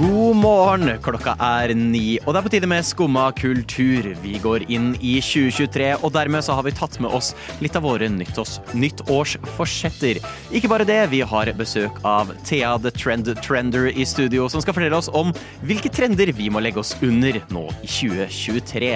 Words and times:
God 0.00 0.38
morgen! 0.40 0.88
Klokka 1.04 1.34
er 1.44 1.74
ni, 1.76 2.14
og 2.22 2.32
det 2.32 2.38
er 2.38 2.44
på 2.46 2.50
tide 2.54 2.68
med 2.70 2.86
Skumma 2.88 3.26
kultur. 3.36 4.06
Vi 4.22 4.38
går 4.40 4.64
inn 4.72 4.94
i 4.96 5.18
2023, 5.20 5.90
og 6.00 6.14
dermed 6.14 6.46
så 6.46 6.56
har 6.56 6.64
vi 6.64 6.72
tatt 6.72 6.96
med 7.04 7.12
oss 7.12 7.34
litt 7.60 7.76
av 7.76 7.84
våre 7.84 8.08
nyttårs, 8.08 8.54
nyttårsforsetter. 8.72 10.22
Ikke 10.56 10.72
bare 10.72 10.88
det, 10.88 11.02
vi 11.12 11.20
har 11.20 11.52
besøk 11.58 12.00
av 12.08 12.32
Thea 12.48 12.78
the 12.80 12.94
Trend 12.96 13.28
Trender 13.44 13.90
i 13.92 14.08
studio, 14.08 14.48
som 14.48 14.64
skal 14.64 14.78
fortelle 14.78 14.96
oss 14.96 15.12
om 15.12 15.34
hvilke 15.68 15.92
trender 15.92 16.32
vi 16.32 16.48
må 16.48 16.64
legge 16.64 16.80
oss 16.80 16.94
under 17.04 17.36
nå 17.52 17.66
i 17.82 17.90
2023. 18.00 18.94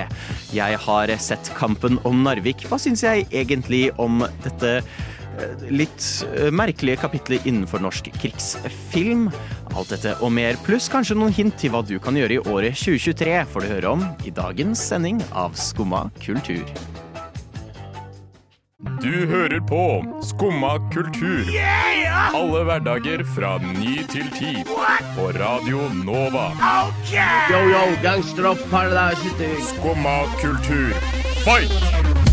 Jeg 0.57 0.85
har 0.89 1.19
sett 1.21 1.53
Kampen 1.59 2.01
om 2.09 2.25
Narvik. 2.25 2.65
Hva 2.71 2.81
syns 2.81 3.05
jeg 3.05 3.29
egentlig 3.29 3.91
om 4.01 4.25
dette? 4.47 4.79
Litt 5.71 6.07
eh, 6.35 6.51
merkelige 6.55 7.01
kapitler 7.05 7.45
innenfor 7.49 7.83
norsk 7.85 8.11
krigsfilm. 8.21 9.29
Alt 9.75 9.95
dette 9.95 10.17
og 10.21 10.33
mer, 10.35 10.59
pluss 10.67 10.89
kanskje 10.93 11.19
noen 11.19 11.35
hint 11.35 11.57
til 11.61 11.75
hva 11.75 11.85
du 11.87 11.97
kan 12.03 12.17
gjøre 12.19 12.39
i 12.39 12.43
året 12.45 12.79
2023, 12.79 13.39
får 13.53 13.65
du 13.65 13.73
høre 13.77 13.95
om 13.97 14.05
i 14.25 14.35
dagens 14.35 14.83
sending 14.91 15.23
av 15.33 15.57
Skumma 15.59 16.07
kultur. 16.25 16.65
Du 19.01 19.27
hører 19.27 19.61
på 19.65 20.05
Skumma 20.23 20.77
kultur. 20.93 21.49
Alle 22.35 22.65
hverdager 22.69 23.25
fra 23.35 23.57
ny 23.59 24.03
til 24.13 24.29
ti. 24.37 24.53
På 25.17 25.31
Radio 25.39 25.89
Nova. 26.05 26.51
Yo, 27.51 27.63
yo, 27.71 27.85
gangsteropp. 28.03 28.61
Skumma 29.73 30.19
kultur, 30.43 30.93
fight! 31.45 32.24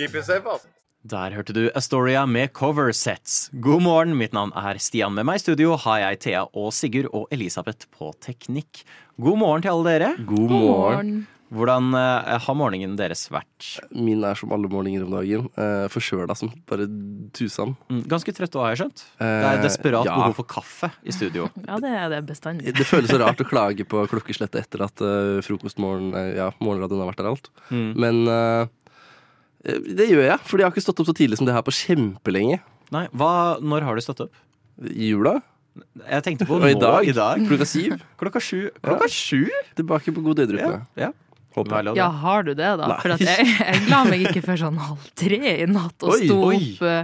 Keep 0.00 0.14
it 0.16 0.24
safe, 0.24 0.48
ass. 0.48 0.62
Der 1.10 1.32
hørte 1.36 1.52
du 1.56 1.62
Astoria 1.76 2.22
med 2.28 2.52
cover 2.56 2.88
sets. 2.96 3.50
God 3.60 3.82
morgen, 3.84 4.14
mitt 4.20 4.32
navn 4.36 4.52
er 4.56 4.76
Stian. 4.80 5.12
Med 5.16 5.24
meg 5.28 5.36
i 5.40 5.42
studio 5.42 5.74
har 5.80 5.98
jeg 6.06 6.20
Thea 6.26 6.46
og 6.56 6.70
Sigurd 6.76 7.08
og 7.16 7.26
Elisabeth 7.32 7.84
på 7.96 8.08
teknikk. 8.24 8.82
God 9.20 9.40
morgen 9.40 9.64
til 9.64 9.72
alle 9.74 9.92
dere. 9.92 10.10
God 10.28 10.52
morgen. 10.56 11.12
Hvordan 11.50 11.88
eh, 11.98 12.36
har 12.44 12.54
morgenen 12.54 12.92
deres 12.94 13.24
vært? 13.32 13.70
Min 13.90 14.22
er 14.24 14.36
som 14.38 14.52
alle 14.54 14.68
morgener 14.70 15.02
om 15.02 15.16
dagen. 15.16 15.48
Uh, 15.58 15.88
Forkjøla 15.90 16.36
som 16.38 16.52
bare 16.70 16.84
tusen. 17.34 17.72
Mm, 17.90 18.04
Ganske 18.12 18.34
trøtt 18.36 18.54
òg, 18.54 18.62
har 18.68 18.76
jeg 18.76 18.82
skjønt. 18.84 19.02
Det 19.18 19.30
er 19.34 19.56
Eh, 19.58 19.64
desperat 19.64 20.06
ja. 20.06 20.14
behov 20.20 20.36
for 20.38 20.46
kaffe 20.52 20.92
i 21.02 21.12
studio. 21.16 21.48
Ja, 21.66 21.80
det 21.82 21.90
er 21.90 22.12
det 22.12 22.20
bestandig. 22.28 22.72
Det 22.76 22.86
føles 22.86 23.10
så 23.10 23.18
rart 23.20 23.40
å 23.42 23.48
klage 23.50 23.84
på 23.88 24.04
klokkeslettet 24.12 24.62
etter 24.62 24.84
at 24.86 25.02
uh, 25.02 25.40
frokostmorgen 25.42 26.12
uh, 26.14 26.28
Ja, 26.38 26.48
morgenradioen 26.62 27.02
har 27.02 27.10
vært 27.10 27.24
der 27.24 27.32
alt. 27.32 27.50
Mm. 27.74 27.90
Men 27.98 28.22
uh, 28.30 28.70
det 29.64 30.06
gjør 30.08 30.24
jeg, 30.24 30.38
fordi 30.48 30.62
jeg 30.62 30.70
har 30.70 30.74
ikke 30.74 30.84
stått 30.86 31.00
opp 31.02 31.08
så 31.10 31.16
tidlig 31.16 31.38
som 31.40 31.48
det 31.48 31.54
her 31.56 31.64
på 31.66 31.74
kjempelenge. 31.76 32.60
Nei, 32.94 33.06
hva, 33.12 33.32
Når 33.62 33.86
har 33.86 33.98
du 33.98 34.04
stått 34.04 34.22
opp? 34.26 34.38
I 34.80 35.10
jula? 35.12 35.38
Jeg 36.08 36.24
tenkte 36.26 36.46
på 36.48 36.54
Og 36.58 36.64
nå 36.64 36.70
i 36.72 36.78
dag? 36.78 37.06
i 37.06 37.14
dag. 37.16 37.42
Klokka 37.48 37.68
syv. 37.68 37.98
Klokka 38.20 38.42
sju. 38.42 38.70
Klokka 38.80 39.10
sju? 39.12 39.44
Tilbake 39.78 40.14
på 40.16 40.24
god 40.24 40.42
edruppe. 40.46 40.80
Ja. 40.96 41.10
ja. 41.10 41.12
Håper 41.54 41.82
jeg. 41.90 41.96
Ja, 41.98 42.08
har 42.22 42.44
du 42.46 42.52
det, 42.54 42.66
da? 42.78 42.88
Nei. 42.92 42.98
For 43.02 43.16
at 43.16 43.22
jeg, 43.26 43.46
jeg 43.58 43.86
la 43.90 44.04
meg 44.06 44.22
ikke 44.28 44.42
før 44.44 44.60
sånn 44.60 44.76
halv 44.78 45.06
tre 45.18 45.40
i 45.56 45.66
natt 45.66 46.04
og 46.06 46.12
sto 46.20 46.36
opp 46.46 46.84
eh, 46.86 47.00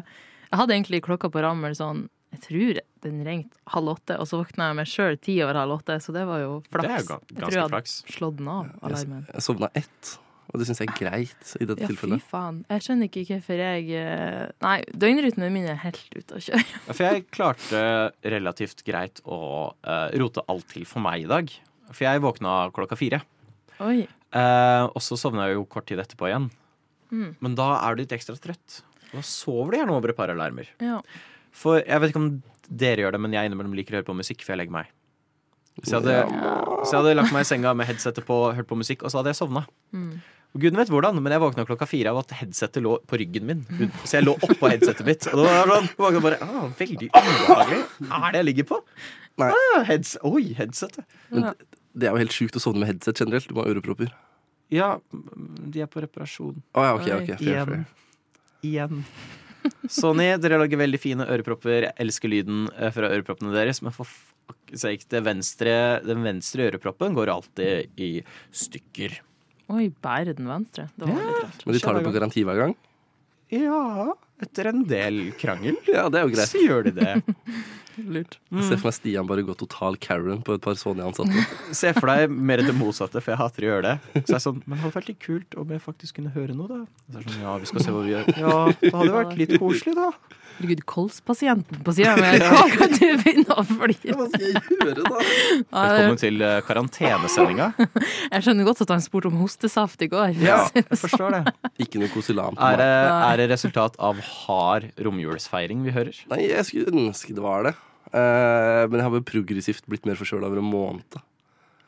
Jeg 0.46 0.60
hadde 0.60 0.76
egentlig 0.76 1.00
klokka 1.02 1.30
på 1.34 1.42
rammel 1.42 1.74
sånn 1.74 2.04
Jeg 2.36 2.42
tror 2.44 2.78
den 3.06 3.24
ringte 3.26 3.58
halv 3.74 3.96
åtte, 3.96 4.18
og 4.22 4.28
så 4.30 4.38
våkna 4.40 4.70
jeg 4.70 4.78
meg 4.78 4.90
sjøl 4.90 5.18
ti 5.22 5.34
over 5.42 5.58
halv 5.58 5.76
åtte, 5.80 5.98
så 6.02 6.14
det 6.14 6.22
var 6.28 6.40
jo 6.42 6.52
flaks. 6.70 6.86
Det 6.86 6.92
er 6.92 7.34
jeg 7.34 7.42
tror 7.42 7.56
jeg 7.56 7.62
hadde 7.64 7.74
flaks. 7.74 7.96
slått 8.14 8.38
den 8.38 8.48
av, 8.50 8.70
alarmen. 8.86 9.26
Jeg 9.30 9.44
sovna 9.46 9.70
ett, 9.78 10.12
og 10.56 10.62
det 10.62 10.70
syns 10.70 10.78
jeg 10.80 10.88
er 10.88 10.96
greit 10.96 11.50
i 11.60 11.66
dette 11.68 11.84
Ja, 11.84 11.94
fy 12.00 12.16
faen. 12.24 12.62
Jeg 12.72 12.84
skjønner 12.86 13.10
ikke 13.10 13.24
hvorfor 13.28 13.60
jeg 13.60 13.90
eh, 14.00 14.46
Nei, 14.64 14.76
døgnrutene 15.04 15.50
mine 15.52 15.74
er 15.74 15.82
helt 15.82 16.16
ute 16.16 16.38
å 16.38 16.40
kjøre. 16.40 16.62
Ja, 16.72 16.94
For 16.94 17.04
jeg 17.04 17.26
klarte 17.28 17.82
relativt 18.24 18.80
greit 18.86 19.20
å 19.28 19.38
uh, 19.76 20.08
rote 20.16 20.46
alt 20.48 20.64
til 20.72 20.88
for 20.88 21.04
meg 21.04 21.26
i 21.26 21.28
dag. 21.28 21.52
For 21.90 22.06
jeg 22.08 22.24
våkna 22.24 22.56
klokka 22.72 22.96
fire. 22.96 23.20
Oi. 23.84 24.06
Uh, 24.32 24.88
og 24.88 25.04
så 25.04 25.20
sovna 25.20 25.50
jeg 25.50 25.58
jo 25.58 25.68
kort 25.68 25.90
tid 25.92 26.00
etterpå 26.00 26.30
igjen. 26.30 26.48
Mm. 27.12 27.30
Men 27.44 27.60
da 27.60 27.74
er 27.82 27.92
du 27.92 28.06
litt 28.06 28.16
ekstra 28.16 28.38
trøtt. 28.40 28.80
Og 29.10 29.18
da 29.20 29.26
sover 29.28 29.74
du 29.74 29.80
gjerne 29.82 29.98
over 30.00 30.14
et 30.14 30.18
par 30.18 30.32
alarmer. 30.32 30.72
Ja. 30.80 31.02
For 31.52 31.82
jeg 31.82 32.00
vet 32.00 32.14
ikke 32.14 32.24
om 32.24 32.32
dere 32.66 33.04
gjør 33.04 33.18
det, 33.18 33.26
men 33.26 33.36
jeg 33.36 33.50
innimellom 33.50 33.76
liker 33.76 33.92
å 33.92 34.00
høre 34.00 34.08
på 34.08 34.16
musikk 34.16 34.40
før 34.46 34.56
jeg 34.56 34.64
legger 34.64 34.80
meg. 34.80 34.94
Så 35.84 35.98
jeg 35.98 36.06
hadde, 36.06 36.46
så 36.86 36.94
jeg 36.94 37.00
hadde 37.02 37.16
lagt 37.18 37.34
meg 37.36 37.44
i 37.44 37.48
senga 37.50 37.74
med 37.76 37.88
headsetet 37.90 38.24
på, 38.24 38.38
hørt 38.56 38.68
på 38.70 38.78
musikk, 38.80 39.04
og 39.04 39.12
så 39.12 39.20
hadde 39.20 39.34
jeg 39.34 39.40
sovna. 39.42 39.66
Mm. 39.92 40.14
Og 40.54 40.62
Gud 40.62 40.76
vet 40.78 40.90
hvordan, 40.92 41.18
men 41.20 41.34
jeg 41.34 41.42
våkna 41.42 41.66
klokka 41.68 41.88
fire 41.88 42.12
av 42.14 42.22
at 42.22 42.32
headsetet 42.38 42.84
lå 42.84 42.94
på 43.04 43.18
ryggen 43.20 43.48
min. 43.48 43.64
Så 44.04 44.18
jeg 44.18 44.24
lå 44.24 44.36
oppå 44.38 44.70
headsetet 44.72 45.04
mitt. 45.08 45.26
Og 45.32 45.42
da 45.42 45.56
var 45.68 45.72
det 45.72 45.80
sånn, 45.90 46.22
bare, 46.24 46.38
ah, 46.46 46.68
veldig 46.78 47.10
ubehagelig. 47.10 47.80
Hva 48.06 48.20
er 48.22 48.36
det 48.36 48.40
jeg 48.40 48.48
ligger 48.50 48.68
på? 48.70 48.78
Nei. 49.42 49.50
Ah, 49.52 49.82
heads, 49.84 50.14
oi, 50.24 50.46
headsetet. 50.56 51.04
Det 51.96 52.08
er 52.08 52.14
jo 52.14 52.22
helt 52.22 52.36
sjukt 52.36 52.56
å 52.56 52.62
sovne 52.62 52.84
med 52.84 52.94
headset 52.94 53.20
generelt. 53.20 53.48
Du 53.50 53.56
må 53.56 53.66
ha 53.66 53.72
ørepropper. 53.74 54.14
Ja, 54.72 54.94
de 55.12 55.84
er 55.84 55.90
på 55.90 56.00
reparasjon. 56.02 56.62
Å 56.74 56.86
ja, 56.86 56.94
ok, 56.96 57.10
ok. 57.20 57.34
Fair, 57.36 57.50
igjen. 57.50 57.74
fair. 57.74 57.84
Igjen. 58.66 59.04
Sony, 59.90 60.30
dere 60.40 60.58
lager 60.62 60.80
veldig 60.80 61.00
fine 61.02 61.26
ørepropper. 61.36 61.90
Jeg 61.90 61.96
elsker 62.06 62.32
lyden 62.32 62.66
eh, 62.74 62.90
fra 62.94 63.10
øreproppene 63.12 63.54
deres, 63.54 63.82
men 63.84 63.94
for 63.94 64.08
fuck's 64.08 64.82
sake, 64.86 65.06
den 65.10 66.24
venstre 66.26 66.68
øreproppen 66.70 67.16
går 67.16 67.32
alltid 67.32 68.00
i 68.00 68.10
stykker. 68.54 69.20
Oi, 69.72 69.88
bare 70.02 70.34
den 70.36 70.46
venstre. 70.46 70.86
Det 70.94 71.08
var 71.08 71.16
litt 71.18 71.42
rart. 71.42 71.64
Men 71.66 71.74
de 71.74 71.80
tar 71.82 71.96
det 71.98 72.04
på 72.06 72.14
garanti 72.14 72.44
hver 72.46 72.60
gang? 72.60 72.76
Ja, 73.54 74.14
etter 74.42 74.68
en 74.72 74.82
del 74.88 75.32
krangel, 75.40 75.76
Ja, 75.88 76.08
det 76.12 76.20
er 76.20 76.26
jo 76.28 76.34
greit. 76.34 76.50
så 76.50 76.60
gjør 76.62 76.88
de 76.90 76.94
det. 76.98 77.16
Lurt. 77.96 78.34
Jeg 78.52 78.64
ser 78.66 78.76
for 78.76 78.90
meg 78.90 78.94
Stian 78.98 79.24
bare 79.24 79.40
gå 79.40 79.54
total 79.56 79.94
Karen 79.96 80.42
på 80.44 80.52
et 80.58 80.60
par 80.60 80.76
Sony-ansatte. 80.76 81.46
Se 81.78 81.94
for 81.96 82.10
deg 82.12 82.28
mer 82.28 82.60
det 82.60 82.74
motsatte, 82.76 83.22
for 83.24 83.32
jeg 83.32 83.40
hater 83.40 83.64
å 83.64 83.70
gjøre 83.70 83.84
det. 83.94 83.94
Så 84.26 84.34
jeg 84.34 84.36
er 84.36 84.42
sånn, 84.44 84.58
Men 84.66 84.76
det 84.76 84.82
hadde 84.84 84.96
vært 84.98 85.08
litt 85.14 85.22
kult 85.24 85.56
om 85.62 85.72
jeg 85.72 85.80
faktisk 85.80 86.18
kunne 86.20 86.34
høre 86.36 86.52
noe, 86.58 86.68
da. 86.68 86.82
Så 87.08 87.16
er 87.16 87.24
det 87.24 87.32
sånn, 87.38 87.46
ja, 87.46 87.54
vi 87.62 87.70
skal 87.72 87.86
se 87.86 87.94
hva 87.96 88.02
vi 88.04 88.12
gjør. 88.12 88.28
Ja, 88.36 88.58
det 88.82 88.92
hadde 88.98 89.14
vært 89.16 89.32
litt 89.40 89.54
koselig, 89.62 89.94
da. 89.96 90.10
Herregud, 90.56 90.82
kolspasienten 90.88 91.80
på 91.84 91.92
sida 91.96 92.12
mi. 92.20 92.28
Hva 92.44 92.62
kan 92.72 92.92
du 92.92 93.02
begynne 93.22 93.56
å 93.56 93.64
flire? 93.68 94.14
Hva 94.20 94.28
skal 94.28 94.44
jeg 94.44 94.62
gjøre, 94.76 95.08
da? 95.08 95.24
Velkommen 95.72 96.20
til 96.20 96.44
eh, 96.50 96.58
karantenesendinga. 96.68 97.70
Jeg 97.80 98.44
skjønner 98.44 98.68
godt 98.68 98.84
at 98.84 98.92
han 98.92 99.04
spurte 99.04 99.32
om 99.32 99.40
hostesaft 99.40 100.04
i 100.04 100.08
går. 100.12 100.36
Ja, 100.44 100.62
jeg 100.76 100.84
forstår 101.00 101.38
det. 101.38 101.42
Ikke 101.84 102.00
noe 102.04 102.12
Kosilan 102.12 102.56
på 102.56 102.68
Er 102.72 102.80
det, 102.80 102.92
meg. 102.92 103.24
er 103.32 103.42
det 103.42 103.48
resultat 103.56 103.96
av 104.00 104.20
hard 104.26 104.90
romjulsfeiring 105.02 105.84
vi 105.86 105.94
hører? 105.94 106.18
Nei, 106.32 106.44
jeg 106.48 106.68
skulle 106.68 106.92
ønske 106.92 107.36
det 107.36 107.44
var 107.44 107.68
det. 107.68 107.76
Uh, 108.12 108.86
men 108.86 109.00
jeg 109.00 109.06
har 109.06 109.14
vel 109.16 109.26
progressivt 109.26 109.88
blitt 109.90 110.06
mer 110.08 110.18
forkjøla 110.18 110.48
over 110.48 110.62
en 110.62 110.70
måned. 110.70 111.18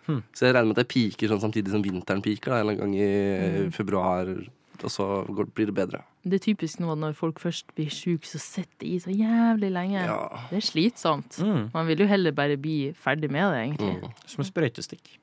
Hmm. 0.08 0.22
Så 0.32 0.46
jeg 0.46 0.56
regner 0.56 0.70
med 0.70 0.78
at 0.78 0.86
jeg 0.86 0.92
piker 0.94 1.30
sånn 1.30 1.42
samtidig 1.42 1.72
som 1.72 1.84
vinteren 1.84 2.24
piker, 2.24 2.54
da, 2.54 2.60
en 2.60 2.64
eller 2.64 2.78
annen 2.78 2.80
gang 2.80 2.94
i 2.96 3.66
mm. 3.68 3.74
februar. 3.76 4.30
Og 4.78 4.92
så 4.94 5.04
går, 5.34 5.48
blir 5.56 5.68
det 5.68 5.74
bedre. 5.74 6.00
Det 6.28 6.38
er 6.38 6.44
typisk 6.44 6.80
nå 6.82 6.92
at 6.92 7.00
når 7.02 7.16
folk 7.18 7.40
først 7.42 7.72
blir 7.76 7.90
syke, 7.92 8.28
så 8.28 8.40
sitter 8.40 8.84
de 8.84 8.92
i 8.94 9.00
så 9.02 9.12
jævlig 9.12 9.70
lenge. 9.74 10.04
Ja. 10.06 10.44
Det 10.50 10.60
er 10.60 10.64
slitsomt. 10.64 11.40
Mm. 11.42 11.68
Man 11.74 11.88
vil 11.90 12.04
jo 12.04 12.08
heller 12.10 12.36
bare 12.36 12.58
bli 12.60 12.92
ferdig 12.96 13.30
med 13.32 13.50
det, 13.52 13.64
egentlig. 13.64 13.96
Mm. 13.98 14.22
Som 14.24 14.44
en 14.44 14.48
sprøytestikk. 14.48 15.18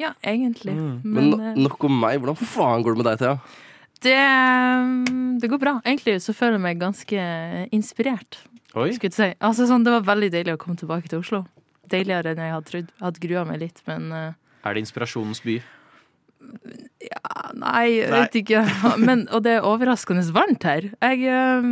Ja, 0.00 0.14
egentlig. 0.24 0.74
Mm. 0.76 1.00
Men 1.02 1.14
Men, 1.14 1.30
no- 1.32 1.42
eh, 1.50 1.58
nok 1.66 1.84
om 1.84 2.00
meg. 2.00 2.20
Hvordan 2.22 2.38
faen 2.38 2.82
går 2.82 2.94
det 2.94 3.02
med 3.02 3.10
deg, 3.10 3.18
Thea? 3.18 3.38
Det, 4.04 4.18
mm, 4.18 5.38
det 5.42 5.50
går 5.50 5.60
bra. 5.62 5.74
Egentlig 5.84 6.18
så 6.24 6.34
føler 6.36 6.58
jeg 6.58 6.64
meg 6.66 6.80
ganske 6.80 7.26
inspirert. 7.74 8.40
Oi. 8.74 8.90
Skulle 8.96 9.14
si. 9.14 9.28
Altså, 9.44 9.66
sånn, 9.68 9.84
det 9.84 9.92
var 9.94 10.06
veldig 10.08 10.30
deilig 10.32 10.56
å 10.56 10.60
komme 10.60 10.80
tilbake 10.80 11.10
til 11.10 11.20
Oslo. 11.20 11.44
Deiligere 11.92 12.32
enn 12.32 12.40
jeg 12.40 12.54
hadde 12.54 12.70
trodd. 12.70 12.90
Jeg 12.94 13.04
hadde 13.04 13.22
grua 13.26 13.46
meg 13.48 13.62
litt, 13.66 13.82
men 13.88 14.10
uh, 14.14 14.28
Er 14.64 14.76
det 14.76 14.84
inspirasjonens 14.86 15.42
by? 15.44 15.58
Ja, 17.02 17.50
nei, 17.54 17.86
jeg 18.00 18.12
vet 18.12 18.38
ikke. 18.42 18.62
Men, 19.06 19.26
og 19.30 19.44
det 19.44 19.58
er 19.58 19.66
overraskende 19.66 20.24
varmt 20.34 20.64
her. 20.66 20.88
Jeg 20.90 21.20
eh, 21.22 21.66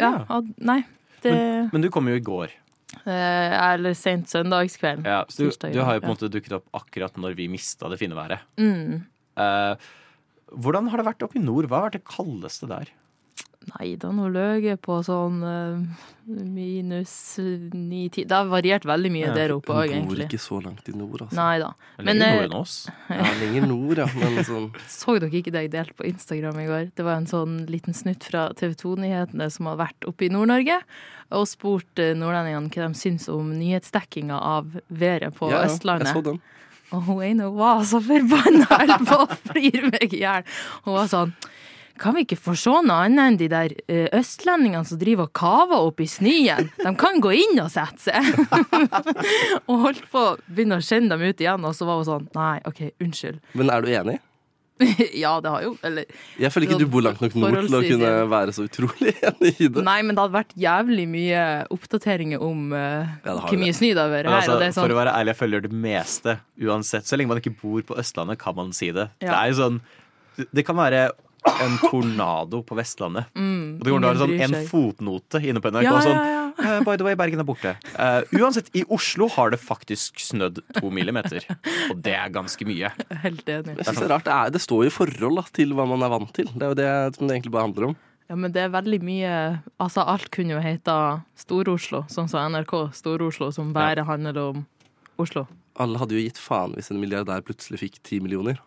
Ja, 0.00 0.12
Ja. 0.28 0.38
nei. 0.64 0.80
Det 1.24 1.34
Men 1.72 1.84
du 1.84 1.90
kom 1.92 2.08
jo 2.08 2.16
i 2.16 2.22
går. 2.24 2.52
Uh, 3.04 3.74
Eller 3.74 3.96
sent 3.98 4.30
søndagskveld. 4.32 5.04
Ja, 5.08 5.24
så 5.28 5.48
du, 5.48 5.68
du 5.74 5.80
har 5.82 5.98
jo 5.98 6.04
på 6.04 6.08
en 6.08 6.14
måte 6.14 6.30
dukket 6.32 6.56
opp 6.60 6.68
akkurat 6.76 7.16
når 7.20 7.36
vi 7.36 7.48
mista 7.52 7.90
det 7.92 7.98
fine 8.00 8.16
været. 8.16 8.44
Mm. 8.60 9.02
Eh, 9.36 9.88
hvordan 10.52 10.90
har 10.92 11.00
det 11.00 11.08
vært 11.08 11.24
oppe 11.26 11.40
i 11.40 11.44
nord? 11.44 11.68
Hva 11.70 11.80
har 11.80 11.88
vært 11.88 12.00
det 12.00 12.08
kaldeste 12.08 12.68
der? 12.70 12.92
Nei, 13.64 13.94
det 13.96 14.04
har 14.04 14.12
nå 14.12 14.26
løyet 14.28 14.80
på 14.84 14.98
sånn 15.06 15.38
uh, 15.40 16.02
minus 16.28 17.14
ni-ti 17.72 18.26
Det 18.28 18.36
har 18.36 18.48
variert 18.50 18.84
veldig 18.88 19.12
mye 19.14 19.24
Ja, 19.24 19.34
der 19.36 19.54
oppe 19.54 19.72
Hun 19.72 19.94
òg, 19.94 20.10
bor 20.10 20.22
ikke 20.26 20.40
så 20.42 20.58
langt 20.60 20.88
i 20.90 20.94
nord, 20.96 21.24
altså. 21.24 21.38
Nei 21.38 21.54
da. 21.62 21.70
Men, 21.96 22.20
lenger 22.20 22.34
nord 22.34 22.48
enn 22.48 22.56
oss. 22.58 22.74
Ja, 23.08 23.28
lenger 23.40 23.66
nord, 23.70 24.02
ja. 24.02 24.08
Men 24.20 24.38
sånn 24.44 24.68
Så 24.98 25.16
dere 25.16 25.40
ikke 25.40 25.54
det 25.54 25.64
jeg 25.66 25.74
delte 25.74 25.96
på 25.96 26.08
Instagram 26.10 26.60
i 26.60 26.68
går? 26.68 26.90
Det 26.96 27.06
var 27.08 27.22
en 27.22 27.30
sånn 27.30 27.58
liten 27.70 27.96
snutt 27.96 28.26
fra 28.28 28.46
TV 28.58 28.76
2-nyhetene 28.84 29.48
som 29.54 29.70
har 29.72 29.80
vært 29.80 30.08
oppe 30.10 30.28
i 30.28 30.32
Nord-Norge, 30.34 30.80
og 31.34 31.46
spurt 31.48 32.02
eh, 32.02 32.12
nordlendingene 32.18 32.68
hva 32.68 32.90
de 32.90 33.00
syns 33.00 33.30
om 33.32 33.48
nyhetsdekkinga 33.56 34.36
av 34.44 34.76
været 34.92 35.38
på 35.38 35.48
ja, 35.48 35.64
ja, 35.64 35.72
Jeg 35.72 36.12
så 36.12 36.24
den. 36.26 36.42
Og 36.92 37.08
hun 37.08 37.24
ene 37.24 37.48
var 37.54 37.82
så 37.88 38.02
forbanna 38.04 38.68
holdt 38.80 39.08
på 39.08 39.20
å 39.24 39.28
flire 39.48 39.90
meg 39.94 40.12
i 40.12 40.24
hjel. 40.24 40.46
Hun 40.84 40.98
var 40.98 41.10
sånn 41.10 41.36
kan 41.94 42.10
vi 42.16 42.24
ikke 42.24 42.38
få 42.42 42.56
se 42.58 42.72
noe 42.82 43.04
annet 43.06 43.22
enn 43.22 43.36
de 43.38 43.46
der 43.52 43.72
eh, 43.86 44.08
østlendingene 44.18 44.82
som 44.88 44.98
driver 44.98 45.28
og 45.28 45.34
kaver 45.38 45.84
opp 45.86 46.02
i 46.02 46.08
snøen? 46.10 46.72
De 46.80 46.92
kan 46.98 47.20
gå 47.22 47.30
inn 47.38 47.60
og 47.62 47.70
sette 47.70 48.08
seg. 48.08 48.30
og 49.70 49.84
holdt 49.86 50.08
på 50.10 50.24
å 50.32 50.36
begynne 50.48 50.80
å 50.80 50.84
skjenne 50.84 51.14
dem 51.14 51.22
ut 51.22 51.44
igjen, 51.44 51.62
og 51.62 51.76
så 51.78 51.86
var 51.86 52.00
hun 52.00 52.08
sånn 52.08 52.26
Nei, 52.34 52.56
OK, 52.66 52.88
unnskyld. 52.98 53.38
Men 53.54 53.70
er 53.70 53.86
du 53.86 53.92
enig? 53.94 54.18
ja, 55.22 55.30
det 55.38 55.50
har 55.52 55.62
jo 55.62 55.76
Eller 55.86 56.08
Jeg 56.40 56.50
føler 56.50 56.66
ikke 56.66 56.78
du 56.80 56.88
bor 56.90 57.04
langt 57.06 57.20
nok 57.22 57.36
nord 57.38 57.58
til 57.62 57.76
å 57.78 57.82
kunne 57.84 58.12
være 58.32 58.54
så 58.56 58.64
utrolig 58.66 59.12
enig 59.28 59.52
i 59.62 59.68
det. 59.70 59.84
Nei, 59.86 60.00
men 60.02 60.16
det 60.16 60.24
hadde 60.24 60.34
vært 60.34 60.54
jævlig 60.58 61.04
mye 61.12 61.42
oppdateringer 61.74 62.42
om 62.42 62.72
uh, 62.74 62.80
Ja, 62.80 63.36
det 63.36 63.36
hvor 63.44 63.60
mye 63.60 63.76
snø 63.76 63.92
det 63.92 64.02
har 64.02 64.10
vært 64.10 64.30
her. 64.30 64.38
altså, 64.40 64.56
og 64.56 64.64
det 64.64 64.70
er 64.70 64.74
For 64.74 64.82
sånn, 64.82 64.96
å 64.96 64.98
være 64.98 65.14
ærlig, 65.14 65.34
jeg 65.34 65.40
følger 65.44 65.66
det 65.68 65.72
meste 65.86 66.36
uansett. 66.66 67.06
Så 67.06 67.18
lenge 67.20 67.30
man 67.34 67.42
ikke 67.42 67.54
bor 67.60 67.86
på 67.86 67.98
Østlandet, 68.02 68.40
kan 68.42 68.58
man 68.58 68.74
si 68.74 68.90
det. 68.96 69.06
Det 69.22 69.30
er 69.30 69.52
jo 69.52 69.60
sånn 69.60 69.78
Det 70.50 70.66
kan 70.66 70.80
være 70.80 71.06
en 71.44 71.76
tornado 71.82 72.62
på 72.64 72.76
Vestlandet. 72.78 73.28
og 73.34 73.84
det 73.84 73.92
går 73.92 74.06
an 74.08 74.20
sånn 74.22 74.34
en 74.46 74.56
fotnote 74.70 75.40
inne 75.44 75.60
på 75.62 75.72
NRK. 75.74 75.86
Ja, 75.86 75.98
sånn, 76.04 76.16
ja, 76.16 76.24
ja. 76.32 76.44
eh, 76.64 76.78
by 76.86 76.96
the 77.00 77.06
way, 77.06 77.18
Bergen 77.18 77.42
er 77.42 77.48
borte. 77.48 77.74
Uh, 77.96 78.22
uansett, 78.38 78.70
i 78.76 78.84
Oslo 78.94 79.28
har 79.34 79.52
det 79.54 79.60
faktisk 79.62 80.22
snødd 80.22 80.62
to 80.78 80.92
millimeter. 80.94 81.46
Og 81.90 82.00
det 82.04 82.16
er 82.16 82.32
ganske 82.34 82.68
mye. 82.68 82.92
Helt 83.24 83.44
enig. 83.48 83.76
Jeg 83.78 83.88
synes 83.90 84.02
Det 84.02 84.08
er 84.08 84.14
rart, 84.14 84.26
det, 84.26 84.38
er, 84.38 84.56
det 84.56 84.64
står 84.64 84.86
jo 84.86 84.92
i 84.92 84.94
forhold 84.94 85.40
da, 85.42 85.46
til 85.60 85.76
hva 85.76 85.86
man 85.90 86.04
er 86.06 86.12
vant 86.14 86.34
til. 86.36 86.50
Det 86.54 86.64
er 86.64 86.74
jo 86.74 86.80
det 86.80 86.90
som 87.18 87.28
det 87.28 87.38
egentlig 87.38 87.54
bare 87.56 87.68
handler 87.68 87.90
om. 87.92 87.96
Ja, 88.30 88.38
men 88.40 88.54
det 88.54 88.62
er 88.64 88.70
veldig 88.72 89.02
mye 89.04 89.32
Altså, 89.82 90.00
alt 90.00 90.30
kunne 90.32 90.56
jo 90.56 90.62
heta 90.64 90.96
Stor-Oslo, 91.36 92.06
sånn 92.08 92.30
som 92.32 92.54
NRK 92.54 92.72
Stor-Oslo, 92.96 93.50
som 93.52 93.74
bare 93.76 94.06
handler 94.08 94.40
om 94.40 94.64
Oslo. 95.20 95.44
Alle 95.78 96.00
hadde 96.00 96.16
jo 96.16 96.22
gitt 96.22 96.38
faen 96.40 96.72
hvis 96.78 96.88
en 96.90 97.00
milliardær 97.02 97.44
plutselig 97.44 97.82
fikk 97.82 98.00
ti 98.06 98.20
millioner. 98.22 98.62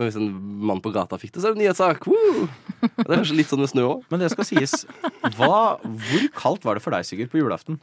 Men 0.00 0.08
hvis 0.08 0.16
en 0.16 0.28
mann 0.64 0.78
på 0.80 0.94
gata 0.94 1.18
fikk 1.20 1.34
det, 1.34 1.42
så 1.42 1.50
er 1.50 1.52
det 1.52 1.58
en 1.58 1.64
nyhetssak! 1.66 2.06
Woo! 2.08 2.46
Det 2.80 3.04
er 3.04 3.18
kanskje 3.18 3.36
litt 3.36 3.50
sånn 3.52 3.60
med 3.60 3.68
snø 3.68 3.82
òg. 3.84 4.04
Men 4.08 4.22
det 4.22 4.30
skal 4.32 4.46
sies. 4.48 4.86
Hva, 5.36 5.76
hvor 5.84 6.22
kaldt 6.38 6.64
var 6.64 6.78
det 6.78 6.84
for 6.86 6.96
deg, 6.96 7.04
Sigurd, 7.04 7.28
på 7.28 7.42
julaften? 7.42 7.76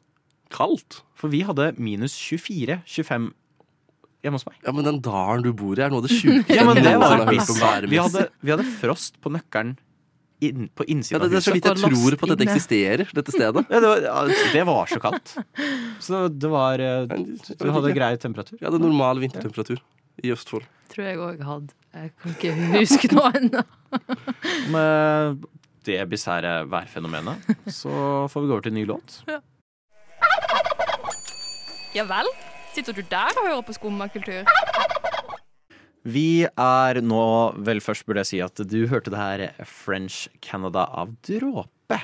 Kaldt. 0.50 1.04
For 1.14 1.30
vi 1.30 1.44
hadde 1.46 1.76
minus 1.78 2.16
24-25 2.18 3.28
hjemme 4.26 4.40
hos 4.40 4.48
meg. 4.48 4.58
Ja, 4.66 4.74
men 4.74 4.88
den 4.88 4.98
dalen 5.06 5.46
du 5.46 5.52
bor 5.54 5.78
i, 5.78 5.84
er 5.86 5.94
noe 5.94 6.02
av 6.02 6.08
det 6.08 6.16
sjukeste 6.18 6.58
Ja, 6.58 6.66
men 6.66 6.80
det 6.80 6.90
jeg 6.90 7.02
var 7.04 7.14
det 7.14 7.20
har 7.20 7.28
hørt 7.28 7.30
om 7.30 7.60
bizarrt. 7.60 7.92
Vi 7.92 8.00
hadde, 8.02 8.24
vi 8.42 8.54
hadde 8.56 8.66
frost 8.80 9.20
på 9.22 9.34
nøkkelen 9.38 9.76
inn, 10.48 10.68
på 10.78 10.86
Ja, 10.86 10.92
innsiden 10.94 11.24
det, 11.24 11.30
det 11.34 11.40
er 11.40 11.46
så 11.46 11.54
vidt 11.56 11.68
jeg 11.70 11.82
tror 11.82 12.18
på 12.18 12.28
at 12.28 12.34
dette 12.34 12.46
eksisterer, 12.50 13.14
dette 13.20 13.34
stedet. 13.34 13.64
Ja, 13.70 13.82
det, 13.82 13.92
var, 13.92 14.02
ja, 14.06 14.50
det 14.54 14.66
var 14.70 14.90
så 14.92 15.00
kaldt. 15.02 15.36
Så 16.04 16.26
det 16.34 16.52
var 16.54 16.82
eh, 16.82 17.06
Du 17.58 17.70
hadde 17.74 17.94
grei 17.96 18.12
temperatur. 18.22 18.58
Vi 18.60 18.66
hadde 18.68 18.82
normal 18.82 19.22
vintertemperatur 19.24 19.82
i 20.26 20.34
Østfold. 20.34 20.66
Tror 20.94 21.06
jeg 21.06 21.20
òg 21.22 21.42
hadde. 21.46 21.74
Jeg 21.94 22.12
kan 22.22 22.34
ikke 22.36 22.54
huske 22.74 23.10
noe 23.16 23.32
annet. 23.36 23.78
Med 24.74 25.46
det 25.88 26.02
bisære 26.12 26.66
værfenomenet 26.68 27.48
så 27.72 28.28
får 28.28 28.44
vi 28.44 28.50
gå 28.50 28.58
over 28.58 28.66
til 28.66 28.74
en 28.74 28.80
ny 28.82 28.86
låt. 28.90 29.22
Ja 31.96 32.04
vel? 32.10 32.28
Sitter 32.76 32.94
du 32.94 33.02
der 33.10 33.32
og 33.40 33.48
hører 33.48 33.64
på 33.66 33.74
skummakultur? 33.78 34.44
Vi 36.08 36.46
er 36.48 37.00
nå 37.04 37.24
Vel, 37.68 37.82
først 37.84 38.06
burde 38.08 38.22
jeg 38.24 38.30
si 38.30 38.38
at 38.44 38.60
du 38.70 38.78
hørte 38.88 39.12
det 39.12 39.20
her 39.20 39.66
French 39.68 40.28
Canada 40.44 40.86
av 40.96 41.12
Dråpe. 41.26 41.98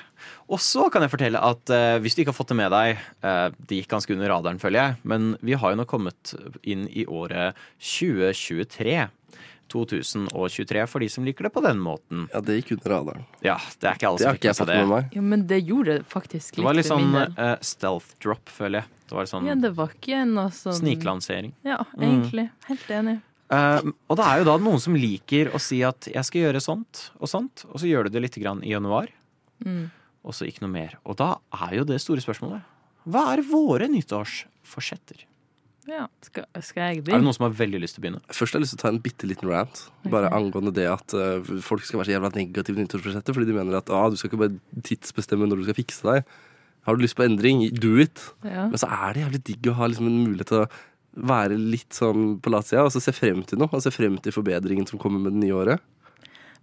Og 0.51 0.59
så 0.63 0.87
kan 0.91 1.03
jeg 1.03 1.11
fortelle 1.13 1.39
at 1.43 1.71
eh, 1.71 1.99
hvis 2.03 2.15
du 2.15 2.23
ikke 2.23 2.33
har 2.33 2.39
fått 2.39 2.51
det 2.53 2.57
med 2.59 2.71
deg 2.71 2.93
eh, 2.95 3.47
Det 3.59 3.79
gikk 3.81 3.89
ganske 3.91 4.15
under 4.15 4.31
radaren, 4.31 4.59
føler 4.59 4.79
jeg. 4.79 4.97
Men 5.07 5.33
vi 5.43 5.55
har 5.59 5.73
jo 5.73 5.79
nå 5.79 5.85
kommet 5.87 6.33
inn 6.63 6.87
i 6.91 7.05
året 7.05 7.59
2023. 7.83 8.97
2023, 9.71 10.83
for 10.89 10.99
de 10.99 11.09
som 11.09 11.23
liker 11.25 11.43
det 11.47 11.53
på 11.53 11.61
den 11.65 11.79
måten. 11.81 12.27
Ja, 12.33 12.41
det 12.41 12.59
gikk 12.61 12.71
under 12.77 12.91
radaren. 12.97 13.23
Ja, 13.45 13.57
det 13.79 13.89
er 13.89 13.95
ikke 13.97 14.07
alle 14.09 14.17
Det 14.21 14.25
som 14.27 14.35
fikk 14.37 14.43
med 14.49 14.55
seg 14.59 14.67
det. 14.67 14.75
med 14.81 14.87
meg. 14.91 15.15
Ja, 15.17 15.21
men 15.21 15.47
det 15.47 15.59
gjorde 15.65 15.97
det 15.99 16.05
faktisk 16.11 16.57
litt. 16.57 16.61
Det 16.61 16.67
var 16.67 16.77
litt 16.77 16.89
sånn 16.89 17.15
uh, 17.39 17.55
stealth 17.61 18.13
drop, 18.23 18.49
føler 18.49 18.81
jeg. 18.83 18.89
Det 19.09 19.17
var 19.17 19.25
sånn 19.29 19.45
Ja, 19.49 19.55
det 19.55 19.73
var 19.77 19.93
ikke 19.95 20.21
noe 20.29 20.49
sånn 20.55 20.77
sniklansering. 20.79 21.53
Ja, 21.67 21.79
egentlig. 21.99 22.49
Helt 22.69 22.89
enig. 22.89 23.17
Uh, 23.53 23.91
og 24.09 24.17
det 24.17 24.25
er 24.25 24.39
jo 24.41 24.45
da 24.47 24.57
noen 24.57 24.79
som 24.81 24.95
liker 24.97 25.51
å 25.53 25.59
si 25.61 25.81
at 25.85 26.07
jeg 26.09 26.25
skal 26.25 26.41
gjøre 26.47 26.61
sånt 26.63 27.09
og 27.19 27.29
sånt, 27.29 27.65
og 27.69 27.77
så 27.81 27.85
gjør 27.89 28.07
du 28.07 28.15
det 28.15 28.23
litt 28.27 28.39
grann 28.41 28.63
i 28.63 28.71
januar, 28.73 29.07
Mm. 29.63 29.91
og 30.25 30.33
så 30.33 30.43
ikke 30.49 30.63
noe 30.65 30.71
mer. 30.73 30.97
Og 31.05 31.15
da 31.15 31.37
er 31.53 31.75
jo 31.77 31.83
det 31.87 32.01
store 32.01 32.19
spørsmålet 32.19 32.63
hva 33.05 33.21
er 33.33 33.41
våre 33.43 33.87
nyttårsforsetter? 33.91 35.23
Ja, 35.89 36.05
skal, 36.23 36.45
skal 36.63 36.93
jeg 36.93 37.01
Er 37.03 37.17
det 37.17 37.25
noen 37.25 37.35
som 37.35 37.45
har 37.47 37.55
veldig 37.57 37.81
lyst 37.83 37.97
til 37.97 38.01
å 38.01 38.05
begynne? 38.05 38.21
Først 38.31 38.55
har 38.55 38.61
jeg 38.61 38.65
lyst 38.65 38.75
til 38.75 38.79
å 38.79 38.83
ta 38.85 38.91
en 38.93 39.01
bitte 39.03 39.27
liten 39.27 39.49
rant. 39.51 39.81
Bare 40.05 40.29
okay. 40.29 40.37
angående 40.39 40.73
det 40.75 40.87
at 40.87 41.15
uh, 41.17 41.51
folk 41.65 41.83
skal 41.83 41.99
være 41.99 42.11
så 42.11 42.15
jævla 42.15 42.31
negative 42.37 42.77
til 42.77 42.85
nyttårsbudsjettet 42.85 43.35
Fordi 43.35 43.49
de 43.49 43.57
mener 43.57 43.79
at 43.79 43.91
ah, 43.91 44.07
du 44.11 44.15
skal 44.19 44.31
ikke 44.31 44.41
bare 44.45 44.83
tidsbestemme 44.87 45.49
når 45.49 45.61
du 45.61 45.67
skal 45.67 45.79
fikse 45.81 46.07
deg. 46.07 46.31
Har 46.87 46.95
du 46.95 47.03
lyst 47.03 47.17
på 47.19 47.25
endring, 47.25 47.65
do 47.79 47.95
it. 48.03 48.21
Ja. 48.47 48.67
Men 48.71 48.79
så 48.79 48.89
er 48.91 49.15
det 49.15 49.25
jævlig 49.25 49.43
digg 49.51 49.71
å 49.71 49.77
ha 49.79 49.89
liksom 49.91 50.09
en 50.09 50.21
mulighet 50.23 50.51
til 50.51 50.63
å 50.63 50.69
være 51.33 51.59
litt 51.59 51.93
sånn 51.95 52.37
på 52.43 52.51
latsida 52.51 52.87
og 52.87 52.93
så 52.95 53.03
se 53.03 53.13
frem 53.15 53.43
til 53.47 53.59
noe. 53.61 53.71
Og 53.71 53.83
se 53.83 53.91
frem 53.93 54.15
til 54.23 54.35
forbedringen 54.35 54.87
som 54.89 55.01
kommer 55.01 55.23
med 55.23 55.35
det 55.35 55.43
nye 55.45 55.59
året. 55.65 55.83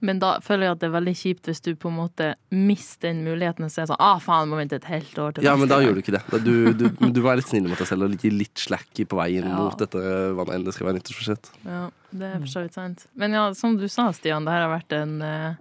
Men 0.00 0.20
da 0.22 0.30
føler 0.44 0.66
jeg 0.66 0.76
at 0.76 0.80
det 0.82 0.88
er 0.88 0.94
veldig 0.94 1.12
kjipt 1.20 1.48
hvis 1.50 1.62
du 1.64 1.70
på 1.76 1.90
en 1.90 1.98
måte 1.98 2.28
mister 2.54 3.10
den 3.10 3.22
muligheten 3.26 3.66
og 3.66 3.72
sier 3.72 3.88
sånn 3.90 4.00
ah, 4.00 4.20
faen, 4.22 4.48
må 4.48 4.56
vente 4.60 4.78
et 4.80 4.88
helt 4.88 5.18
år 5.20 5.34
til 5.36 5.44
Ja, 5.44 5.56
men 5.60 5.68
da 5.68 5.76
gang». 5.76 5.88
gjør 5.88 5.98
du 5.98 6.02
ikke 6.02 6.14
det. 6.16 6.42
Du, 6.46 6.52
du, 6.72 6.86
du 7.12 7.20
var 7.24 7.36
litt 7.40 7.50
snill 7.50 7.68
mot 7.68 7.80
deg 7.80 7.88
selv 7.90 8.08
og 8.08 8.16
gi 8.16 8.32
litt 8.32 8.60
slack 8.60 8.88
på 8.96 9.20
veien 9.20 9.48
Ja. 9.48 9.56
mot 9.60 9.76
dette 9.80 10.00
hva 10.00 10.46
nå 10.48 10.56
enn 10.56 10.64
det 10.64 10.76
skal 10.76 10.88
være 10.90 11.00
nyttårsforsett. 11.00 11.52
Ja, 11.68 11.82
det 12.10 12.30
er 12.30 12.38
for 12.40 12.52
så 12.54 12.64
vidt 12.64 12.78
sant. 12.78 13.06
Men 13.14 13.36
ja, 13.36 13.48
som 13.56 13.76
du 13.80 13.88
sa, 13.92 14.08
Stian, 14.16 14.48
det 14.48 14.56
her 14.56 14.66
har 14.66 14.72
vært 14.78 14.96
en 14.96 15.18
uh, 15.20 15.58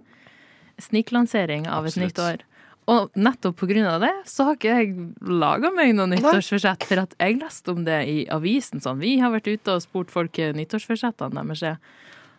sniklansering 0.80 1.68
av 1.68 1.88
et 1.88 2.00
nytt 2.00 2.18
år. 2.22 2.46
Og 2.90 3.10
nettopp 3.14 3.62
av 3.62 4.00
det, 4.02 4.14
så 4.26 4.48
har 4.48 4.56
ikke 4.56 4.72
jeg 4.80 4.94
laga 5.22 5.70
meg 5.70 5.92
noe 5.94 6.08
nyttårsforsett. 6.10 6.86
For 6.88 7.02
at 7.04 7.14
jeg 7.20 7.38
leste 7.38 7.70
om 7.70 7.84
det 7.86 8.00
i 8.08 8.16
avisen. 8.32 8.80
Sånn. 8.82 8.98
Vi 8.98 9.18
har 9.20 9.30
vært 9.30 9.46
ute 9.46 9.76
og 9.76 9.84
spurt 9.84 10.10
folk 10.10 10.40
nyttårsforsettene 10.56 11.44
deres 11.44 11.62
er. 11.62 11.76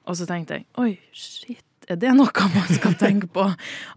Og 0.09 0.17
så 0.17 0.25
tenkte 0.27 0.57
jeg 0.59 0.65
oi, 0.81 0.95
shit, 1.13 1.63
er 1.89 1.97
det 1.97 2.11
noe 2.15 2.47
man 2.53 2.67
skal 2.75 2.93
tenke 2.99 3.27
på? 3.33 3.45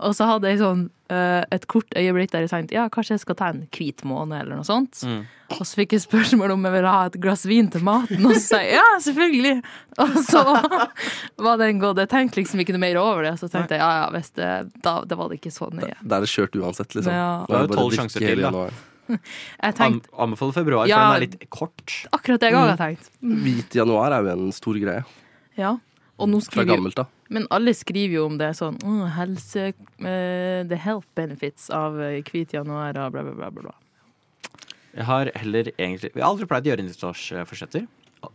Og 0.01 0.15
så 0.17 0.27
hadde 0.29 0.49
jeg 0.49 0.59
sånn 0.63 0.87
eh, 1.13 1.45
et 1.53 1.67
kort 1.71 1.91
øyeblikk 1.97 2.31
der 2.33 2.47
jeg 2.47 2.51
tenkte 2.53 2.75
ja, 2.77 2.87
kanskje 2.89 3.15
jeg 3.19 3.23
skal 3.25 3.37
ta 3.39 3.49
en 3.53 3.67
hvit 3.75 4.05
måned 4.09 4.41
eller 4.41 4.57
noe 4.61 4.65
sånt. 4.69 5.03
Mm. 5.05 5.25
Og 5.55 5.61
så 5.69 5.77
fikk 5.83 5.93
jeg 5.95 6.03
spørsmål 6.07 6.55
om 6.57 6.65
jeg 6.65 6.75
ville 6.79 6.95
ha 6.97 7.03
et 7.11 7.19
glass 7.23 7.45
vin 7.47 7.69
til 7.71 7.85
maten, 7.87 8.25
og 8.27 8.33
så 8.39 8.57
sa 8.57 8.63
jeg 8.65 8.79
ja, 8.81 8.87
selvfølgelig. 9.05 9.55
Og 10.03 10.17
så 10.27 10.43
var 11.45 11.61
den 11.61 11.79
gått. 11.83 12.01
Jeg 12.03 12.11
tenkte 12.15 12.41
liksom 12.41 12.65
ikke 12.65 12.75
noe 12.75 12.85
mer 12.87 12.99
over 13.03 13.29
det. 13.29 13.35
Så 13.43 13.51
tenkte 13.53 13.77
jeg 13.77 13.85
ja, 13.85 13.93
ja, 14.03 14.09
hvis 14.17 14.33
det, 14.39 14.49
da 14.83 14.97
det 15.05 15.21
var 15.21 15.31
det 15.31 15.39
ikke 15.43 15.53
så 15.55 15.69
nøye. 15.71 15.95
Da 16.03 16.19
er 16.19 16.27
det 16.27 16.33
kjørt 16.33 16.59
uansett, 16.59 16.97
liksom. 16.97 17.13
Ja. 17.15 17.29
Da 17.47 17.61
er 17.61 17.69
Det 17.69 17.69
er 17.69 17.69
jo 17.69 17.81
tolv 17.83 17.97
sjanser 18.01 18.25
til, 18.25 18.45
da. 18.49 18.67
Jeg 19.15 19.75
An 19.85 19.99
anbefaler 20.25 20.55
februar, 20.57 20.87
Ja. 20.89 20.97
for 20.97 21.05
den 21.05 21.17
er 21.19 21.25
litt 21.27 21.51
kort. 21.53 21.93
akkurat 22.17 22.41
det 22.41 22.49
jeg 22.49 22.57
òg 22.57 22.71
har 22.71 22.79
tenkt. 22.81 23.11
Hvit 23.21 23.77
januar 23.77 24.15
er 24.17 24.25
jo 24.25 24.33
en 24.33 24.55
stor 24.57 24.79
greie. 24.81 25.03
Ja. 25.61 25.75
Og 26.17 26.31
nå 26.33 26.41
skriver 26.41 26.65
Fra 26.65 26.73
gammelt 26.73 27.03
av. 27.03 27.11
Men 27.33 27.47
alle 27.55 27.73
skriver 27.77 28.19
jo 28.19 28.27
om 28.29 28.37
det 28.41 28.51
sånn 28.59 28.77
oh, 28.85 29.07
helse 29.17 29.71
uh, 29.73 30.61
The 30.69 30.79
health 30.81 31.09
benefits 31.17 31.71
av 31.73 31.97
eh, 32.03 32.21
hvit 32.27 32.53
januar 32.53 32.99
og 33.01 33.15
bla, 33.15 33.25
bla, 33.25 33.35
bla. 33.39 33.51
bla. 33.55 33.75
Jeg 34.95 35.09
har 35.09 35.31
heller 35.41 35.71
egentlig 35.75 36.13
Vi 36.15 36.23
har 36.23 36.29
aldri 36.29 36.49
pleid 36.51 36.69
å 36.69 36.73
gjøre 36.73 36.85
nyttårsforsetter, 36.87 37.87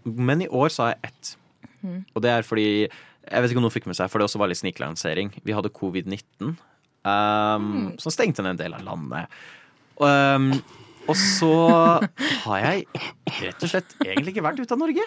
men 0.03 0.43
i 0.43 0.49
år 0.49 0.73
sa 0.73 0.91
jeg 0.91 1.11
ett. 1.11 1.35
Mm. 1.81 2.01
Og 2.13 2.23
det 2.25 2.33
er 2.33 2.43
fordi 2.43 2.65
Jeg 2.89 3.43
vet 3.43 3.51
ikke 3.51 3.61
om 3.61 3.67
noen 3.67 3.75
fikk 3.77 3.87
med 3.87 3.97
seg, 3.99 4.09
for 4.09 4.19
det 4.19 4.25
også 4.25 4.41
var 4.41 4.49
litt 4.49 4.59
sniklansering. 4.61 5.31
Vi 5.45 5.53
hadde 5.53 5.69
covid-19, 5.75 6.55
um, 7.05 7.71
som 8.01 8.13
stengte 8.13 8.41
ned 8.41 8.55
en 8.55 8.61
del 8.63 8.77
av 8.77 8.85
landet. 8.87 9.35
Um, 10.01 10.53
og 11.09 11.17
så 11.19 11.49
har 12.45 12.59
jeg 12.63 12.85
rett 13.41 13.65
og 13.65 13.71
slett 13.73 13.95
egentlig 14.05 14.35
ikke 14.35 14.45
vært 14.45 14.61
ute 14.61 14.75
av 14.77 14.81
Norge. 14.83 15.05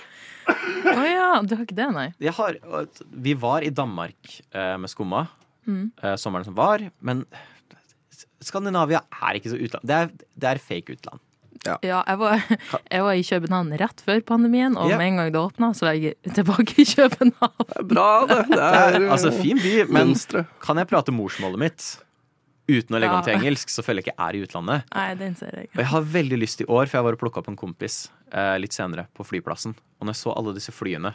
Å 0.92 1.02
ja, 1.06 1.28
du 1.46 1.54
har 1.54 1.62
ikke 1.64 1.78
det, 1.78 1.88
nei? 1.94 2.08
Jeg 2.22 2.34
har, 2.34 2.56
vi 3.28 3.34
var 3.38 3.62
i 3.62 3.70
Danmark 3.70 4.40
eh, 4.50 4.74
med 4.82 4.90
Skumma 4.92 5.28
Mm. 5.62 5.92
eh, 6.02 6.16
sommeren 6.18 6.42
som 6.42 6.56
var, 6.58 6.82
men 7.06 7.20
Skandinavia 8.42 9.04
er 9.22 9.36
ikke 9.38 9.52
så 9.52 9.58
utland. 9.62 9.84
Det 9.86 9.94
er, 9.94 10.08
det 10.42 10.48
er 10.50 10.58
fake 10.62 10.96
utland. 10.96 11.20
Ja, 11.62 11.76
jeg 12.02 12.18
var, 12.18 12.40
jeg 12.90 13.04
var 13.06 13.14
i 13.14 13.22
København 13.22 13.70
rett 13.78 14.00
før 14.02 14.18
pandemien, 14.26 14.74
og 14.74 14.90
Ja. 14.90 14.96
med 14.98 15.12
en 15.12 15.20
gang 15.20 15.30
det 15.30 15.38
åpna, 15.38 15.68
så 15.78 15.86
var 15.86 15.94
jeg 15.94 16.16
tilbake 16.34 16.74
i 16.82 16.86
København. 16.90 17.68
Det 17.68 17.78
er 17.78 17.86
bra, 17.92 18.08
det. 18.26 18.38
Det 18.50 18.56
Det 18.58 18.70
er, 18.80 19.06
altså, 19.14 19.30
fin 19.38 19.62
by, 19.62 19.74
men 19.94 20.14
kan 20.66 20.82
jeg 20.82 20.90
prate 20.90 21.14
morsmålet 21.14 21.62
mitt 21.62 21.86
uten 22.78 22.96
å 22.96 23.00
legge 23.02 23.16
om 23.16 23.24
til 23.26 23.36
engelsk, 23.36 23.72
så 23.72 23.84
føler 23.84 24.02
jeg 24.02 24.08
ikke 24.08 24.16
jeg 24.16 24.28
er 24.28 24.38
i 24.38 24.42
utlandet. 24.46 24.92
Nei, 24.94 25.08
den 25.20 25.34
ser 25.38 25.58
jeg. 25.58 25.70
Og 25.72 25.82
jeg 25.82 25.90
har 25.92 26.06
veldig 26.14 26.38
lyst 26.40 26.64
i 26.64 26.68
år, 26.68 26.86
for 26.86 26.98
jeg 26.98 27.06
var 27.08 27.18
og 27.18 27.22
plukka 27.22 27.42
opp 27.42 27.50
en 27.52 27.58
kompis 27.60 27.98
eh, 28.30 28.54
litt 28.62 28.76
senere 28.76 29.06
på 29.16 29.26
flyplassen. 29.28 29.74
Og 29.98 30.06
når 30.06 30.16
jeg 30.16 30.22
så 30.24 30.36
alle 30.36 30.56
disse 30.56 30.74
flyene 30.74 31.14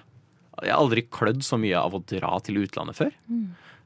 Jeg 0.64 0.74
har 0.74 0.82
aldri 0.82 1.04
klødd 1.14 1.44
så 1.46 1.60
mye 1.62 1.78
av 1.78 1.94
å 1.94 2.02
dra 2.02 2.38
til 2.42 2.64
utlandet 2.64 2.98
før. 2.98 3.12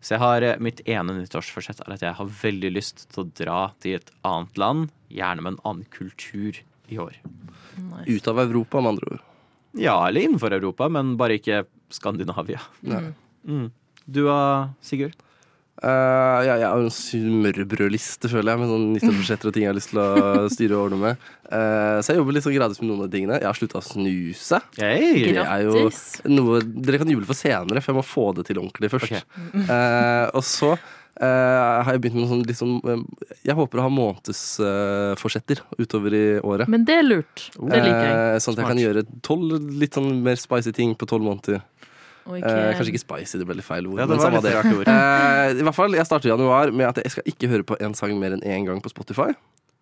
Så 0.01 0.16
jeg 0.16 0.24
har, 0.24 0.42
eh, 0.42 0.60
mitt 0.63 0.82
ene 0.90 1.18
nyttårsforsett 1.18 1.84
er 1.86 1.94
at 1.94 2.06
jeg 2.06 2.18
har 2.18 2.36
veldig 2.42 2.72
lyst 2.74 3.10
til 3.12 3.25
å 3.25 3.30
dra 3.38 3.62
til 3.84 4.00
et 4.00 4.12
annet 4.25 4.58
land, 4.58 4.92
gjerne 5.12 5.44
med 5.44 5.54
en 5.54 5.63
annen 5.68 5.90
kultur, 5.92 6.62
i 6.92 7.00
år. 7.00 7.18
Nice. 7.78 8.08
Ut 8.12 8.28
av 8.28 8.40
Europa, 8.40 8.82
med 8.82 8.96
andre 8.96 9.12
ord. 9.16 9.28
Ja, 9.80 9.96
eller 10.08 10.22
innenfor 10.22 10.51
Europa, 10.51 10.90
men 10.92 11.16
bare 11.20 11.38
ikke 11.40 11.63
Skandinavia. 11.92 12.60
Mm. 12.84 13.13
Mm. 13.48 13.68
Du 14.06 14.25
da, 14.25 14.74
Sigurd? 14.84 15.16
Eh, 15.82 16.40
ja, 16.46 16.56
jeg 16.60 16.68
har 16.68 16.78
en 16.78 16.94
smørbrødliste, 16.94 18.30
føler 18.30 18.54
jeg, 18.54 18.62
med 18.62 18.70
sånn 18.70 18.88
nyttårsforsetter 18.96 19.50
og 19.50 19.56
ting 19.56 19.66
jeg 19.66 19.72
har 19.72 19.78
lyst 19.80 19.94
til 19.94 20.01
å 20.04 20.46
styre 20.54 20.78
og 20.78 20.84
ordne 20.90 21.00
med. 21.01 21.28
Uh, 21.51 21.98
så 22.04 22.13
jeg 22.13 22.22
jobber 22.22 22.36
litt 22.38 22.46
sånn 22.46 22.56
gradvis 22.56 22.82
med 22.84 22.92
noen 22.92 23.01
av 23.01 23.08
de 23.10 23.18
tingene. 23.18 23.40
Jeg 23.42 23.50
har 23.50 23.58
slutta 23.58 23.80
å 23.80 23.86
snuse. 23.86 24.62
Hey. 24.78 25.25
Det 25.32 25.42
er 25.42 25.66
jo 25.66 25.84
noe 26.30 26.62
dere 26.62 27.01
kan 27.01 27.12
juble 27.12 27.30
for 27.30 27.40
senere, 27.40 27.82
for 27.82 27.94
jeg 27.94 27.98
må 27.98 28.06
få 28.06 28.28
det 28.38 28.46
til 28.50 28.62
ordentlig 28.62 28.92
først. 28.94 29.22
Eh, 29.62 30.25
og 30.36 30.44
så 30.48 30.75
Uh, 31.22 31.84
har 31.84 31.92
jeg 31.92 32.01
begynt 32.01 32.16
med 32.16 32.24
noe 32.24 32.32
sånn 32.32 32.46
liksom, 32.48 32.70
Jeg 33.44 33.54
håper 33.54 33.82
å 33.82 33.84
ha 33.84 33.90
månedsforsetter 33.94 35.60
utover 35.75 36.16
i 36.16 36.24
året. 36.40 36.72
Men 36.72 36.86
det 36.88 36.96
er 36.98 37.04
lurt. 37.06 37.44
Det 37.60 37.82
liker 37.84 38.08
jeg. 38.08 38.40
Sånn 38.42 38.56
at 38.56 38.62
jeg 38.63 38.70
kan 38.72 38.82
gjøre 38.82 39.04
tolv 39.28 39.68
litt 39.84 40.00
sånn 40.00 40.08
mer 40.24 40.40
spicy 40.40 40.74
ting 40.74 40.96
på 40.98 41.06
tolv 41.12 41.28
måneder. 41.28 41.62
Og 42.28 42.38
Eh, 42.38 42.74
kanskje 42.78 42.92
ikke 42.94 43.01
spicy, 43.06 43.38
det 43.42 43.48
ble 43.50 43.56
litt 43.58 43.66
feil 43.66 43.88
ord. 43.88 43.98
Ja, 44.00 44.06
det 44.06 44.13
men 44.16 44.20
var 44.20 44.25
samme 44.28 44.42
litt 44.42 44.44
det. 44.44 44.54
rart 44.56 44.78
ord. 44.78 44.88
Eh, 44.88 45.62
I 45.62 45.63
hvert 45.66 45.75
fall, 45.75 45.92
Jeg 45.98 46.06
starter 46.06 46.30
i 46.30 46.34
januar 46.36 46.72
med 46.72 46.88
at 46.88 47.01
jeg 47.04 47.12
skal 47.12 47.24
ikke 47.25 47.50
høre 47.50 47.63
på 47.66 47.78
en 47.82 47.94
sang 47.98 48.13
mer 48.20 48.32
enn 48.38 48.42
én 48.46 48.66
gang 48.68 48.82
på 48.82 48.90
Spotify. 48.94 49.32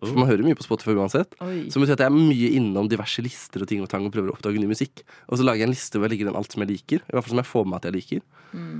For 0.00 0.16
man 0.16 0.26
hører 0.30 0.40
mye 0.42 0.56
på 0.56 0.64
Spotify 0.64 0.94
uansett. 0.96 1.34
Oi. 1.44 1.68
Så 1.68 1.76
det 1.76 1.82
betyr 1.84 1.92
at 1.98 2.04
jeg 2.06 2.08
er 2.08 2.16
mye 2.16 2.48
innom 2.56 2.88
diverse 2.88 3.20
lister 3.20 3.60
og 3.60 3.68
ting 3.68 3.82
og 3.84 3.88
tang 3.92 4.06
og 4.08 4.12
prøver 4.14 4.30
å 4.32 4.36
oppdage 4.38 4.56
ny 4.58 4.64
musikk. 4.70 5.02
Og 5.28 5.36
så 5.36 5.44
lager 5.44 5.60
jeg 5.60 5.68
en 5.68 5.74
liste 5.74 5.98
hvor 6.00 6.08
jeg 6.08 6.14
legger 6.16 6.30
inn 6.30 6.36
alt 6.40 6.50
som 6.56 6.62
jeg 6.64 6.70
liker. 6.72 7.02
I 7.04 7.12
hvert 7.12 7.26
fall 7.26 7.34
som 7.34 7.42
jeg 7.42 7.50
får 7.50 7.66
med 7.68 7.76
at 7.76 7.84
jeg 7.90 7.96
liker. 7.98 8.22
Mm. 8.56 8.78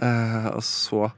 Eh, 0.00 0.48
og 0.56 0.62
så 0.64 1.12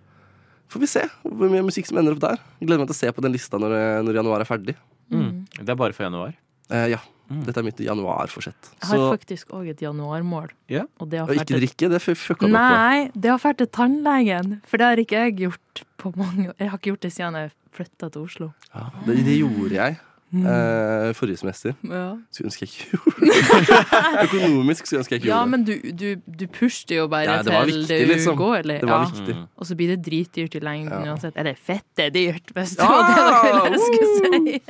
får 0.74 0.80
vi 0.82 0.86
se 0.90 1.04
hvor 1.22 1.52
mye 1.54 1.62
musikk 1.62 1.86
som 1.86 1.98
ender 2.02 2.16
opp 2.16 2.24
der. 2.26 2.42
Jeg 2.58 2.66
gleder 2.66 2.82
meg 2.82 2.90
til 2.90 2.96
å 2.98 3.02
se 3.04 3.12
på 3.14 3.22
den 3.22 3.32
lista 3.36 3.60
når, 3.62 3.76
når 4.02 4.18
januar 4.18 4.42
er 4.42 4.50
ferdig. 4.50 4.74
Mm. 5.14 5.46
Det 5.60 5.68
er 5.70 5.78
bare 5.78 5.94
for 5.94 6.02
januar. 6.08 6.34
Eh, 6.74 6.96
ja. 7.40 7.44
Dette 7.48 7.58
er 7.62 7.66
mitt 7.66 7.80
januarforsett. 7.84 8.70
Jeg 8.80 8.88
har 8.90 8.96
Så- 8.96 9.10
faktisk 9.16 9.52
òg 9.56 9.68
et 9.70 9.80
januarmål. 9.82 10.48
Yeah. 10.70 10.86
Og 11.00 11.10
det 11.10 11.18
har 11.20 11.28
Og 11.28 11.34
ikke 11.36 11.58
drikke, 11.60 11.90
det 11.90 12.00
fucka 12.02 12.46
meg. 12.48 12.52
Nei, 12.52 13.10
det 13.14 13.30
har 13.30 13.38
vært 13.38 13.58
til 13.58 13.66
tannlegen. 13.68 14.60
For 14.66 14.76
det 14.78 14.86
har 14.86 14.96
ikke 14.96 15.20
jeg 15.24 15.36
gjort 15.44 15.84
på 15.98 16.14
mange. 16.16 16.52
Jeg 16.58 16.70
har 16.70 16.78
ikke 16.78 16.90
gjort 16.94 17.00
det 17.00 17.12
siden 17.12 17.34
jeg 17.34 17.50
flytta 17.74 18.10
til 18.12 18.22
Oslo. 18.22 18.52
Ja, 18.74 18.88
det, 19.06 19.24
det 19.24 19.38
gjorde 19.40 19.70
jeg 19.74 19.96
eh, 20.34 21.12
forrige 21.14 21.36
semester. 21.38 21.74
Ja, 21.82 22.16
Skulle 22.30 22.48
ønske 22.50 22.66
jeg 22.66 22.70
ikke 22.70 22.90
gjorde 22.90 23.20
det. 23.22 23.34
Økonomisk 24.26 24.86
skulle 24.86 25.00
ønske 25.02 25.14
jeg 25.14 25.20
ikke 25.22 25.28
ja 25.30 25.44
gjorde 25.44 25.44
det. 25.44 25.50
men 25.50 25.64
du, 25.64 25.74
du, 25.92 26.22
du 26.38 26.46
pushet 26.54 26.90
jo 26.96 27.06
bare 27.08 27.22
Ja, 27.28 27.36
det 27.42 27.52
til 27.52 27.66
viktig, 27.70 27.98
det 27.98 28.08
liksom. 28.08 28.38
uugåelige. 28.38 28.80
Var 28.82 28.94
Ja. 28.94 29.04
viktig. 29.10 29.34
Mm. 29.36 29.46
Og 29.56 29.66
så 29.66 29.74
blir 29.78 29.88
det 29.96 30.00
dritdyrt 30.06 30.54
i 30.54 30.58
lengden 30.60 31.04
Ja. 31.04 31.12
uansett. 31.14 31.36
Eller 31.36 31.54
fette 31.54 32.10
dyrt, 32.14 32.50
hvis 32.54 32.76
det 32.76 32.82
var 32.82 33.02
det 33.06 33.16
dere 33.62 33.78
skulle 33.78 34.08
si. 34.18 34.60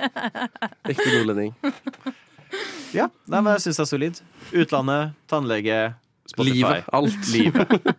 Ekte 0.92 1.09
nordlending. 1.16 1.54
Ja, 2.99 3.08
Nei, 3.26 3.40
men 3.42 3.56
jeg 3.56 3.64
syns 3.64 3.80
det 3.80 3.82
er 3.84 3.90
solid. 3.90 4.18
Utlandet, 4.54 5.14
tannlege, 5.30 5.78
Spotify. 6.30 6.61
Livet. 6.61 6.90
Alt. 6.94 7.28
Livet. 7.34 7.94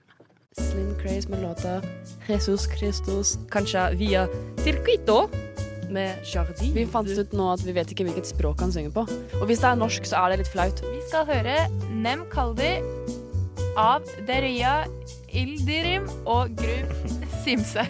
Slim 0.55 0.93
Craze 1.01 1.29
med 1.29 1.41
låta 1.43 1.81
Jesus 2.29 2.63
Christus, 2.77 3.35
kanskje 3.51 3.89
via 3.99 4.23
Circuito 4.63 5.25
med 5.91 6.15
Jardin. 6.23 6.71
Vi 6.73 6.85
fant 6.87 7.09
ut 7.11 7.35
nå 7.35 7.49
at 7.53 7.65
vi 7.65 7.75
vet 7.75 7.91
ikke 7.91 8.07
hvilket 8.07 8.29
språk 8.31 8.63
han 8.63 8.71
synger 8.73 8.93
på. 8.95 9.03
Og 9.41 9.45
hvis 9.49 9.59
det 9.63 9.69
er 9.73 9.81
norsk, 9.81 10.07
så 10.07 10.23
er 10.23 10.33
det 10.33 10.45
litt 10.45 10.53
flaut. 10.53 10.79
Vi 10.85 11.01
skal 11.09 11.27
høre 11.29 11.57
Nem 11.91 12.23
Kaldi 12.31 12.71
av 13.75 14.07
Deria 14.29 14.85
Ildirim 15.35 16.07
og 16.23 16.55
Grub 16.55 16.95
Simse. 17.43 17.83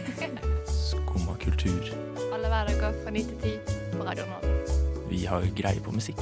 Skumma 0.74 1.38
kultur. 1.46 1.94
Alle 2.34 2.50
hverdager 2.50 2.98
fra 3.04 3.14
9 3.14 3.26
til 3.30 3.56
10 3.62 3.96
på 3.96 4.04
Radio 4.10 4.26
Nova. 4.34 4.55
Vi 5.16 5.24
har 5.32 5.46
greie 5.56 5.80
på 5.80 5.94
musikk. 5.96 6.20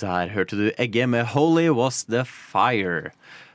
Der 0.00 0.32
hørte 0.32 0.56
du 0.56 0.70
Egge 0.80 1.04
med 1.06 1.26
'Holy 1.34 1.68
Was 1.68 2.04
The 2.04 2.24
Fire'. 2.24 3.10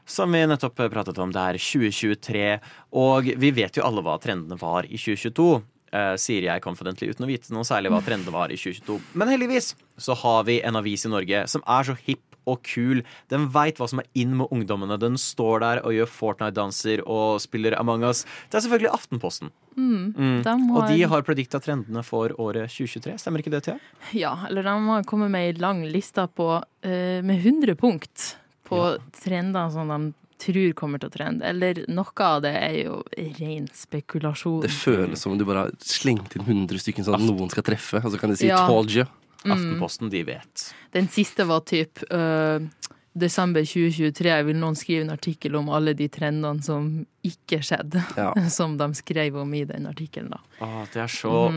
Som 0.06 0.32
vi 0.32 0.46
nettopp 0.46 0.76
pratet 0.76 1.18
om. 1.18 1.32
Det 1.32 1.42
er 1.42 1.58
2023, 1.58 2.60
og 2.94 3.24
vi 3.26 3.50
vet 3.52 3.78
jo 3.78 3.84
alle 3.84 4.04
hva 4.06 4.20
trendene 4.22 4.60
var 4.62 4.86
i 4.86 4.98
2022. 4.98 5.64
eh, 5.96 6.16
sier 6.20 6.44
jeg 6.44 6.62
confidently 6.62 7.08
uten 7.10 7.24
å 7.24 7.28
vite 7.30 7.54
noe 7.54 7.64
særlig 7.64 7.90
hva 7.90 8.02
trendene 8.04 8.34
var 8.34 8.52
i 8.52 8.58
2022. 8.58 9.00
Men 9.14 9.30
heldigvis 9.32 9.76
så 9.98 10.14
har 10.14 10.44
vi 10.44 10.62
en 10.62 10.76
avis 10.76 11.06
i 11.06 11.10
Norge 11.10 11.48
som 11.48 11.64
er 11.66 11.84
så 11.84 11.96
hipp 11.96 12.35
og 12.48 12.62
kul. 12.64 13.04
Den 13.30 13.48
veit 13.50 13.78
hva 13.78 13.88
som 13.90 14.00
er 14.00 14.08
inn 14.16 14.36
med 14.38 14.48
ungdommene. 14.52 14.98
Den 15.00 15.18
står 15.18 15.60
der 15.64 15.82
og 15.86 15.94
gjør 15.94 16.12
Fortnite-danser 16.12 17.02
og 17.08 17.40
spiller 17.42 17.78
Among 17.80 18.04
us. 18.04 18.24
Det 18.50 18.60
er 18.60 18.68
selvfølgelig 18.68 18.94
Aftenposten. 18.94 19.52
Mm. 19.78 20.14
De 20.44 20.50
har- 20.50 20.78
Og 20.78 20.88
de 20.88 21.02
har 21.04 21.22
predikta 21.22 21.60
trendene 21.60 22.04
for 22.04 22.30
året 22.40 22.70
2023. 22.70 23.18
Stemmer 23.20 23.40
ikke 23.44 23.52
det, 23.52 23.64
Thea? 23.64 23.80
Ja, 24.14 24.36
eller 24.48 24.64
de 24.64 24.70
har 24.70 25.04
kommet 25.04 25.30
med 25.32 25.42
ei 25.56 25.60
lang 25.60 25.84
liste 25.86 26.28
på, 26.36 26.62
eh, 26.84 27.22
med 27.22 27.42
100 27.44 27.76
punkt 27.76 28.36
på 28.66 28.98
trender 29.12 29.70
som 29.72 29.88
de 29.90 30.14
tror 30.38 30.74
kommer 30.74 31.00
til 31.00 31.10
å 31.10 31.14
trende. 31.14 31.44
Eller 31.44 31.86
noe 31.88 32.06
av 32.20 32.42
det 32.42 32.56
er 32.56 32.84
jo 32.86 33.04
ren 33.40 33.68
spekulasjon. 33.68 34.62
Det 34.62 34.72
føles 34.72 35.18
som 35.18 35.32
om 35.34 35.38
du 35.38 35.46
bare 35.46 35.66
har 35.66 35.72
slengt 35.80 36.36
inn 36.36 36.44
100 36.46 36.80
stykker 36.80 37.04
sånn 37.08 37.16
at 37.16 37.22
noen 37.22 37.50
skal 37.52 37.64
treffe, 37.64 38.04
og 38.04 38.12
så 38.12 38.20
kan 38.20 38.30
de 38.30 38.36
si 38.38 38.48
Ja. 38.48 38.68
'told 38.68 38.90
you'. 38.90 39.08
Aftenposten, 39.54 40.10
de 40.10 40.24
vet. 40.24 40.74
Den 40.96 41.08
siste 41.12 41.46
var 41.46 41.62
typ 41.68 42.02
uh, 42.12 42.60
desember 43.16 43.64
2023 43.64 44.32
vil 44.44 44.58
noen 44.60 44.76
skrive 44.76 45.06
en 45.06 45.14
artikkel 45.14 45.56
om 45.56 45.70
alle 45.72 45.94
de 45.96 46.08
trendene 46.12 46.64
som 46.66 46.90
ikke 47.24 47.62
skjedde. 47.64 48.02
Ja. 48.20 48.34
Som 48.58 48.76
de 48.78 48.90
skrev 48.98 49.38
om 49.40 49.54
i 49.56 49.64
den 49.66 49.88
artikkelen, 49.88 50.34
da. 50.36 50.42
Ah, 50.60 50.84
det 50.94 51.02
er 51.06 51.12
så 51.12 51.48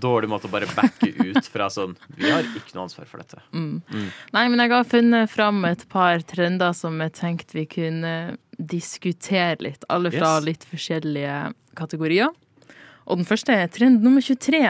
dårlig 0.00 0.30
måte 0.30 0.46
å 0.48 0.52
bare 0.52 0.68
backe 0.74 1.10
ut 1.10 1.46
fra 1.50 1.66
sånn 1.70 1.96
Vi 2.16 2.30
har 2.30 2.46
ikke 2.46 2.74
noe 2.76 2.86
ansvar 2.86 3.06
for 3.10 3.20
dette. 3.20 3.42
Nei, 3.52 4.44
men 4.48 4.62
jeg 4.62 4.72
har 4.72 4.86
funnet 4.88 5.30
fram 5.30 5.64
et 5.68 5.84
par 5.90 6.22
trender 6.22 6.72
som 6.74 6.96
jeg 7.02 7.12
tenkte 7.18 7.58
vi 7.58 7.66
kunne 7.70 8.14
diskutere 8.58 9.58
litt. 9.62 9.84
Alle 9.88 10.10
fra 10.14 10.38
Yes. 10.38 10.44
litt 10.46 10.64
forskjellige 10.70 11.36
kategorier. 11.78 12.30
Og 13.08 13.20
den 13.20 13.26
første 13.28 13.54
er 13.54 13.68
trend 13.72 14.02
nummer 14.04 14.20
23. 14.20 14.60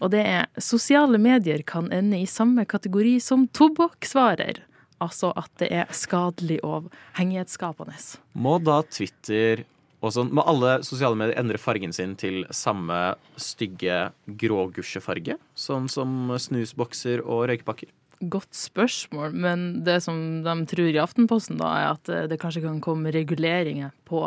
Og 0.00 0.12
det 0.14 0.22
er 0.24 0.48
sosiale 0.60 1.20
medier 1.20 1.62
kan 1.68 1.90
ende 1.92 2.22
i 2.22 2.28
samme 2.28 2.64
kategori 2.68 3.18
som 3.20 3.46
tobakksvarer. 3.52 4.62
Altså 5.00 5.32
at 5.36 5.52
det 5.60 5.70
er 5.72 5.92
skadelig 5.96 6.58
og 6.66 6.90
hengighetsskapende. 7.16 7.96
Må 8.36 8.58
da 8.64 8.80
Twitter 8.88 9.64
og 10.00 10.14
sånn 10.14 10.30
Må 10.32 10.44
alle 10.48 10.78
sosiale 10.84 11.16
medier 11.18 11.36
endre 11.40 11.60
fargen 11.60 11.92
sin 11.92 12.14
til 12.20 12.42
samme 12.56 13.14
stygge 13.40 14.10
grågusjefarge? 14.40 15.36
Sånn 15.52 15.88
som 15.92 16.32
snusbokser 16.40 17.20
og 17.20 17.48
røykepakker? 17.52 17.92
Godt 18.20 18.52
spørsmål, 18.56 19.32
men 19.32 19.68
det 19.84 20.02
som 20.04 20.42
de 20.44 20.54
tror 20.68 20.88
i 20.92 21.00
Aftenposten, 21.00 21.56
da, 21.60 21.70
er 21.78 21.86
at 21.94 22.10
eh, 22.12 22.26
det 22.28 22.36
kanskje 22.40 22.60
kan 22.66 22.76
komme 22.84 23.12
reguleringer 23.16 23.94
på 24.08 24.26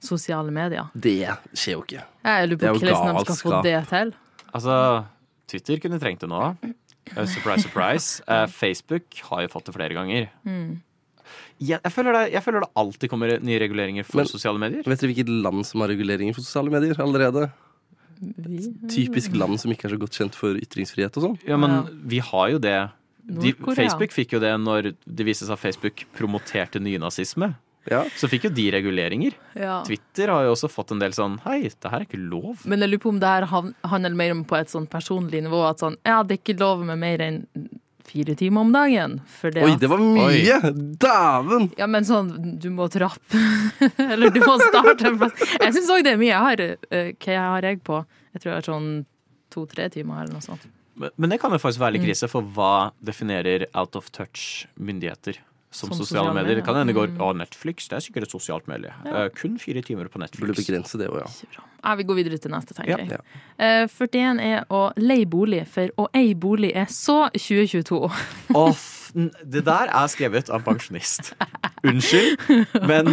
sosiale 0.00 0.52
medier. 0.54 0.88
Det 0.94 1.34
skjer 1.52 1.74
jo 1.74 1.82
ikke. 1.84 2.06
Jeg 2.24 2.48
lurer 2.48 2.70
er 2.70 2.78
på 2.78 2.80
hvordan 2.86 3.18
de 3.18 3.24
skal 3.26 3.40
få 3.42 3.60
det 3.66 3.76
til. 3.90 4.14
Altså, 4.54 5.06
Twitter 5.48 5.80
kunne 5.82 5.98
trengt 6.00 6.20
det 6.24 6.28
nå. 6.30 6.42
Eh, 6.64 7.24
Surprise, 7.26 7.62
surprise. 7.64 8.22
Uh, 8.28 8.46
Facebook 8.52 9.04
har 9.30 9.42
jo 9.46 9.48
fått 9.52 9.68
det 9.70 9.74
flere 9.76 9.94
ganger. 9.96 10.28
Mm. 10.44 10.80
jeg, 11.60 11.80
føler 11.92 12.12
det, 12.16 12.32
jeg 12.32 12.42
føler 12.44 12.60
det 12.64 12.70
alltid 12.76 13.10
kommer 13.10 13.38
nye 13.44 13.58
reguleringer 13.60 14.04
for 14.04 14.22
Men- 14.22 14.26
sosiale 14.30 14.58
medier. 14.60 14.82
Vet 14.84 15.00
dere 15.00 15.12
hvilket 15.12 15.32
land 15.44 15.64
som 15.66 15.80
har 15.80 15.88
reguleringer 15.88 16.34
for 16.36 16.42
sosiale 16.44 16.70
medier 16.70 17.00
allerede? 17.00 17.50
Typisk 18.90 19.34
land 19.38 19.60
som 19.60 19.70
ikke 19.72 19.86
er 19.88 19.94
så 19.94 20.00
godt 20.00 20.16
kjent 20.18 20.34
for 20.38 20.56
ytringsfrihet 20.58 21.16
og 21.20 21.22
sånn. 21.24 21.38
Ja, 21.46 21.56
men 21.56 21.70
Ja. 21.70 21.82
vi 22.04 22.18
har 22.18 22.48
jo 22.50 22.58
det. 22.58 22.90
De, 23.28 23.52
Facebook 23.52 24.10
fikk 24.10 24.32
jo 24.32 24.40
det 24.40 24.54
når 24.58 24.94
det 25.06 25.26
viste 25.26 25.44
seg 25.44 25.52
at 25.52 25.60
Facebook 25.60 26.04
promoterte 26.16 26.80
nynazisme. 26.80 27.54
Ja. 27.90 28.02
Så 28.20 28.28
fikk 28.28 28.44
jo 28.48 28.50
de 28.54 28.66
reguleringer. 28.74 29.32
Ja. 29.56 29.80
Twitter 29.86 30.28
har 30.34 30.44
jo 30.44 30.52
også 30.54 30.68
fått 30.70 30.92
en 30.92 31.00
del 31.02 31.12
sånn 31.16 31.38
Hei, 31.44 31.62
det 31.68 31.90
her 31.90 32.00
er 32.02 32.06
ikke 32.08 32.20
lov. 32.20 32.62
Men 32.68 32.80
jeg 32.84 32.90
lurer 32.92 33.02
på 33.06 33.12
om 33.14 33.18
det 33.22 33.28
her 33.34 33.46
handler 33.50 34.14
mer 34.20 34.32
om 34.36 34.44
på 34.44 34.56
et 34.60 34.68
sånn 34.72 34.86
personlig 34.90 35.42
nivå. 35.46 35.62
At 35.70 35.80
sånn, 35.84 35.96
ja, 36.06 36.22
det 36.22 36.38
er 36.38 36.42
ikke 36.42 36.58
lov 36.60 36.84
med 36.84 36.98
mer 37.00 37.18
enn 37.24 37.42
fire 38.08 38.32
timer 38.40 38.62
om 38.64 38.70
dagen. 38.72 39.18
For 39.40 39.50
det 39.52 39.62
Oi, 39.66 39.72
at- 39.74 39.80
det 39.82 39.88
var 39.92 40.00
mye! 40.00 40.60
Dæven! 41.02 41.66
Ja, 41.76 41.86
men 41.86 42.04
sånn, 42.08 42.30
du 42.58 42.70
må 42.72 42.86
trappe. 42.88 43.36
Eller 43.98 44.30
du 44.32 44.40
må 44.40 44.54
starte 44.62 45.10
en 45.10 45.18
plass. 45.20 45.36
Jeg 45.60 45.74
syns 45.76 45.90
òg 45.92 46.04
det 46.06 46.14
er 46.14 46.20
mye. 46.22 46.32
Jeg 46.32 46.46
har, 46.46 46.62
Hva 46.88 47.36
hva 47.36 47.50
har 47.58 47.68
jeg 47.68 47.82
på? 47.84 47.98
Jeg 48.32 48.40
tror 48.40 48.52
jeg 48.52 48.56
har 48.62 48.68
sånn 48.70 48.88
to-tre 49.52 49.88
timer 49.92 50.22
eller 50.24 50.32
noe 50.38 50.44
sånt. 50.44 50.64
Men, 50.98 51.10
men 51.16 51.30
det 51.30 51.38
kan 51.40 51.52
jo 51.52 51.58
faktisk 51.60 51.80
være 51.80 51.94
Mm. 51.94 52.00
litt 52.00 52.08
krise, 52.08 52.28
for 52.32 52.42
hva 52.42 52.90
definerer 53.04 53.66
out 53.74 53.94
of 53.96 54.08
touch-myndigheter 54.12 55.36
som, 55.70 55.88
Som 55.90 55.98
sosiale 55.98 56.06
sosiale 56.06 56.34
medier? 56.34 56.56
Det 56.56 56.64
kan 56.64 56.76
hende 56.78 56.92
det 56.92 56.96
går 56.96 57.10
medier. 57.12 57.24
Å, 57.26 57.36
Netflix, 57.36 57.88
det 57.90 57.96
er 57.98 58.04
sikkert 58.04 58.22
et 58.28 58.32
sosialt 58.32 58.68
medie. 58.70 58.92
Eh, 59.04 59.28
kun 59.36 59.58
fire 59.60 59.82
timer 59.84 60.08
på 60.08 60.16
Burde 60.18 60.28
Netflix. 60.30 60.62
begrense 60.62 60.98
det 61.00 61.08
òg, 61.12 61.20
ja. 61.20 61.64
Ja, 61.84 61.94
vi 61.94 62.06
går 62.08 62.16
videre 62.18 62.38
til 62.38 62.50
neste, 62.50 62.74
tenker 62.74 62.90
Ja. 62.90 62.96
jeg. 62.96 63.08
Ja. 63.10 63.82
Eh, 63.82 63.86
41 63.86 64.40
er 64.40 64.64
å 64.70 64.92
leie 64.96 65.26
bolig, 65.26 65.66
for 65.68 65.88
å 65.96 66.08
eie 66.14 66.34
bolig 66.34 66.72
er 66.74 66.86
så 66.86 67.28
2022. 67.36 68.00
Å, 68.54 68.64
det 69.44 69.64
der 69.64 69.92
er 69.92 70.08
skrevet 70.08 70.48
av 70.50 70.62
en 70.62 70.64
pensjonist. 70.64 71.34
Unnskyld, 71.84 72.38
men 72.88 73.12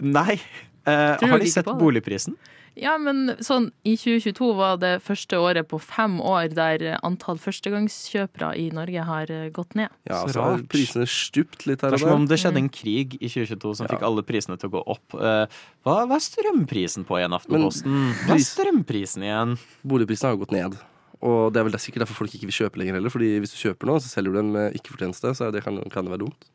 nei. 0.00 0.40
Uh, 0.88 1.20
har 1.20 1.38
de 1.38 1.46
sett 1.52 1.66
boligprisen? 1.66 2.34
det? 2.34 2.59
Ja, 2.76 2.96
men 2.98 3.34
sånn 3.42 3.70
i 3.84 3.96
2022 3.98 4.50
var 4.56 4.76
det 4.80 5.02
første 5.02 5.36
året 5.42 5.66
på 5.68 5.80
fem 5.82 6.18
år 6.22 6.52
der 6.54 6.84
antall 7.02 7.38
førstegangskjøpere 7.42 8.52
i 8.60 8.68
Norge 8.74 9.02
har 9.04 9.30
eh, 9.30 9.48
gått 9.54 9.74
ned. 9.74 9.88
Ja, 10.08 10.22
Så 10.26 10.34
så 10.36 10.42
har 10.44 10.56
rart. 10.58 10.68
prisene 10.70 11.06
stupt 11.10 11.66
litt 11.66 11.82
her 11.82 11.90
Det 11.90 12.00
er 12.00 12.04
som 12.06 12.14
om 12.22 12.26
det 12.30 12.38
skjedde 12.40 12.62
en 12.62 12.68
krig 12.72 13.16
i 13.20 13.28
2022 13.28 13.74
som 13.76 13.86
Ja. 13.86 13.94
fikk 13.96 14.02
alle 14.06 14.22
prisene 14.22 14.58
til 14.58 14.70
å 14.70 14.72
gå 14.78 14.84
opp. 14.86 15.14
Eh, 15.14 15.46
hva, 15.84 15.96
hva 16.06 16.14
er 16.16 16.24
strømprisen 16.24 17.04
på 17.08 17.18
igjen, 17.18 17.34
Aftenposten? 17.36 18.14
Hva 18.26 18.34
er 18.38 18.44
strømprisen 18.46 19.22
igjen? 19.26 19.58
Boligprisene 19.84 20.30
har 20.30 20.36
jo 20.38 20.44
gått 20.44 20.52
ned. 20.56 20.78
Og 21.20 21.52
det 21.52 21.60
er 21.60 21.64
vel 21.64 21.72
det 21.72 21.80
sikkert 21.82 22.06
derfor 22.06 22.14
folk 22.24 22.32
ikke 22.32 22.48
vil 22.48 22.58
kjøpe 22.64 22.78
lenger 22.80 22.94
heller. 22.96 23.10
Fordi 23.12 23.40
hvis 23.42 23.52
du 23.52 23.58
kjøper 23.68 23.86
noe, 23.90 24.00
så 24.00 24.08
selger 24.08 24.32
du 24.32 24.38
den 24.40 24.52
med 24.52 24.72
ikke-fortjeneste, 24.78 25.34
så 25.36 25.50
det 25.52 25.62
kan, 25.64 25.76
kan 25.90 26.04
det 26.06 26.12
være 26.14 26.24
dumt. 26.24 26.48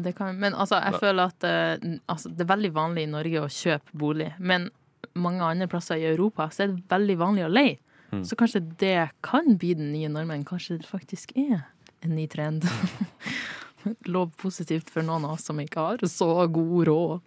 Det 0.00 0.14
kan, 0.16 0.36
men 0.38 0.52
altså, 0.54 0.78
jeg 0.80 1.00
føler 1.00 1.28
at 1.32 1.44
eh, 1.44 1.98
altså, 2.08 2.28
det 2.30 2.44
er 2.44 2.50
veldig 2.56 2.72
vanlig 2.72 3.02
i 3.04 3.10
Norge 3.10 3.40
å 3.42 3.48
kjøpe 3.48 3.96
bolig. 3.96 4.32
Men 4.38 4.70
mange 5.18 5.44
andre 5.44 5.68
plasser 5.70 6.00
i 6.00 6.08
Europa 6.10 6.48
så 6.52 6.64
er 6.64 6.72
det 6.74 6.84
veldig 6.90 7.16
vanlig 7.20 7.46
å 7.46 7.52
leie. 7.52 7.78
Mm. 8.10 8.24
Så 8.26 8.36
kanskje 8.36 8.62
det 8.80 9.10
kan 9.26 9.56
bli 9.58 9.74
den 9.78 9.92
nye 9.94 10.10
normen. 10.10 10.44
Kanskje 10.46 10.80
det 10.80 10.88
faktisk 10.90 11.32
er 11.38 11.62
en 12.04 12.14
ny 12.16 12.26
trend. 12.30 12.66
Lov 14.12 14.32
positivt 14.40 14.90
for 14.92 15.06
noen 15.06 15.24
av 15.28 15.38
oss 15.38 15.46
som 15.48 15.60
ikke 15.62 15.84
har 15.84 16.06
så 16.10 16.30
god 16.50 16.88
råd. 16.90 17.20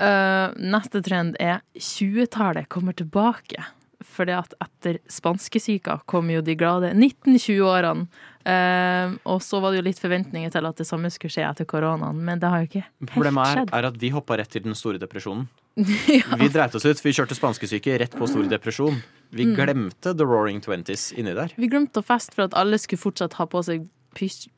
Uh, 0.00 0.48
neste 0.56 1.02
trend 1.04 1.36
er 1.42 1.60
20-tallet 1.76 2.68
kommer 2.72 2.96
tilbake. 2.96 3.62
Fordi 4.10 4.32
at 4.32 4.54
etter 4.64 4.96
spanskesyka 5.12 5.98
kom 6.08 6.30
jo 6.32 6.40
de 6.42 6.56
glade 6.58 6.90
1920-årene. 6.96 8.08
Uh, 8.40 9.16
og 9.28 9.42
så 9.44 9.60
var 9.60 9.72
det 9.72 9.82
jo 9.82 9.86
litt 9.90 10.00
forventninger 10.00 10.52
til 10.52 10.66
at 10.66 10.80
det 10.80 10.86
samme 10.88 11.10
skulle 11.12 11.34
skje 11.34 11.44
etter 11.44 11.68
koronaen, 11.68 12.22
men 12.24 12.40
det 12.40 12.48
har 12.48 12.62
jo 12.62 12.70
ikke 12.70 12.80
helt 12.80 12.94
skjedd. 12.96 13.10
Problemet 13.12 13.58
er, 13.60 13.74
er 13.76 13.88
at 13.90 13.98
vi 14.00 14.12
hoppa 14.14 14.40
rett 14.40 14.50
til 14.50 14.64
den 14.64 14.78
store 14.78 15.00
depresjonen. 15.02 15.44
ja. 16.08 16.36
Vi 16.36 16.48
dreit 16.48 16.74
oss 16.74 16.84
ut. 16.84 17.00
Vi 17.04 17.12
kjørte 17.12 17.36
spanskesyke 17.38 17.98
rett 18.00 18.16
på 18.18 18.26
stor 18.28 18.44
depresjon. 18.50 19.02
Vi 19.30 19.44
Mm. 19.46 19.54
glemte 19.56 20.16
The 20.16 20.24
Roaring 20.26 20.60
Twenties 20.60 21.12
inni 21.12 21.32
der. 21.34 21.52
Vi 21.56 21.68
glemte 21.70 22.02
å 22.02 22.04
feste 22.04 22.34
for 22.34 22.42
at 22.48 22.54
alle 22.54 22.76
skulle 22.78 22.98
fortsatt 22.98 23.34
ha 23.38 23.46
på 23.46 23.62
seg 23.64 23.86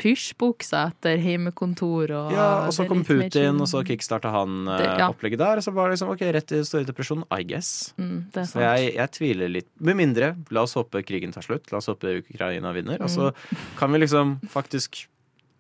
pysjbuksa 0.01 0.87
etter 0.89 1.19
hjemmekontor. 1.21 2.11
Og, 2.17 2.33
Ja, 2.33 2.47
og 2.67 2.73
så 2.73 2.87
kom. 2.89 3.03
Putin, 3.05 3.61
og 3.61 3.69
så 3.69 3.83
kickstarta 3.85 4.31
han 4.33 4.67
eh, 4.69 4.79
Det- 4.79 4.99
ja. 4.99 5.09
opplegget 5.13 5.39
der. 5.39 5.57
Og 5.59 5.63
så 5.63 5.73
var 5.75 5.89
det 5.91 5.99
liksom 5.99 6.09
OK, 6.15 6.21
rett 6.33 6.47
til 6.47 6.65
store 6.65 6.85
depresjon. 6.89 7.25
I 7.31 7.43
guess. 7.45 7.93
Mm, 7.99 8.31
Så 8.33 8.61
jeg, 8.61 8.95
jeg 8.95 9.11
tviler 9.13 9.49
litt. 9.53 9.69
Med 9.79 9.97
mindre, 9.97 10.37
la 10.51 10.63
oss 10.63 10.75
håpe 10.75 11.05
krigen 11.05 11.33
tar 11.33 11.43
slutt. 11.43 11.71
La 11.71 11.79
oss 11.79 11.87
håpe 11.87 12.23
Ukraina 12.25 12.73
vinner. 12.73 13.01
Og 13.03 13.09
så 13.11 13.33
Mm. 13.33 13.59
kan 13.77 13.93
vi 13.93 13.99
liksom 13.99 14.41
faktisk 14.49 15.07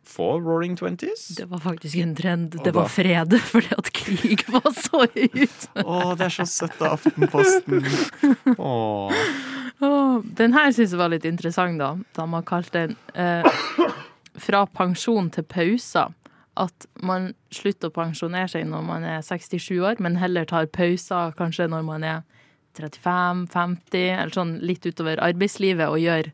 få 0.04 0.40
Roaring 0.40 0.76
Twenties. 0.76 1.28
Det 1.38 1.44
var 1.50 1.58
faktisk 1.62 1.96
en 2.02 2.14
trend. 2.18 2.54
Og 2.58 2.64
Det 2.64 2.72
var 2.74 2.82
da- 2.88 2.88
fred, 2.88 3.36
fordi 3.52 3.72
at 3.78 3.90
krig 3.92 4.44
var 4.54 4.70
så 4.76 5.04
ut. 5.06 5.68
Å, 5.84 6.14
det 6.18 6.26
er 6.26 6.34
så 6.38 6.46
søtt 6.50 6.80
av 6.82 6.96
Aftenposten. 6.98 7.84
Åh. 8.58 9.12
Åh, 9.82 10.18
Den 10.38 10.52
her 10.54 10.70
syns 10.72 10.92
jeg 10.94 10.98
var 11.00 11.10
litt 11.12 11.24
interessant, 11.28 11.78
da. 11.80 11.94
Da 12.14 12.26
man 12.26 12.42
kalte 12.46 12.86
den 12.88 12.96
eh, 13.14 13.46
'Fra 14.38 14.64
pensjon 14.66 15.30
til 15.30 15.44
pauser'. 15.44 16.12
At 16.56 16.84
man 17.00 17.30
slutter 17.50 17.88
å 17.88 17.94
pensjonere 17.96 18.48
seg 18.52 18.66
når 18.68 18.82
man 18.84 19.04
er 19.08 19.22
67 19.24 19.78
år, 19.80 19.96
men 20.04 20.18
heller 20.20 20.44
tar 20.44 20.66
pauser 20.68 21.32
kanskje 21.38 21.64
når 21.72 21.82
man 21.86 22.04
er 22.04 22.18
35-50, 22.76 24.20
eller 24.20 24.34
sånn 24.36 24.52
litt 24.60 24.84
utover 24.84 25.20
arbeidslivet, 25.24 25.88
og 25.88 26.00
gjør 26.02 26.28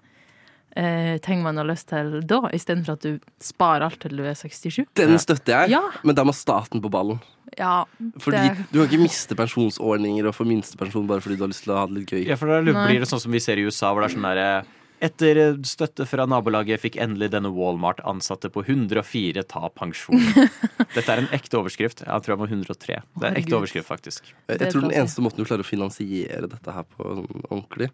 eh, 0.77 1.19
ting 1.25 1.43
man 1.43 1.57
har 1.57 1.65
lyst 1.69 1.89
til 1.89 2.21
da, 2.27 2.41
istedenfor 2.55 2.93
at 2.99 3.01
du 3.07 3.19
sparer 3.41 3.87
alt 3.89 4.01
til 4.01 4.17
du 4.17 4.25
er 4.25 4.35
67. 4.39 4.85
Den 4.95 5.19
støtter 5.19 5.63
jeg, 5.63 5.71
Ja. 5.77 5.83
men 6.05 6.15
da 6.15 6.25
må 6.25 6.35
staten 6.35 6.81
på 6.83 6.91
ballen. 6.91 7.21
Ja, 7.59 7.85
Fordi 8.21 8.37
det- 8.37 8.67
Du 8.71 8.79
kan 8.85 8.89
ikke 8.89 9.03
miste 9.03 9.35
pensjonsordninger 9.35 10.27
og 10.29 10.35
få 10.35 10.45
minstepensjon 10.47 11.07
bare 11.09 11.21
fordi 11.21 11.37
du 11.37 11.43
har 11.45 11.49
lyst 11.49 11.65
til 11.65 11.73
å 11.75 11.79
ha 11.79 11.87
det 11.87 11.95
litt 11.95 12.11
gøy. 12.11 12.27
Ja, 12.27 12.37
for 12.37 12.47
da 12.47 12.61
Nei. 12.61 12.87
blir 12.87 13.01
det 13.01 13.09
sånn 13.09 13.21
som 13.21 13.33
vi 13.33 13.41
ser 13.41 13.57
i 13.57 13.65
USA, 13.65 13.93
hvor 13.95 14.03
det 14.03 14.13
er 14.13 14.17
sånn 14.19 14.23
derre 14.29 14.65
etter 15.01 15.55
støtte 15.63 16.07
fra 16.09 16.27
nabolaget 16.27 16.81
fikk 16.81 16.97
endelig 16.99 17.31
denne 17.31 17.53
Walmart-ansatte 17.55 18.51
på 18.51 18.65
104 18.67 19.45
ta 19.47 19.69
pensjon. 19.71 20.19
Dette 20.95 21.09
er 21.09 21.19
en 21.23 21.29
ekte 21.29 21.55
overskrift. 21.55 22.03
Jeg 22.05 22.23
tror 22.23 22.35
jeg 22.35 22.39
var 22.39 22.49
103. 22.49 23.03
Det 23.17 23.23
er 23.23 23.29
en 23.31 23.37
ekte 23.43 23.55
overskrift, 23.61 23.87
faktisk. 23.87 24.23
Jeg, 24.49 24.59
jeg 24.59 24.73
tror 24.73 24.83
den 24.83 24.91
eneste 24.99 25.23
måten 25.23 25.39
du 25.39 25.45
klarer 25.45 25.63
å 25.63 25.69
finansiere 25.71 26.49
dette 26.51 26.75
her 26.75 26.83
på 26.83 27.15
sånn 27.15 27.45
ordentlig, 27.49 27.91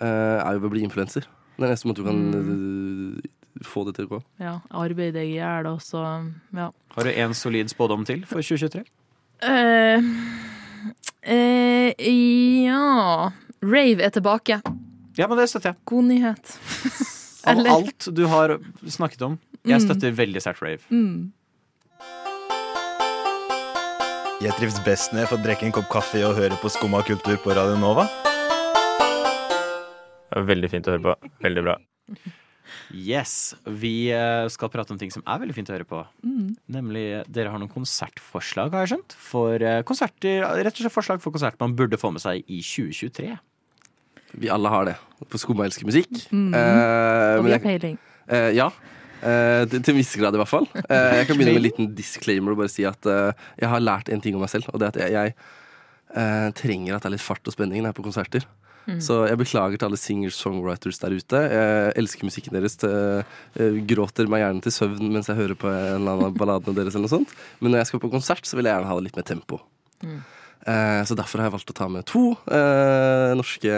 eh, 0.00 0.38
er 0.46 0.52
jo 0.54 0.60
ved 0.62 0.70
å 0.70 0.74
bli 0.76 0.84
influenser. 0.86 1.26
Den 1.58 1.68
eneste 1.68 1.88
måte 1.88 2.02
du 2.02 2.06
kan 2.08 2.20
mm. 2.32 3.20
få 3.68 3.84
det 3.86 3.94
til 3.98 4.08
å 4.08 4.14
gå. 4.14 4.20
ja, 4.42 4.54
arbeid 4.70 5.14
deg 5.14 5.28
i 5.34 5.36
hjel, 5.36 5.68
og 5.70 5.82
så 5.84 6.02
ja. 6.56 6.70
Har 6.96 7.04
du 7.08 7.10
en 7.12 7.34
solid 7.36 7.70
spådom 7.72 8.04
til 8.08 8.24
for 8.26 8.40
2023? 8.42 8.82
Eh, 9.42 9.98
uh, 11.28 11.90
ja 12.66 13.30
Rave 13.62 14.02
er 14.02 14.10
tilbake. 14.14 14.58
Ja, 15.18 15.28
men 15.28 15.38
det 15.38 15.48
støtter 15.52 15.72
jeg. 15.72 15.78
God 15.86 16.08
nyhet. 16.08 16.56
Av 17.46 17.58
alt 17.76 18.08
du 18.14 18.24
har 18.30 18.56
snakket 18.88 19.22
om. 19.28 19.38
Jeg 19.62 19.78
Mm. 19.78 19.86
støtter 19.86 20.10
veldig 20.18 20.40
sterkt 20.42 20.62
rave. 20.62 20.82
Mm. 20.90 21.30
Jeg 24.42 24.52
trives 24.58 24.80
best 24.82 25.12
når 25.12 25.22
jeg 25.22 25.28
får 25.30 25.42
drikke 25.44 25.66
en 25.68 25.74
kopp 25.76 25.88
kaffe 25.92 26.24
og 26.26 26.34
høre 26.34 26.58
på 26.58 26.70
Skumma 26.74 27.02
kultur 27.06 27.36
på 27.38 27.54
Radio 27.54 27.76
Nova. 27.78 28.08
Veldig 30.32 30.70
fint 30.72 30.88
å 30.88 30.94
høre 30.96 31.04
på. 31.10 31.32
Veldig 31.44 31.64
bra. 31.66 31.76
Yes, 32.94 33.54
Vi 33.66 34.08
eh, 34.14 34.46
skal 34.52 34.70
prate 34.72 34.92
om 34.94 34.98
ting 35.00 35.10
som 35.12 35.24
er 35.28 35.40
veldig 35.42 35.54
fint 35.56 35.70
å 35.70 35.74
høre 35.74 35.86
på. 35.88 36.02
Mm. 36.24 36.52
Nemlig, 36.72 37.04
Dere 37.32 37.52
har 37.52 37.60
noen 37.60 37.72
konsertforslag, 37.72 38.72
har 38.72 38.86
jeg 38.86 38.94
skjønt. 38.94 39.16
For 39.20 39.64
eh, 39.64 39.80
konserter, 39.88 40.44
Rett 40.62 40.72
og 40.76 40.84
slett 40.84 40.94
forslag 40.94 41.22
for 41.24 41.34
konsert 41.34 41.58
man 41.60 41.74
burde 41.78 41.98
få 42.00 42.12
med 42.14 42.22
seg 42.24 42.44
i 42.46 42.62
2023. 42.64 43.34
Vi 44.42 44.48
alle 44.52 44.72
har 44.72 44.88
det. 44.88 44.96
På 45.28 45.40
Skumma 45.40 45.66
elsker 45.68 45.88
musikk. 45.88 46.10
Mm. 46.32 46.48
Eh, 46.56 47.36
Og 47.40 47.46
vi 47.48 47.54
har 47.56 47.64
peiling. 47.64 47.98
Eh, 48.32 48.50
ja. 48.56 48.70
Eh, 49.22 49.64
til, 49.70 49.82
til 49.82 49.92
en 49.92 49.98
viss 50.00 50.14
grad, 50.18 50.34
i 50.34 50.40
hvert 50.40 50.50
fall. 50.50 50.68
Eh, 50.82 51.18
jeg 51.20 51.28
kan 51.28 51.36
begynne 51.36 51.52
med 51.58 51.60
en 51.60 51.66
liten 51.68 51.90
disclaimer 51.98 52.54
og 52.56 52.62
bare 52.62 52.72
si 52.72 52.86
at 52.88 53.08
eh, 53.10 53.44
jeg 53.60 53.68
har 53.74 53.84
lært 53.84 54.08
en 54.12 54.22
ting 54.24 54.38
om 54.38 54.42
meg 54.44 54.50
selv. 54.54 54.70
Og 54.72 54.80
det 54.80 54.88
er 54.88 54.94
at 54.94 55.02
jeg, 55.04 55.12
jeg 55.18 55.36
eh, 56.16 56.48
trenger 56.58 56.96
at 56.96 57.04
det 57.04 57.12
er 57.12 57.16
litt 57.18 57.26
fart 57.26 57.46
og 57.52 57.54
spenning 57.54 57.82
når 57.82 57.90
jeg 57.92 57.96
er 57.96 58.00
på 58.00 58.06
konserter. 58.08 58.48
Mm. 58.88 58.98
Så 59.00 59.20
jeg 59.28 59.38
beklager 59.38 59.78
til 59.78 59.86
alle 59.88 59.98
singer-songwriters 60.00 60.98
der 60.98 61.14
ute. 61.14 61.38
Jeg 61.52 61.92
elsker 62.02 62.24
musikken 62.26 62.52
deres. 62.56 62.76
til- 62.76 63.24
eh, 63.56 63.78
gråter 63.86 64.26
meg 64.28 64.42
gjerne 64.42 64.62
til 64.62 64.72
søvn 64.72 65.12
mens 65.12 65.26
jeg 65.28 65.36
hører 65.36 65.54
på 65.54 65.68
en 65.70 66.00
eller 66.02 66.12
annen 66.16 66.24
av 66.26 66.34
balladene 66.34 66.74
deres. 66.74 66.94
eller 66.96 67.06
noe 67.08 67.16
sånt 67.18 67.28
Men 67.60 67.72
når 67.72 67.78
jeg 67.78 67.86
skal 67.86 68.00
på 68.00 68.10
konsert, 68.10 68.42
så 68.44 68.56
vil 68.56 68.64
jeg 68.66 68.74
gjerne 68.74 68.88
ha 68.90 68.94
det 68.96 69.04
litt 69.04 69.16
mer 69.16 69.22
tempo. 69.28 69.60
Mm. 70.02 70.20
Eh, 70.66 71.02
så 71.04 71.16
derfor 71.18 71.38
har 71.42 71.50
jeg 71.50 71.54
valgt 71.58 71.70
å 71.70 71.74
ta 71.74 71.88
med 71.88 72.04
to 72.06 72.36
eh, 72.50 73.34
norske 73.34 73.72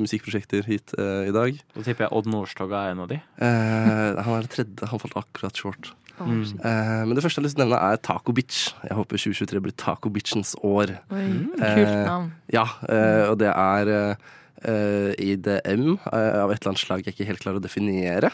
musikkprosjekter 0.00 0.64
hit 0.64 0.94
eh, 0.98 1.28
i 1.28 1.32
dag. 1.32 1.56
Da 1.76 1.82
tipper 1.84 2.06
jeg 2.06 2.12
Odd 2.16 2.26
Nordstoga 2.32 2.86
er 2.86 2.92
en 2.94 3.00
av 3.04 3.08
de. 3.08 3.18
Eh, 3.40 4.22
han 4.24 4.34
er 4.36 4.46
den 4.46 4.52
tredje. 4.54 4.88
Han 4.88 4.98
falt 5.02 5.16
akkurat 5.20 5.56
short. 5.60 5.90
Mm. 6.20 6.42
Eh, 6.64 7.04
men 7.08 7.14
det 7.16 7.22
første 7.24 7.40
jeg 7.40 7.44
har 7.44 7.48
lyst 7.48 7.56
til 7.56 7.64
å 7.64 7.68
nevne, 7.68 7.80
er 7.92 7.96
Taco 8.04 8.32
Bitch. 8.36 8.72
Jeg 8.84 8.96
håper 8.96 9.16
2023 9.20 9.60
blir 9.64 9.76
Taco 9.76 10.10
Bitchens 10.12 10.54
år. 10.64 10.96
Oi, 11.12 11.28
kult 11.56 11.60
Eh, 11.64 12.04
navn. 12.08 12.32
Ja, 12.52 12.64
eh, 12.88 13.28
og 13.30 13.38
det 13.40 13.48
er 13.52 14.16
eh, 14.66 15.12
IDM 15.18 15.96
eh, 15.96 16.38
av 16.42 16.52
et 16.52 16.60
eller 16.60 16.72
annet 16.72 16.82
slag 16.82 17.04
jeg 17.04 17.14
ikke 17.14 17.28
helt 17.28 17.44
klarer 17.44 17.60
å 17.60 17.64
definere. 17.64 18.32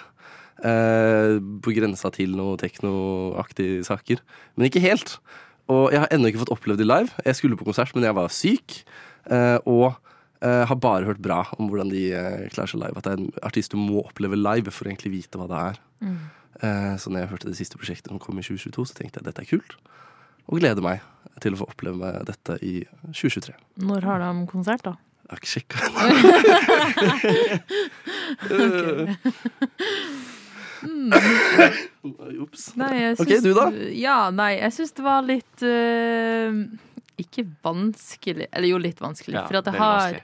Eh, 0.65 1.37
på 1.63 1.75
grensa 1.77 2.11
til 2.15 2.37
noe 2.39 2.57
teknoaktige 2.61 3.85
saker. 3.87 4.23
Men 4.57 4.71
ikke 4.71 4.85
helt. 4.85 5.19
Og 5.73 5.91
jeg 5.93 6.03
har 6.03 6.13
ennå 6.15 6.31
ikke 6.31 6.45
fått 6.45 6.55
opplevd 6.55 6.83
det 6.83 6.89
live. 6.89 7.13
Jeg 7.27 7.39
skulle 7.39 7.59
på 7.59 7.67
konsert, 7.67 7.95
men 7.97 8.07
jeg 8.07 8.17
var 8.17 8.33
syk. 8.33 8.83
og 9.67 9.97
har 10.47 10.77
bare 10.79 11.07
hørt 11.09 11.19
bra 11.19 11.41
om 11.59 11.67
hvordan 11.67 11.89
de 11.91 12.05
klarer 12.53 12.71
seg 12.71 12.79
live. 12.79 12.95
At 12.95 13.07
det 13.09 13.13
er 13.17 13.19
en 13.19 13.33
artist 13.43 13.73
du 13.73 13.81
må 13.81 14.05
oppleve 14.05 14.39
live 14.39 14.71
for 14.71 14.87
å 14.87 14.93
egentlig 14.93 15.11
vite 15.11 15.41
hva 15.41 15.49
det 15.51 15.59
er. 15.59 15.81
Mm. 16.05 16.21
Så 17.03 17.11
når 17.11 17.25
jeg 17.25 17.31
hørte 17.33 17.51
det 17.51 17.59
siste 17.59 17.81
prosjektet 17.81 18.13
som 18.13 18.21
kom 18.23 18.39
i 18.39 18.45
2022, 18.47 18.85
så 18.87 18.95
tenkte 18.95 19.19
jeg 19.19 19.25
at 19.25 19.31
dette 19.33 19.43
er 19.43 19.51
kult. 19.51 19.75
Og 20.47 20.61
gleder 20.61 20.85
meg 20.85 21.03
til 21.43 21.57
å 21.57 21.61
få 21.65 21.67
oppleve 21.73 22.13
dette 22.29 22.61
i 22.63 22.77
2023. 23.11 23.57
Når 23.89 24.07
har 24.07 24.23
de 24.23 24.47
konsert, 24.53 24.87
da? 24.87 24.95
Jeg 25.27 25.33
har 25.35 25.41
ikke 25.43 25.51
sjekka. 25.51 25.77
Ops. 32.43 32.75
Ok, 33.21 33.31
du 33.43 33.53
da? 33.57 33.71
Ja, 33.91 34.31
nei, 34.31 34.53
jeg 34.61 34.75
syns 34.77 34.93
det 34.95 35.03
var 35.03 35.25
litt 35.27 35.65
uh, 35.67 36.53
Ikke 37.19 37.43
vanskelig 37.65 38.47
Eller 38.53 38.69
jo, 38.71 38.79
litt 38.83 39.01
vanskelig. 39.03 39.35
Ja, 39.39 39.47
for 39.49 39.59
at 39.59 39.71
jeg 39.73 39.81
har. 39.81 40.19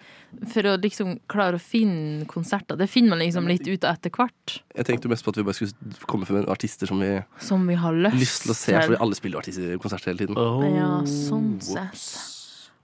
For 0.53 0.69
å 0.71 0.75
liksom 0.81 1.17
klare 1.29 1.59
å 1.59 1.63
finne 1.63 2.25
konserter. 2.31 2.79
Det 2.81 2.87
finner 2.89 3.13
man 3.13 3.21
liksom 3.25 3.49
litt 3.51 3.67
ut 3.69 3.85
av 3.85 3.99
etter 3.99 4.13
hvert. 4.15 4.61
Jeg 4.77 4.89
tenkte 4.89 5.11
mest 5.13 5.27
på 5.27 5.35
at 5.35 5.41
vi 5.41 5.45
bare 5.49 5.59
skulle 5.59 6.07
komme 6.09 6.29
med 6.31 6.47
artister 6.53 6.89
som 6.89 7.03
vi 7.03 7.11
Som 7.43 7.67
vi 7.69 7.77
har 7.81 7.97
lyst, 8.07 8.21
lyst 8.23 8.47
til 8.47 8.55
å 8.55 8.57
se, 8.57 8.77
fordi 8.79 9.01
alle 9.03 9.19
spiller 9.19 9.37
jo 9.41 9.43
artister 9.43 9.75
i 9.75 9.81
konserter 9.83 10.13
hele 10.13 10.23
tiden. 10.25 10.39
Ja, 10.79 10.93
sånn 11.11 11.57
sett. 11.65 12.07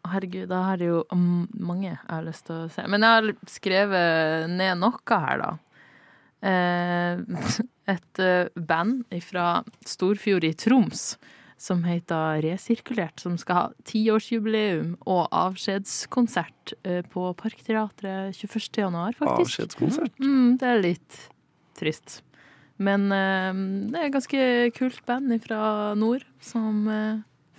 Herregud, 0.06 0.48
da 0.50 0.62
har 0.70 0.78
det 0.80 0.90
jo 0.90 1.00
mm, 1.10 1.48
mange 1.58 1.88
jeg 1.90 1.98
har 2.06 2.26
lyst 2.26 2.46
til 2.48 2.64
å 2.64 2.68
se. 2.72 2.84
Men 2.90 3.04
jeg 3.04 3.16
har 3.16 3.48
skrevet 3.50 4.52
ned 4.52 4.78
noe 4.80 5.00
her, 5.10 5.42
da. 5.42 5.50
Eh, 6.38 7.18
et 7.94 8.22
eh, 8.22 8.46
band 8.54 9.18
fra 9.26 9.48
Storfjord 9.86 10.46
i 10.46 10.54
Troms 10.54 11.10
som 11.58 11.82
heter 11.82 12.38
Resirkulert, 12.44 13.18
som 13.18 13.34
skal 13.40 13.56
ha 13.56 13.64
tiårsjubileum 13.88 14.92
og 15.10 15.24
avskjedskonsert 15.34 16.76
eh, 16.86 17.02
på 17.10 17.32
Parkteatret 17.40 18.36
21. 18.38 18.68
januar, 18.84 19.16
faktisk. 19.18 19.64
Avskjedskonsert. 19.64 20.14
Mm, 20.22 20.54
det 20.60 20.70
er 20.70 20.84
litt 20.84 21.20
trist. 21.78 22.20
Men 22.78 23.08
det 23.10 23.98
er 23.98 24.04
et 24.06 24.14
ganske 24.14 24.42
kult 24.76 25.00
band 25.02 25.32
fra 25.42 25.96
nord 25.98 26.22
som 26.38 26.84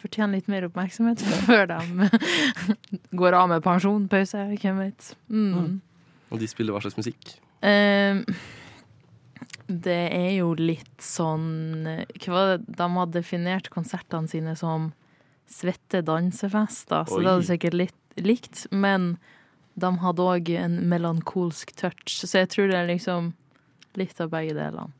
fortjener 0.01 0.39
litt 0.39 0.49
mer 0.51 0.67
oppmerksomhet 0.69 1.23
før 1.47 1.67
de 1.71 2.09
går 3.21 3.37
av 3.37 3.51
med 3.51 3.65
pensjon, 3.65 4.07
pause, 4.11 4.45
hvem 4.61 4.81
vet. 4.85 5.11
Mm. 5.27 5.79
Og 6.29 6.41
de 6.41 6.49
spiller 6.49 6.75
hva 6.75 6.83
slags 6.83 6.99
musikk? 6.99 7.35
Um, 7.65 8.23
det 9.69 10.01
er 10.15 10.31
jo 10.37 10.53
litt 10.55 11.03
sånn 11.03 11.83
Hva 11.83 12.31
var 12.31 12.45
det? 12.53 12.77
De 12.79 12.85
har 12.93 13.09
definert 13.11 13.67
konsertene 13.73 14.31
sine 14.31 14.55
som 14.57 14.93
svette 15.49 16.03
dansefester, 16.05 17.07
så 17.09 17.17
Oi. 17.17 17.23
det 17.25 17.31
hadde 17.33 17.47
sikkert 17.47 17.77
litt 17.77 18.21
likt. 18.21 18.67
Men 18.69 19.15
de 19.79 19.91
hadde 20.03 20.25
òg 20.25 20.51
en 20.59 20.77
melankolsk 20.91 21.73
touch, 21.79 22.19
så 22.21 22.43
jeg 22.43 22.51
tror 22.53 22.69
det 22.69 22.77
er 22.77 22.89
liksom 22.91 23.33
litt 23.99 24.19
av 24.21 24.31
begge 24.33 24.55
delene. 24.57 24.93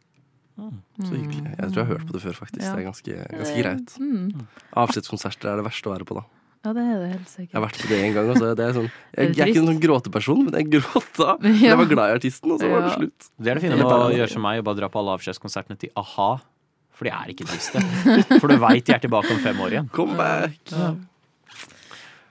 Så 1.00 1.14
hyggelig. 1.14 1.46
Jeg 1.46 1.70
tror 1.70 1.80
jeg 1.80 1.86
har 1.86 1.94
hørt 1.94 2.10
på 2.10 2.16
det 2.16 2.22
før, 2.26 2.36
faktisk. 2.42 2.66
Ja. 2.66 2.74
Det 2.74 2.82
er 2.82 2.88
ganske, 2.90 3.16
ganske 3.40 3.64
greit. 3.64 3.96
Mm. 4.02 4.44
Avskjedskonserter 4.84 5.52
er 5.54 5.62
det 5.62 5.66
verste 5.70 5.90
å 5.90 5.96
være 5.96 6.08
på, 6.10 6.20
da. 6.20 6.26
Ja, 6.60 6.74
det 6.76 6.84
er 6.84 6.98
det 7.00 7.10
helt 7.14 7.30
sikkert. 7.32 7.54
Jeg 7.54 7.56
har 7.56 7.64
vært 7.64 7.78
på 7.80 7.90
det 7.90 7.98
en 8.04 8.16
gang. 8.18 8.30
Også. 8.34 8.48
Det 8.60 8.64
er 8.66 8.74
sånn, 8.76 8.88
jeg, 8.92 9.16
Er 9.16 9.30
jeg 9.30 9.44
er 9.46 9.52
ikke 9.54 9.62
en 9.62 9.70
sånn 9.72 9.82
gråteperson, 9.86 10.42
men 10.44 10.58
jeg 10.60 10.72
gråt 10.76 11.12
da. 11.22 11.36
Ja. 11.50 11.72
Jeg 11.72 11.80
var 11.80 11.92
glad 11.94 12.12
i 12.12 12.16
artisten, 12.18 12.54
og 12.56 12.60
så 12.60 12.72
var 12.72 12.84
det 12.84 12.94
slutt. 12.98 13.30
Det 13.40 13.54
er 13.54 13.60
det 13.60 13.64
fine 13.64 13.78
med 13.80 13.94
å 13.96 14.10
gjøre 14.18 14.32
som 14.34 14.44
meg 14.44 14.60
og 14.60 14.68
bare 14.68 14.82
dra 14.82 14.90
på 14.92 15.00
alle 15.02 15.16
avskjedskonsertene 15.20 15.80
til 15.80 15.94
a-ha. 16.00 16.30
For 17.00 17.08
de 17.08 17.14
er 17.16 17.32
ikke 17.32 17.48
triste. 17.48 17.80
For 18.42 18.52
du 18.52 18.58
veit 18.60 18.84
de 18.84 18.92
er 18.98 19.00
tilbake 19.06 19.32
om 19.32 19.40
fem 19.40 19.62
år 19.64 19.78
igjen. 19.78 19.88
Come 19.96 20.20
back! 20.20 20.60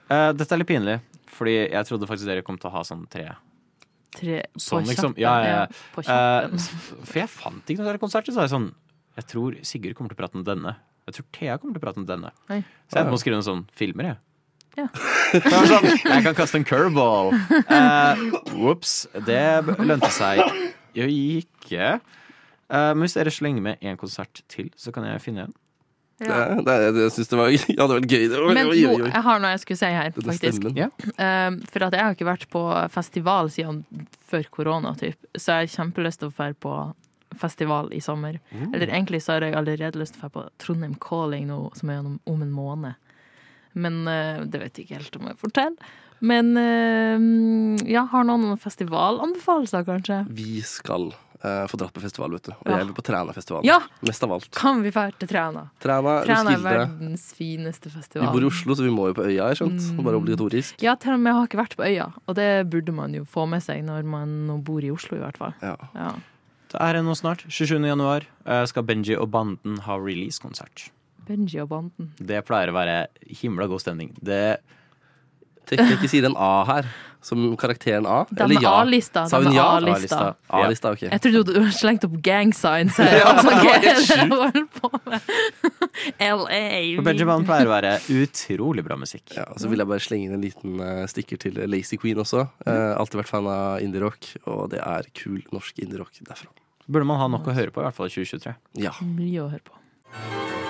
Uh, 0.09 0.31
dette 0.37 0.53
er 0.53 0.61
litt 0.61 0.69
pinlig, 0.69 0.99
fordi 1.33 1.55
jeg 1.63 1.89
trodde 1.89 2.09
faktisk 2.09 2.29
dere 2.29 2.45
kom 2.45 2.61
til 2.61 2.69
å 2.69 2.75
ha 2.77 2.85
sånn 2.85 3.07
tre. 3.09 3.31
Tre 4.17 4.39
på 4.55 4.63
Sånn, 4.65 4.87
liksom. 4.89 5.17
Ja, 5.21 5.35
ja, 5.45 5.57
ja. 5.63 5.65
Eh, 6.01 6.69
for 7.05 7.21
jeg 7.21 7.31
fant 7.33 7.69
ikke 7.69 7.85
noen 7.85 8.01
konserter, 8.01 8.33
så 8.33 8.41
var 8.41 8.49
jeg 8.49 8.55
sånn 8.55 8.71
Jeg 9.19 9.27
tror 9.29 9.59
Sigurd 9.67 9.99
kommer 9.99 10.15
til 10.15 10.19
å 10.19 10.23
prate 10.23 10.39
om 10.41 10.47
denne. 10.47 10.77
Jeg 11.09 11.19
tror 11.19 11.29
Thea 11.37 11.59
kommer 11.59 11.77
til 11.77 11.83
å 11.83 11.87
prate 11.87 12.01
om 12.01 12.09
denne. 12.09 12.33
Nei. 12.49 12.63
Så 12.89 12.97
jeg 12.97 13.03
endte 13.03 13.13
med 13.13 13.19
å 13.19 13.23
skrive 13.25 13.39
noen 13.39 13.49
sånne 13.49 13.79
filmer, 13.79 14.11
jeg. 14.13 14.19
Ja. 14.79 14.87
Sånn, 15.73 15.87
jeg 15.91 16.25
kan 16.25 16.37
kaste 16.39 16.61
en 16.61 16.67
curveball. 16.69 17.33
Uh, 17.67 18.69
Ops. 18.71 19.01
Det 19.27 19.43
lønte 19.83 20.11
seg 20.15 20.45
jo 20.97 21.09
ikke. 21.11 21.99
Eh, 22.69 22.91
men 22.93 23.05
hvis 23.05 23.17
dere 23.17 23.33
slenger 23.33 23.65
med 23.65 23.85
én 23.85 23.99
konsert 24.01 24.43
til, 24.51 24.71
så 24.77 24.93
kan 24.95 25.07
jeg 25.09 25.25
finne 25.25 25.49
en. 25.49 25.57
Ja. 26.19 26.39
Det, 26.59 26.77
det, 26.97 27.03
jeg 27.05 27.15
syns 27.15 27.31
det 27.31 27.39
var, 27.39 27.53
ja, 27.55 27.85
det 27.87 27.95
var 27.95 28.07
gøy. 28.07 28.25
Det 28.27 28.39
var, 28.43 28.55
Men 28.55 28.71
oi, 28.73 28.79
oi, 28.83 28.95
oi. 29.07 29.11
jeg 29.13 29.25
har 29.29 29.43
noe 29.43 29.51
jeg 29.55 29.63
skulle 29.63 29.81
si 29.81 29.91
her, 29.95 30.15
faktisk. 30.17 30.65
Ja. 30.75 30.89
Um, 31.15 31.61
for 31.71 31.87
at 31.87 31.95
jeg 31.95 32.07
har 32.07 32.17
ikke 32.17 32.29
vært 32.29 32.49
på 32.51 32.63
festival 32.95 33.53
siden 33.55 33.85
før 34.29 34.49
korona, 34.55 34.95
typ. 34.99 35.19
så 35.37 35.61
jeg 35.61 35.69
har 35.69 35.77
kjempelyst 35.77 36.25
til 36.25 36.33
å 36.33 36.35
dra 36.35 36.49
på 36.67 36.75
festival 37.39 37.93
i 37.95 38.01
sommer. 38.03 38.41
Mm. 38.51 38.73
Eller 38.73 38.89
egentlig 38.89 39.23
så 39.23 39.37
har 39.37 39.47
jeg 39.47 39.55
allerede 39.59 40.01
lyst 40.01 40.17
til 40.17 40.25
å 40.25 40.27
dra 40.27 40.35
på 40.35 40.45
Trondheim 40.65 40.99
Calling 41.03 41.47
nå, 41.53 41.61
som 41.79 41.93
er 41.93 42.01
gjennom, 42.01 42.19
om 42.27 42.43
en 42.43 42.53
måned. 42.57 43.15
Men 43.79 44.03
uh, 44.09 44.43
det 44.43 44.63
vet 44.65 44.81
jeg 44.81 44.89
ikke 44.89 44.99
helt 44.99 45.21
om 45.21 45.31
jeg 45.31 45.43
forteller. 45.45 45.97
Men 46.19 46.51
uh, 46.59 47.87
ja, 47.87 48.09
har 48.11 48.27
noen 48.27 48.49
noen 48.49 48.59
festivalanbefalelser, 48.59 49.87
kanskje? 49.87 50.25
Vi 50.35 50.65
skal 50.67 51.13
eh, 51.45 51.65
få 51.71 51.79
dratt 51.81 51.93
på 51.95 52.01
festival, 52.03 52.31
vet 52.37 52.49
du. 52.49 52.53
Og 52.53 52.67
Ja. 52.71 52.79
jeg 52.79 52.87
vil 52.89 52.95
på 52.95 53.03
Trænafestivalen. 53.07 53.65
Ja! 53.69 53.79
Mest 54.03 54.23
av 54.25 54.33
alt. 54.33 54.51
Kan 54.55 54.83
vi 54.83 54.91
dra 54.91 55.11
til 55.19 55.29
Træna? 55.29 55.67
Træna, 55.81 56.15
Træna 56.25 56.55
er 56.57 56.63
verdens 56.65 57.33
fineste 57.35 57.91
festival. 57.91 58.27
Vi 58.29 58.33
bor 58.33 58.43
i 58.43 58.51
Oslo, 58.51 58.75
så 58.75 58.83
vi 58.83 58.91
må 58.91 59.09
jo 59.09 59.15
på 59.15 59.27
øya, 59.27 59.49
jeg 59.53 59.57
skjønt. 59.63 59.93
Mm. 59.99 60.05
Bare 60.05 60.17
obligatorisk. 60.21 60.83
Ja, 60.83 60.95
til 60.95 61.13
og 61.13 61.21
med 61.21 61.33
jeg 61.33 61.39
har 61.39 61.47
ikke 61.47 61.63
vært 61.63 61.77
på 61.77 61.85
øya, 61.87 62.09
og 62.27 62.35
det 62.37 62.71
burde 62.71 62.93
man 62.93 63.15
jo 63.15 63.25
få 63.25 63.47
med 63.49 63.63
seg 63.63 63.85
når 63.85 64.05
man 64.05 64.63
bor 64.65 64.81
i 64.83 64.91
Oslo, 64.91 65.17
i 65.17 65.21
hvert 65.21 65.37
fall. 65.39 65.55
Ja. 65.63 65.77
Ja. 65.95 66.13
Det 66.69 66.81
er 66.85 67.03
nå 67.03 67.15
snart. 67.17 67.45
27. 67.49 67.81
januar 67.87 68.27
eh, 68.45 68.65
skal 68.69 68.83
Benji 68.85 69.17
og 69.17 69.31
banden 69.31 69.79
ha 69.87 69.97
release-konsert. 69.97 70.91
Benji 71.27 71.61
og 71.61 71.69
banden. 71.71 72.13
Det 72.21 72.45
pleier 72.45 72.69
å 72.69 72.77
være 72.77 73.07
himla 73.41 73.67
god 73.69 73.81
stemning. 73.81 74.15
Det 74.21 74.59
Ikke 75.77 76.09
sier 76.11 76.27
en 76.29 76.37
A 76.39 76.65
her, 76.69 76.89
som 77.25 77.43
karakteren 77.59 78.07
A. 78.07 78.23
Den 78.31 78.45
Eller 78.47 78.63
ja. 78.63 78.73
A-lista. 78.81 79.25
Sa 79.29 79.41
hun 79.43 79.53
ja? 79.53 79.67
A-lista. 79.77 80.19
A-lista. 80.19 80.59
A-lista, 80.61 80.93
ok. 80.95 81.03
Jeg 81.09 81.23
trodde 81.25 81.43
du 81.49 81.59
hadde 81.59 81.75
slengt 81.77 82.07
opp 82.09 82.15
gang 82.25 82.55
signs 82.57 82.99
her. 83.03 83.17
Ja, 83.19 83.33
altså, 83.33 83.51
det 83.51 83.57
var 83.57 83.65
helt 83.65 83.85
det 83.85 84.07
sjukt. 84.07 84.31
du 84.31 84.37
holder 84.39 84.67
på 84.79 84.91
med? 85.11 85.33
LA. 86.39 86.63
For 87.01 87.09
Benji 87.09 87.27
pleier 87.49 87.71
å 87.71 87.75
være 87.75 87.95
utrolig 88.21 88.87
bra 88.87 88.99
musikk. 89.01 89.27
Ja, 89.37 89.49
og 89.53 89.59
så 89.63 89.73
vil 89.73 89.83
jeg 89.83 89.91
bare 89.91 90.05
slenge 90.05 90.29
inn 90.29 90.39
en 90.39 90.45
liten 90.47 90.79
uh, 90.79 91.03
stikker 91.11 91.43
til 91.43 91.59
Lazy 91.67 91.99
Queen 92.01 92.23
også. 92.23 92.47
Uh, 92.63 92.95
alltid 93.01 93.25
vært 93.25 93.33
fan 93.33 93.51
av 93.51 93.83
indie-rock, 93.85 94.33
og 94.47 94.69
det 94.75 94.81
er 94.85 95.11
kul 95.19 95.43
norsk 95.55 95.83
indie-rock 95.85 96.23
derfra. 96.23 96.53
Burde 96.89 97.09
man 97.09 97.21
ha 97.21 97.29
nok 97.29 97.51
å 97.51 97.57
høre 97.57 97.75
på, 97.75 97.83
i 97.83 97.89
hvert 97.89 97.99
fall 97.99 98.09
i 98.09 98.15
2023. 98.15 98.57
Ja. 98.87 98.95
Mye 99.05 99.45
å 99.45 99.51
høre 99.53 99.67
på. 99.67 100.68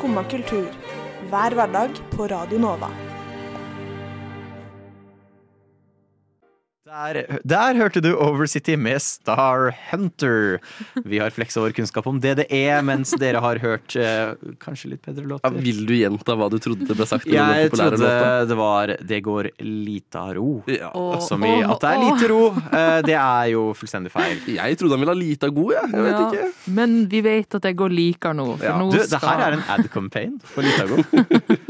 Skumma 0.00 0.22
kultur. 0.24 0.68
Hver 1.28 1.52
hverdag 1.54 1.90
på 2.16 2.26
Radio 2.26 2.58
Nova. 2.58 2.88
Der, 6.90 7.38
der 7.46 7.76
hørte 7.78 8.00
du 8.02 8.08
Overcity 8.18 8.74
med 8.74 8.98
Star 9.04 9.68
Hunter. 9.92 10.56
Vi 11.06 11.20
har 11.22 11.30
fleksa 11.30 11.60
vår 11.62 11.70
kunnskap 11.76 12.08
om 12.10 12.16
DDE, 12.18 12.80
mens 12.82 13.12
dere 13.20 13.38
har 13.44 13.60
hørt 13.62 13.94
eh, 13.94 14.32
kanskje 14.58 14.90
litt 14.96 15.04
bedre 15.06 15.22
Ja, 15.22 15.28
låter. 15.36 15.54
vil 15.62 15.84
du 15.86 15.92
gjenta 15.94 16.34
hva 16.34 16.48
du 16.50 16.56
trodde 16.58 16.88
det 16.88 16.96
ble 16.98 17.06
sagt? 17.06 17.28
Jeg 17.30 17.70
trodde 17.70 18.00
låta? 18.00 18.42
det 18.50 18.56
var 18.58 18.94
'Det 19.06 19.20
går 19.22 19.50
lita 19.62 20.24
ro'. 20.34 20.64
Ja. 20.66 20.90
Oh, 20.92 21.20
Som 21.22 21.44
i 21.46 21.62
at 21.62 21.78
det 21.78 21.92
er 21.94 22.02
lite 22.02 22.28
ro. 22.32 22.42
Eh, 22.58 23.02
Det 23.06 23.14
er 23.14 23.46
jo 23.54 23.70
fullstendig 23.72 24.10
feil. 24.10 24.40
Jeg 24.50 24.76
trodde 24.78 24.90
han 24.98 25.00
ville 25.06 25.14
ha 25.14 25.20
lita 25.20 25.46
god, 25.48 25.72
jeg. 25.72 25.90
Jeg 25.94 26.02
vet 26.02 26.18
Ja, 26.18 26.30
ikke. 26.32 26.52
Men 26.74 27.06
vi 27.06 27.20
vet 27.20 27.54
at 27.54 27.62
det 27.62 27.76
går 27.76 27.88
likere 27.94 28.34
nå. 28.34 28.56
For 28.58 28.64
Ja. 28.66 28.76
nå 28.78 28.90
Du, 28.90 28.98
det 28.98 29.20
her 29.22 29.38
er 29.46 29.52
en 29.52 29.62
ad-campaign 29.78 30.40
for 30.42 30.62
Litago. 30.62 30.98
Eh, 31.14 31.69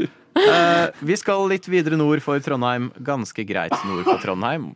vi 1.01 1.17
skal 1.19 1.47
litt 1.51 1.67
videre 1.71 1.97
nord 1.99 2.21
for 2.23 2.39
Trondheim. 2.43 2.89
Ganske 3.05 3.45
greit 3.47 3.75
nord 3.87 4.05
for 4.07 4.21
Trondheim. 4.23 4.71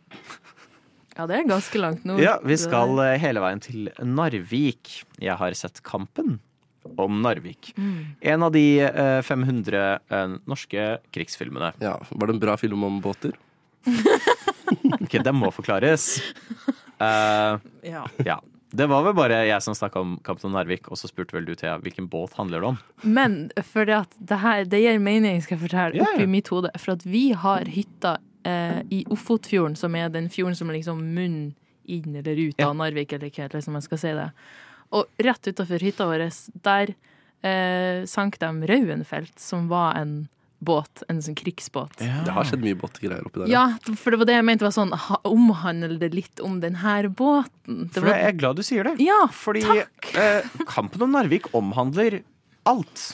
Ja, 1.16 1.24
det 1.28 1.38
er 1.38 1.46
ganske 1.48 1.80
langt 1.80 2.04
nord. 2.04 2.20
Ja, 2.20 2.36
Vi 2.44 2.58
skal 2.60 2.98
eh, 3.00 3.14
hele 3.22 3.40
veien 3.40 3.62
til 3.64 3.88
Narvik. 4.04 4.98
Jeg 5.22 5.36
har 5.40 5.56
sett 5.56 5.80
Kampen 5.86 6.38
om 7.00 7.22
Narvik. 7.24 7.72
Mm. 7.80 7.94
En 8.34 8.44
av 8.46 8.52
de 8.52 8.64
eh, 8.84 9.20
500 9.24 9.84
eh, 9.96 10.34
norske 10.46 10.84
krigsfilmene. 11.16 11.72
Ja, 11.80 11.96
Var 12.10 12.28
det 12.28 12.36
en 12.36 12.42
bra 12.42 12.56
film 12.60 12.84
om 12.86 13.00
båter? 13.04 13.32
Ok, 14.66 15.12
Det 15.22 15.32
må 15.34 15.48
forklares. 15.54 16.18
Uh, 16.98 17.56
Ja. 17.86 18.02
ja. 18.26 18.40
Det 18.70 18.86
var 18.90 19.04
vel 19.06 19.14
bare 19.14 19.44
jeg 19.46 19.62
som 19.62 19.76
snakka 19.78 20.00
om 20.02 20.14
Kampen 20.26 20.50
Narvik, 20.54 20.88
og 20.90 20.98
så 20.98 21.08
spurte 21.10 21.36
vel 21.36 21.46
du, 21.46 21.54
Thea, 21.58 21.76
hvilken 21.82 22.08
båt 22.10 22.34
handler 22.38 22.62
det 22.62 22.70
om? 22.72 22.78
Men 23.02 23.36
for 23.62 23.86
det 23.86 23.94
at 24.00 24.16
det 24.18 24.40
her 24.42 24.64
Det 24.66 24.80
gir 24.82 24.98
mening, 24.98 25.38
skal 25.42 25.56
jeg 25.56 25.68
fortelle, 25.68 26.00
ja. 26.00 26.08
oppi 26.08 26.26
mitt 26.30 26.50
hode. 26.50 26.72
For 26.82 26.96
at 26.96 27.06
vi 27.06 27.30
har 27.32 27.68
hytta 27.70 28.16
eh, 28.46 28.80
i 28.90 29.04
Ofotfjorden, 29.12 29.78
som 29.78 29.94
er 29.94 30.10
den 30.10 30.28
fjorden 30.32 30.58
som 30.58 30.70
er 30.70 30.80
liksom 30.80 31.02
munn 31.14 31.54
inn 31.86 32.16
eller 32.18 32.40
ut 32.48 32.62
av 32.62 32.74
Narvik, 32.74 33.14
eller 33.14 33.30
hva 33.30 33.50
liksom 33.52 33.76
man 33.78 33.84
skal 33.84 34.02
si 34.02 34.14
det. 34.18 34.30
Og 34.96 35.22
rett 35.22 35.50
utafor 35.50 35.82
hytta 35.82 36.08
vår, 36.10 36.26
der 36.66 36.94
eh, 37.46 38.02
sank 38.10 38.40
de 38.42 38.50
Rauenfelt, 38.70 39.38
som 39.38 39.70
var 39.70 39.94
en 40.00 40.24
båt, 40.66 41.02
en 41.12 41.20
sånn 41.24 41.36
krigsbåt. 41.38 41.94
Det 42.02 42.32
har 42.34 42.48
skjedd 42.48 42.64
mye 42.66 42.76
båtgreier 42.80 43.24
oppi 43.28 43.44
der. 43.44 43.50
Ja, 43.52 43.64
for 43.94 44.10
det 44.14 44.18
var 44.20 44.28
det 44.30 44.36
jeg 44.36 44.46
mente 44.48 44.66
var 44.66 44.74
sånn 44.74 44.92
ha- 45.06 45.20
Omhandler 45.30 45.96
det 46.02 46.10
litt 46.16 46.42
om 46.44 46.58
den 46.62 46.80
her 46.82 47.08
båten? 47.08 47.86
Det 47.92 48.02
For 48.02 48.10
jeg 48.10 48.26
er 48.32 48.36
glad 48.40 48.56
du 48.58 48.64
sier 48.66 48.84
det. 48.90 48.96
ja, 49.06 49.22
Fordi 49.32 49.62
takk! 49.66 50.10
eh, 50.18 50.42
Kampen 50.66 51.06
om 51.06 51.14
Narvik 51.16 51.48
omhandler 51.56 52.20
alt. 52.66 53.06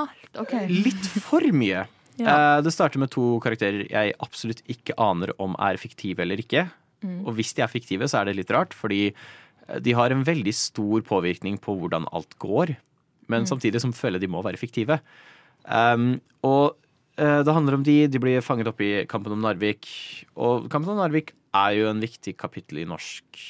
Alt. 0.00 0.30
OK. 0.40 0.52
Litt 0.70 1.06
for 1.24 1.44
mye. 1.52 1.84
Ja. 2.18 2.56
Eh, 2.56 2.60
det 2.66 2.72
starter 2.74 2.98
med 2.98 3.10
to 3.14 3.36
karakterer 3.44 3.84
jeg 3.90 4.14
absolutt 4.24 4.62
ikke 4.68 4.96
aner 4.98 5.30
om 5.38 5.54
er 5.62 5.76
fiktive 5.78 6.24
eller 6.24 6.40
ikke. 6.42 6.66
Mm. 7.04 7.20
Og 7.28 7.36
hvis 7.38 7.52
de 7.54 7.62
er 7.62 7.70
fiktive, 7.70 8.08
så 8.10 8.20
er 8.22 8.30
det 8.30 8.36
litt 8.40 8.50
rart, 8.50 8.74
fordi 8.74 9.12
eh, 9.68 9.78
de 9.84 9.92
har 9.94 10.10
en 10.10 10.24
veldig 10.26 10.54
stor 10.56 11.04
påvirkning 11.06 11.60
på 11.62 11.76
hvordan 11.78 12.08
alt 12.12 12.34
går. 12.42 12.74
Men 13.28 13.44
Mm. 13.44 13.48
samtidig 13.52 13.80
som 13.84 13.92
føler 13.92 14.18
de 14.18 14.26
må 14.26 14.40
være 14.42 14.56
fiktive. 14.58 14.98
Um, 15.68 16.18
og 16.46 16.76
uh, 17.20 17.40
det 17.44 17.54
handler 17.54 17.78
om 17.78 17.86
de. 17.86 18.00
De 18.10 18.22
blir 18.22 18.44
fanget 18.44 18.70
opp 18.70 18.82
i 18.84 19.04
kampen 19.10 19.36
om 19.36 19.44
Narvik. 19.44 19.88
Og 20.36 20.68
kampen 20.72 20.94
om 20.94 21.00
Narvik 21.02 21.34
er 21.56 21.78
jo 21.78 21.88
en 21.90 22.02
viktig 22.02 22.36
kapittel 22.40 22.82
i 22.82 22.88
norsk 22.88 23.42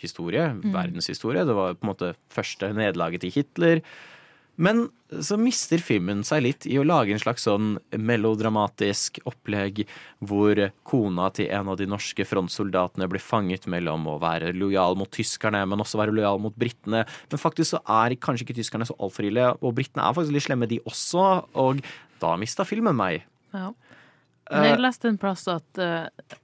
historie. 0.00 0.48
Mm. 0.54 0.72
Verdenshistorie. 0.74 1.46
Det 1.46 1.56
var 1.56 1.78
på 1.78 1.86
en 1.86 1.92
måte 1.92 2.14
første 2.32 2.72
nederlaget 2.76 3.24
til 3.24 3.34
Hitler. 3.34 3.82
Men 4.56 4.86
så 5.22 5.36
mister 5.38 5.82
filmen 5.82 6.22
seg 6.26 6.42
litt 6.44 6.66
i 6.70 6.76
å 6.78 6.84
lage 6.86 7.14
en 7.14 7.22
slags 7.22 7.46
sånn 7.46 7.74
melodramatisk 7.98 9.18
opplegg 9.26 9.82
hvor 10.22 10.60
kona 10.86 11.28
til 11.34 11.50
en 11.54 11.72
av 11.72 11.78
de 11.80 11.88
norske 11.90 12.26
frontsoldatene 12.28 13.08
blir 13.10 13.22
fanget 13.22 13.66
mellom 13.70 14.06
å 14.10 14.18
være 14.22 14.52
lojal 14.54 14.98
mot 14.98 15.10
tyskerne, 15.14 15.64
men 15.66 15.82
også 15.82 15.98
være 16.00 16.14
lojal 16.14 16.38
mot 16.42 16.54
britene. 16.58 17.02
Men 17.30 17.42
faktisk 17.42 17.74
så 17.74 17.82
er 18.02 18.14
kanskje 18.22 18.46
ikke 18.46 18.58
tyskerne 18.60 18.86
så 18.88 18.96
altfor 19.02 19.26
ille, 19.26 19.50
og 19.58 19.74
britene 19.78 20.06
er 20.06 20.16
faktisk 20.16 20.36
litt 20.36 20.46
slemme, 20.46 20.70
de 20.70 20.80
også. 20.86 21.26
Og 21.64 21.82
da 22.22 22.34
mista 22.40 22.66
filmen 22.68 22.96
meg. 22.98 23.26
Ja. 23.54 23.72
Men 24.52 24.70
jeg 24.70 24.82
leste 24.84 25.10
en 25.10 25.18
plass 25.18 25.46
at, 25.50 25.82
eh, 25.82 26.38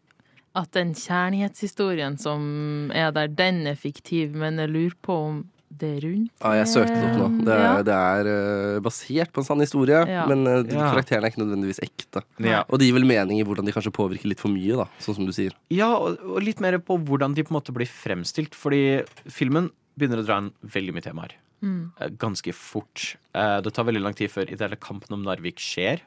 at 0.59 0.75
den 0.75 0.94
kjærlighetshistorien 0.99 2.18
som 2.18 2.90
er 2.96 3.14
der, 3.14 3.31
den 3.31 3.66
er 3.70 3.79
fiktiv, 3.79 4.35
men 4.35 4.59
jeg 4.59 4.73
lurer 4.73 4.99
på 5.05 5.18
om 5.29 5.40
det 5.81 5.90
rundt 6.05 6.31
Ja, 6.45 6.53
jeg 6.61 6.69
søkte 6.71 6.95
det 7.01 7.11
opp 7.25 7.33
nå. 7.33 7.45
Det 7.49 7.55
er, 7.57 7.62
Ja. 7.64 7.83
det 7.88 7.97
er 7.97 8.31
eh, 8.31 8.81
basert 8.85 9.33
på 9.33 9.43
en 9.43 9.45
sann 9.49 9.61
historie, 9.64 10.01
Ja. 10.09 10.27
men 10.31 10.45
Ja. 10.47 10.93
karakterene 10.93 11.25
er 11.27 11.31
ikke 11.33 11.43
nødvendigvis 11.45 11.81
ekte. 11.85 12.23
Ja. 12.38 12.62
Og 12.69 12.79
det 12.79 12.87
gir 12.88 12.95
vel 12.95 13.05
mening 13.09 13.40
i 13.40 13.45
hvordan 13.45 13.64
de 13.66 13.73
kanskje 13.73 13.93
påvirker 13.93 14.29
litt 14.29 14.40
for 14.40 14.49
mye, 14.53 14.77
da, 14.77 14.87
sånn 15.01 15.14
som 15.16 15.27
du 15.27 15.33
sier. 15.33 15.53
Ja, 15.71 15.90
og 15.97 16.43
litt 16.43 16.61
mer 16.61 16.79
på 16.79 16.99
hvordan 17.03 17.35
de 17.35 17.43
på 17.43 17.51
en 17.55 17.61
måte 17.61 17.73
blir 17.75 17.88
fremstilt. 17.88 18.55
Fordi 18.55 19.05
filmen 19.29 19.71
begynner 19.99 20.23
å 20.23 20.27
dra 20.27 20.38
inn 20.38 20.53
veldig 20.64 20.93
mye 20.95 21.03
temaer. 21.03 21.33
Mm. 21.62 21.93
Eh, 22.01 22.09
Ganske 22.16 22.55
fort. 22.55 23.16
Eh, 23.35 23.61
Det 23.61 23.73
tar 23.75 23.85
veldig 23.85 24.01
lang 24.03 24.14
tid 24.14 24.31
før 24.31 24.49
ideelle 24.51 24.77
kampen 24.81 25.12
om 25.12 25.23
Narvik 25.25 25.57
skjer. 25.59 26.01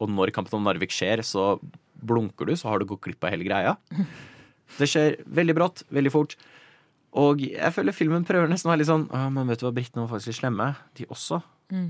Og 0.00 0.08
når 0.10 0.32
kampen 0.32 0.54
om 0.58 0.64
Narvik 0.64 0.90
skjer, 0.90 1.18
så 1.22 1.60
blunker 2.04 2.44
du, 2.46 2.52
så 2.56 2.68
har 2.68 2.78
du 2.80 2.84
gått 2.84 3.00
glipp 3.02 3.22
av 3.24 3.30
hele 3.30 3.44
greia. 3.44 3.76
Det 4.78 4.88
skjer 4.90 5.22
veldig 5.30 5.54
brått, 5.54 5.82
veldig 5.92 6.10
fort. 6.10 6.34
Og 7.16 7.42
jeg 7.46 7.72
føler 7.72 7.96
filmen 7.96 8.26
prøver 8.28 8.50
nesten 8.50 8.68
å 8.68 8.74
være 8.74 8.82
litt 8.82 8.90
sånn 8.90 9.06
«Å, 9.08 9.26
Men 9.32 9.48
vet 9.48 9.62
du 9.62 9.66
hva, 9.66 9.74
britene 9.76 10.04
var 10.04 10.10
faktisk 10.14 10.34
litt 10.34 10.40
slemme, 10.40 10.66
de 10.98 11.06
også. 11.12 11.40
Mm. 11.72 11.86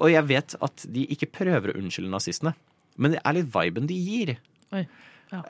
Og 0.00 0.06
jeg 0.10 0.26
vet 0.30 0.54
at 0.66 0.86
de 0.94 1.04
ikke 1.14 1.30
prøver 1.36 1.70
å 1.70 1.76
unnskylde 1.78 2.12
nazistene, 2.12 2.54
men 2.96 3.14
det 3.14 3.20
er 3.20 3.36
litt 3.36 3.50
viben 3.52 3.90
de 3.90 3.98
gir. 3.98 4.36
Oi. 4.74 4.86
Ja. 5.32 5.40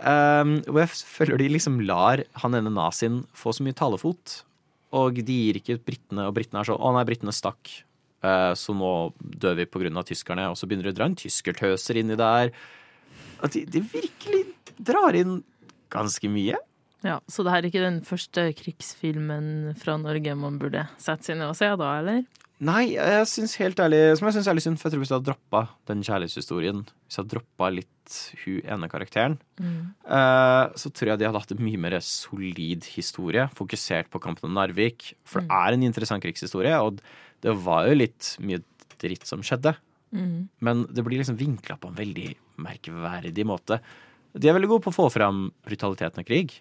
Um, 0.40 0.56
og 0.70 0.80
jeg 0.80 0.90
føler 0.96 1.40
de 1.40 1.48
liksom 1.52 1.80
lar 1.84 2.22
han 2.42 2.56
ene 2.56 2.72
nazien 2.72 3.22
få 3.36 3.52
så 3.54 3.64
mye 3.66 3.76
talefot. 3.76 4.40
Og 4.94 5.18
de 5.26 5.38
gir 5.46 5.58
ikke 5.58 5.80
britene, 5.82 6.28
og 6.28 6.36
britene 6.36 6.62
er 6.62 6.70
sånn 6.70 6.80
'Å 6.80 6.94
nei, 6.94 7.08
britene 7.08 7.34
stakk', 7.34 7.82
Uh, 8.24 8.54
så 8.56 8.72
nå 8.72 9.12
dør 9.20 9.58
vi 9.58 9.66
på 9.68 9.82
grunn 9.82 10.00
av 10.00 10.06
tyskerne. 10.08 10.46
Og 10.48 10.56
så 10.56 10.68
begynner 10.68 10.88
de 10.88 10.94
å 10.94 10.96
dra 10.96 11.08
en 11.10 11.18
tyskertøser 11.18 12.00
inni 12.00 12.16
der. 12.16 12.54
At 13.44 13.52
de, 13.52 13.64
de 13.68 13.82
virkelig 13.84 14.46
drar 14.80 15.16
inn 15.18 15.42
ganske 15.92 16.30
mye. 16.32 16.56
Ja, 17.04 17.18
Så 17.28 17.44
det 17.44 17.52
er 17.52 17.66
ikke 17.68 17.82
den 17.84 18.00
første 18.06 18.46
krigsfilmen 18.56 19.74
fra 19.80 19.98
Norge 20.00 20.34
man 20.40 20.58
burde 20.60 20.86
sette 20.96 21.28
seg 21.28 21.36
ned 21.38 21.50
og 21.50 21.56
se, 21.58 21.68
da, 21.76 21.90
eller? 22.00 22.24
Nei, 22.64 22.94
jeg 22.94 23.26
synes 23.28 23.56
helt 23.58 23.80
ærlig 23.82 23.98
Som 24.16 24.28
jeg 24.28 24.36
syns 24.36 24.46
er 24.48 24.54
litt 24.56 24.64
synd, 24.64 24.78
for 24.78 24.86
jeg 24.88 24.94
tror 24.94 25.02
hvis 25.02 25.10
du 25.10 25.16
hadde 25.16 25.26
droppa 25.28 25.60
den 25.90 26.04
kjærlighetshistorien, 26.06 26.84
hvis 26.86 27.16
du 27.16 27.20
hadde 27.20 27.32
droppa 27.34 27.68
litt 27.74 27.90
hun 28.44 28.60
ene 28.68 28.88
karakteren, 28.92 29.38
Mm. 29.60 29.94
eh, 30.06 30.64
så 30.76 30.90
tror 30.92 31.08
jeg 31.12 31.18
de 31.18 31.26
hadde 31.26 31.40
hatt 31.40 31.52
en 31.52 31.64
mye 31.64 31.80
mer 31.80 31.98
solid 32.00 32.84
historie, 32.94 33.48
fokusert 33.56 34.08
på 34.12 34.20
kampen 34.20 34.48
om 34.48 34.54
Narvik. 34.54 35.14
For 35.24 35.40
det 35.40 35.50
er 35.50 35.72
en 35.72 35.82
interessant 35.82 36.22
krigshistorie, 36.22 36.74
og 36.80 37.00
det 37.42 37.54
var 37.64 37.88
jo 37.88 37.94
litt 37.96 38.36
mye 38.40 38.62
dritt 39.00 39.26
som 39.26 39.40
skjedde. 39.42 39.74
Mm. 40.12 40.48
Men 40.60 40.84
det 40.92 41.04
blir 41.04 41.18
liksom 41.20 41.36
vinkla 41.40 41.76
på 41.80 41.88
en 41.90 41.96
veldig 41.96 42.34
merkverdig 42.60 43.44
måte. 43.48 43.80
De 44.36 44.48
er 44.48 44.54
veldig 44.54 44.68
gode 44.68 44.84
på 44.84 44.92
å 44.92 44.98
få 45.00 45.10
fram 45.12 45.50
brutaliteten 45.66 46.20
av 46.22 46.28
krig. 46.28 46.60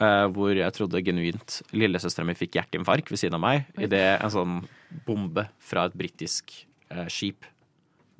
Eh, 0.00 0.26
hvor 0.34 0.56
jeg 0.56 0.76
trodde 0.76 1.02
genuint 1.06 1.60
lillesøstera 1.76 2.26
mi 2.28 2.36
fikk 2.38 2.58
hjerteinfarkt 2.58 3.12
ved 3.12 3.20
siden 3.22 3.38
av 3.38 3.44
meg 3.44 3.68
idet 3.80 4.04
en 4.18 4.34
sånn 4.34 4.60
bombe 5.06 5.46
fra 5.62 5.86
et 5.88 5.96
britisk 5.98 6.54
eh, 6.90 7.06
skip 7.12 7.46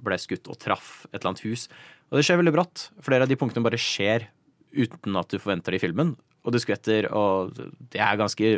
ble 0.01 0.17
skutt 0.21 0.49
og 0.49 0.59
traff 0.61 1.05
et 1.11 1.19
eller 1.21 1.33
annet 1.35 1.45
hus. 1.45 1.67
Og 2.11 2.19
det 2.19 2.27
skjer 2.27 2.41
veldig 2.41 2.55
brått. 2.57 2.89
Flere 3.05 3.27
av 3.27 3.31
de 3.31 3.39
punktene 3.39 3.67
bare 3.67 3.81
skjer 3.81 4.29
uten 4.73 5.19
at 5.19 5.31
du 5.31 5.39
forventer 5.39 5.75
det 5.75 5.81
i 5.81 5.85
filmen. 5.85 6.15
Og 6.41 6.55
du 6.55 6.59
skvetter, 6.63 7.11
og 7.13 7.53
det 7.93 8.01
er 8.01 8.17
ganske 8.17 8.55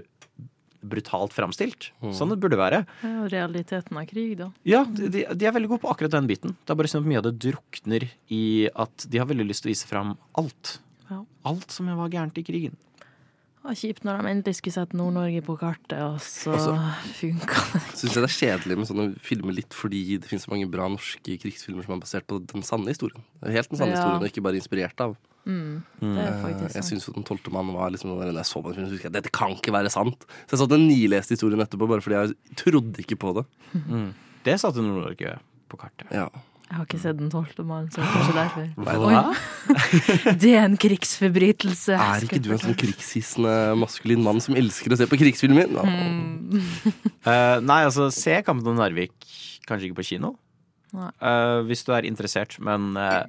brutalt 0.82 1.34
framstilt. 1.34 1.90
Sånn 2.14 2.32
det 2.32 2.38
burde 2.42 2.58
være. 2.58 2.82
Ja, 3.06 3.26
realiteten 3.30 3.98
av 3.98 4.06
krig, 4.10 4.34
da. 4.40 4.48
Ja, 4.66 4.82
de 4.86 5.24
de 5.30 5.46
er 5.46 5.54
veldig 5.54 5.70
gode 5.70 5.84
på 5.84 5.90
akkurat 5.92 6.14
den 6.14 6.30
biten. 6.30 6.56
Det 6.62 6.74
er 6.74 6.78
bare 6.78 6.90
sånn 6.90 7.04
at 7.04 7.10
mye 7.10 7.20
av 7.22 7.26
det 7.28 7.36
drukner 7.44 8.08
i 8.34 8.68
at 8.70 9.06
de 9.08 9.20
har 9.22 9.28
veldig 9.30 9.46
lyst 9.46 9.64
til 9.64 9.70
å 9.70 9.74
vise 9.74 9.90
fram 9.90 10.16
alt. 10.38 10.76
Ja. 11.10 11.22
Alt 11.48 11.74
som 11.74 11.90
var 11.98 12.10
gærent 12.10 12.38
i 12.38 12.46
krigen. 12.46 12.78
Det 13.62 13.68
var 13.70 13.76
kjipt 13.78 14.02
når 14.04 14.18
de 14.18 14.30
endelig 14.32 14.56
skulle 14.58 14.74
sette 14.74 14.96
Nord-Norge 14.98 15.40
på 15.46 15.54
kartet, 15.60 16.00
og 16.02 16.16
så 16.20 16.50
Altså- 16.50 17.12
funka 17.14 17.60
det. 17.72 17.82
Syns 17.94 18.14
jeg 18.16 18.22
det 18.24 18.30
er 18.30 18.38
kjedelig 18.40 18.76
med 18.80 18.88
sånne 18.88 19.04
filmer 19.22 19.54
litt 19.54 19.70
fordi 19.72 20.00
det 20.18 20.26
finnes 20.28 20.42
så 20.48 20.50
mange 20.50 20.66
bra 20.70 20.88
norske 20.90 21.36
krigsfilmer 21.38 21.84
som 21.86 21.94
er 21.94 22.00
basert 22.02 22.26
på 22.26 22.40
den 22.44 22.62
sanne 22.66 22.90
historien. 22.90 23.22
Helt 23.46 23.70
den 23.70 23.78
sanne 23.78 23.94
Ja. 23.94 24.00
historien, 24.02 24.18
og 24.22 24.26
ikke 24.32 24.42
bare 24.42 24.58
inspirert 24.58 24.98
av. 25.00 25.14
Mm, 25.46 25.82
det 26.00 26.22
er 26.22 26.36
faktisk 26.42 26.74
jeg 26.74 26.84
syns 26.86 27.06
Den 27.14 27.24
tolvte 27.24 27.50
mann 27.50 27.72
var 27.74 27.90
liksom 27.90 28.10
Når 28.14 28.30
jeg 28.32 28.44
så 28.46 28.62
på 28.62 28.74
den 28.74 28.86
filmen, 28.86 29.00
jeg 29.02 29.10
dette 29.12 29.30
kan 29.32 29.50
ikke 29.50 29.72
være 29.74 29.90
sant. 29.90 30.26
Så 30.46 30.54
jeg 30.54 30.58
så 30.60 30.68
den 30.68 30.86
nileste 30.88 31.34
historien 31.34 31.58
etterpå 31.62 31.88
bare 31.88 32.00
fordi 32.00 32.14
jeg 32.18 32.34
trodde 32.56 32.98
ikke 32.98 33.18
på 33.18 33.34
det. 33.34 33.44
Mm. 33.88 34.14
Det 34.44 34.58
satte 34.60 34.76
Nord-Norge 34.82 35.38
på 35.68 35.76
kartet. 35.78 36.10
Ja. 36.12 36.28
Jeg 36.72 36.78
har 36.78 36.86
ikke 36.86 36.98
sett 37.02 37.18
Den 37.18 37.28
tolvte 37.28 37.64
mann, 37.68 37.88
så 37.92 38.00
kanskje 38.00 38.32
derfor. 38.32 38.68
Oi. 39.04 39.16
Det 40.42 40.52
er 40.56 40.62
en 40.64 40.78
krigsforbrytelse. 40.80 41.98
Er 42.00 42.24
ikke 42.24 42.38
du 42.40 42.48
en 42.54 42.62
sånn 42.62 42.78
krigshissende 42.80 43.56
maskulin 43.76 44.22
mann 44.24 44.40
som 44.40 44.56
elsker 44.56 44.94
å 44.94 44.96
se 44.96 45.04
på 45.10 45.18
krigsfilmer? 45.20 45.68
Mm. 45.68 46.62
uh, 47.28 47.58
nei, 47.68 47.82
altså, 47.84 48.08
se 48.16 48.38
Kampen 48.46 48.72
om 48.72 48.80
Narvik 48.80 49.12
kanskje 49.68 49.90
ikke 49.90 49.98
på 50.00 50.06
kino. 50.14 50.30
Nei. 50.96 51.10
Eh, 51.24 51.58
hvis 51.68 51.84
du 51.84 51.92
er 51.96 52.08
interessert. 52.08 52.56
Men 52.64 52.96
uh, 52.96 53.28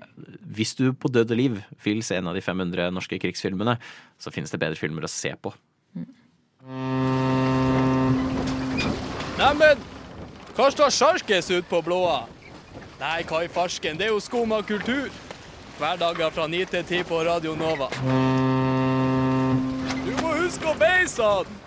hvis 0.55 0.71
du 0.79 0.85
på 0.95 1.11
død 1.11 1.33
og 1.35 1.39
liv 1.39 1.59
vil 1.83 1.99
se 2.03 2.15
en 2.19 2.31
av 2.31 2.37
de 2.37 2.43
500 2.43 2.95
norske 2.95 3.19
krigsfilmene, 3.19 3.75
så 4.19 4.31
finnes 4.31 4.51
det 4.55 4.59
bedre 4.63 4.79
filmer 4.79 5.03
å 5.03 5.11
se 5.11 5.33
på. 5.35 5.51
Neimen, 9.35 9.83
hva 10.55 10.69
står 10.71 10.95
sjarkes 10.95 11.51
ut 11.51 11.67
på 11.67 11.83
blåa? 11.83 12.21
Nei, 13.03 13.19
hva 13.27 13.41
i 13.43 13.49
farsken, 13.51 13.97
det 13.99 14.05
er 14.05 14.13
jo 14.13 14.19
skum 14.23 14.53
av 14.55 14.61
kultur. 14.63 15.09
Hverdager 15.75 16.29
fra 16.31 16.45
9 16.47 16.69
til 16.71 16.85
10 17.01 17.01
på 17.09 17.17
Radio 17.27 17.51
Nova. 17.59 17.89
Du 20.05 20.13
må 20.21 20.31
huske 20.37 20.69
å 20.71 20.75
beise 20.79 21.27
han! 21.27 21.59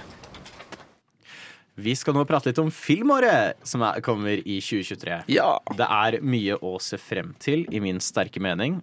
Vi 1.76 1.92
skal 1.92 2.16
nå 2.16 2.22
prate 2.24 2.48
litt 2.48 2.62
om 2.62 2.70
filmåret 2.72 3.60
som 3.68 3.84
er, 3.84 4.00
kommer 4.00 4.40
i 4.40 4.56
2023. 4.64 5.18
Ja. 5.28 5.50
Det 5.76 5.90
er 5.98 6.16
mye 6.24 6.56
å 6.64 6.78
se 6.80 6.96
frem 6.96 7.34
til, 7.36 7.66
i 7.68 7.84
min 7.84 8.00
sterke 8.00 8.40
mening. 8.40 8.80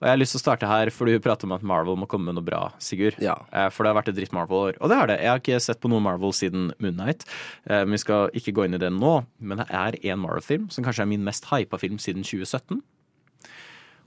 Og 0.00 0.06
jeg 0.06 0.10
har 0.12 0.18
lyst 0.20 0.34
til 0.36 0.40
å 0.40 0.44
starte 0.44 0.68
her, 0.68 0.90
for 0.94 1.06
du 1.08 1.18
prater 1.24 1.48
om 1.48 1.54
at 1.56 1.62
Marvel 1.62 1.96
må 1.96 2.06
komme 2.10 2.26
med 2.30 2.36
noe 2.38 2.44
bra, 2.46 2.62
Sigurd. 2.82 3.16
Ja. 3.22 3.34
Eh, 3.52 3.68
For 3.70 3.84
det 3.84 3.92
har 3.92 3.98
vært 4.02 4.08
et 4.12 4.18
dritt 4.18 4.32
Marvel-år. 4.36 4.76
Og 4.80 4.88
det 4.92 4.96
har 5.00 5.06
det. 5.10 5.18
Jeg 5.22 5.30
har 5.32 5.40
ikke 5.42 5.60
sett 5.64 5.80
på 5.80 5.88
noe 5.92 6.00
Marvel 6.04 6.32
siden 6.36 6.72
Moon 6.78 6.94
Knight. 6.98 7.24
Eh, 7.66 7.84
Men 7.84 7.92
vi 7.96 8.02
skal 8.04 8.30
ikke 8.34 8.52
gå 8.54 8.64
inn 8.66 8.74
i 8.74 8.82
det 8.82 8.92
nå. 8.92 9.14
Men 9.40 9.58
det 9.62 9.68
er 9.70 9.98
en 10.12 10.18
Marvel-film 10.24 10.70
som 10.70 10.84
kanskje 10.84 11.02
er 11.06 11.10
min 11.14 11.24
mest 11.24 11.46
hypa 11.52 11.78
film 11.80 11.98
siden 11.98 12.22
2017. 12.26 12.82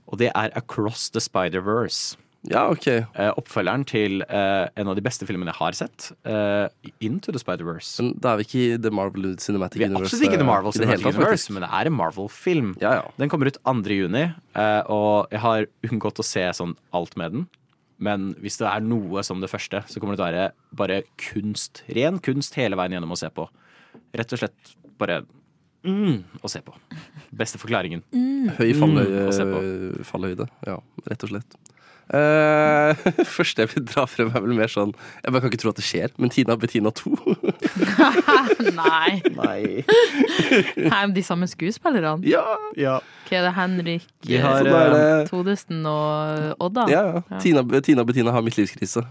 Og 0.08 0.18
det 0.18 0.30
er 0.34 0.54
Across 0.56 1.10
the 1.10 1.20
Spider-Verse. 1.20 2.16
Ja, 2.50 2.62
ok. 2.72 2.86
Eh, 2.88 3.30
Oppfølgeren 3.36 3.84
til 3.88 4.22
eh, 4.24 4.68
en 4.80 4.88
av 4.88 4.96
de 4.96 5.02
beste 5.04 5.26
filmene 5.28 5.52
jeg 5.52 5.58
har 5.60 5.76
sett. 5.76 6.08
eh, 6.24 6.68
Into 7.04 7.32
the 7.34 7.38
Spider-Verse. 7.42 7.98
Men 8.02 8.14
da 8.18 8.32
er 8.32 8.40
vi 8.40 8.46
ikke 8.48 8.62
i 8.64 8.78
The 8.86 8.92
Marvel 8.94 9.36
Cinematic 9.36 9.78
Vi 9.80 9.84
er 9.84 9.90
Universe. 9.92 10.08
absolutt 10.14 10.28
ikke 10.30 10.40
The 10.40 10.48
Marvel 10.48 10.72
eh, 10.72 10.76
i 10.76 10.80
det 10.80 10.88
hele 10.88 10.98
Cinematic 10.98 11.04
tatt, 11.04 11.20
Universe, 11.20 11.44
faktisk. 11.44 11.54
men 11.58 11.66
det 11.66 11.70
er 11.80 11.90
en 11.92 11.96
Marvel-film. 11.98 12.70
Ja, 12.80 12.92
ja. 13.00 13.04
Den 13.20 13.28
kommer 13.32 13.50
ut 13.52 13.58
2. 13.64 13.96
juni, 14.00 14.24
eh, 14.56 14.82
og 14.88 15.28
jeg 15.34 15.40
har 15.44 15.66
unngått 15.90 16.22
å 16.24 16.26
se 16.26 16.46
sånn 16.56 16.76
alt 16.96 17.16
med 17.20 17.32
den. 17.36 17.46
Men 17.98 18.28
hvis 18.38 18.56
det 18.60 18.68
er 18.70 18.80
noe 18.86 19.24
som 19.26 19.40
det 19.42 19.50
første, 19.50 19.82
så 19.90 19.98
kommer 20.00 20.14
det 20.14 20.20
til 20.22 20.28
å 20.28 20.30
være 20.30 20.50
bare 20.78 20.98
kunst. 21.18 21.82
Ren 21.96 22.20
kunst 22.22 22.54
hele 22.54 22.76
veien 22.78 22.94
gjennom 22.94 23.10
å 23.10 23.18
se 23.18 23.28
på. 23.34 23.48
Rett 24.14 24.32
og 24.32 24.38
slett 24.38 24.76
bare 25.00 25.24
mm, 25.84 26.20
å 26.40 26.48
se 26.48 26.60
på. 26.62 26.72
Beste 27.34 27.58
forklaringen. 27.58 28.04
Høy 28.56 28.70
Mm, 28.78 28.94
å 29.28 29.32
se 29.34 29.42
på. 29.42 29.58
fallhøyde, 29.58 30.04
fallhøyde. 30.06 30.46
Ja, 30.70 30.78
rett 31.10 31.26
og 31.26 31.32
slett. 31.34 31.58
Eh, 32.08 32.96
første 33.36 33.64
jeg 33.66 33.68
vil 33.74 33.84
dra 33.90 34.06
frem, 34.08 34.30
er 34.32 34.40
vel 34.40 34.54
mer 34.56 34.70
sånn 34.72 34.94
Jeg 35.20 35.28
bare 35.34 35.42
kan 35.44 35.50
ikke 35.52 35.60
tro 35.60 35.72
at 35.74 35.76
det 35.76 35.84
skjer, 35.84 36.14
men 36.16 36.32
Tina 36.32 36.56
Bettina 36.56 36.88
2 36.96 37.12
Nei. 38.78 39.18
Nei. 39.36 39.84
Her, 40.88 41.12
de 41.12 41.24
samme 41.26 41.48
skuespillerne? 41.50 42.24
Ja! 42.24 42.44
ja. 42.80 42.98
Hva 43.28 43.36
er 43.42 43.44
det, 43.50 43.52
Henrik 43.58 44.06
De 44.24 44.40
har, 44.40 44.64
eh, 44.64 44.72
er 44.80 44.94
det- 44.96 45.28
Todesen 45.28 45.84
og 45.84 46.56
Odda? 46.64 46.86
Ja, 46.88 47.02
ja. 47.20 47.40
Tina, 47.44 47.64
Tina 47.84 48.04
Bettina 48.08 48.32
har 48.32 48.40
midtlivskrise. 48.46 49.04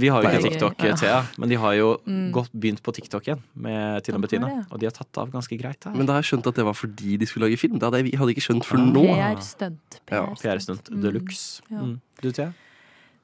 Vi 0.00 0.08
har 0.08 0.22
jo 0.22 0.28
ikke 0.30 0.42
TikTok. 0.50 0.76
Thea, 1.00 1.22
men 1.38 1.48
de 1.48 1.56
har 1.56 1.72
jo 1.74 1.96
Mm. 2.06 2.30
godt 2.32 2.50
begynt 2.52 2.82
på 2.82 2.92
TikTok 2.92 3.22
igjen 3.28 3.40
med 3.56 4.02
Tina 4.04 4.18
Bettina. 4.18 4.66
Og 4.70 4.78
de 4.80 4.86
har 4.86 4.92
tatt 4.92 5.18
av 5.18 5.30
ganske 5.30 5.56
greit 5.60 5.84
her. 5.84 5.92
Men 5.94 6.06
da 6.06 6.14
har 6.14 6.22
jeg 6.22 6.30
skjønt 6.38 6.46
at 6.46 6.54
det 6.54 6.64
var 6.64 6.72
fordi 6.74 7.16
de 7.18 7.26
skulle 7.26 7.48
lage 7.48 7.58
film. 7.58 7.78
Det 7.78 7.82
hadde 7.90 8.02
jeg, 8.04 8.18
hadde 8.18 8.34
ikke 8.34 8.46
skjønt 8.48 8.64
før 8.64 8.78
Ah. 8.78 8.92
nå. 8.92 9.04
PR-stunt. 9.06 10.00
Ja. 10.10 10.24
PR-stunt 10.42 10.90
de 11.02 11.10
luxe. 11.12 11.60
Ja. 11.70 11.78
Mm. 11.78 12.00
Du, 12.22 12.30
Thea? 12.32 12.52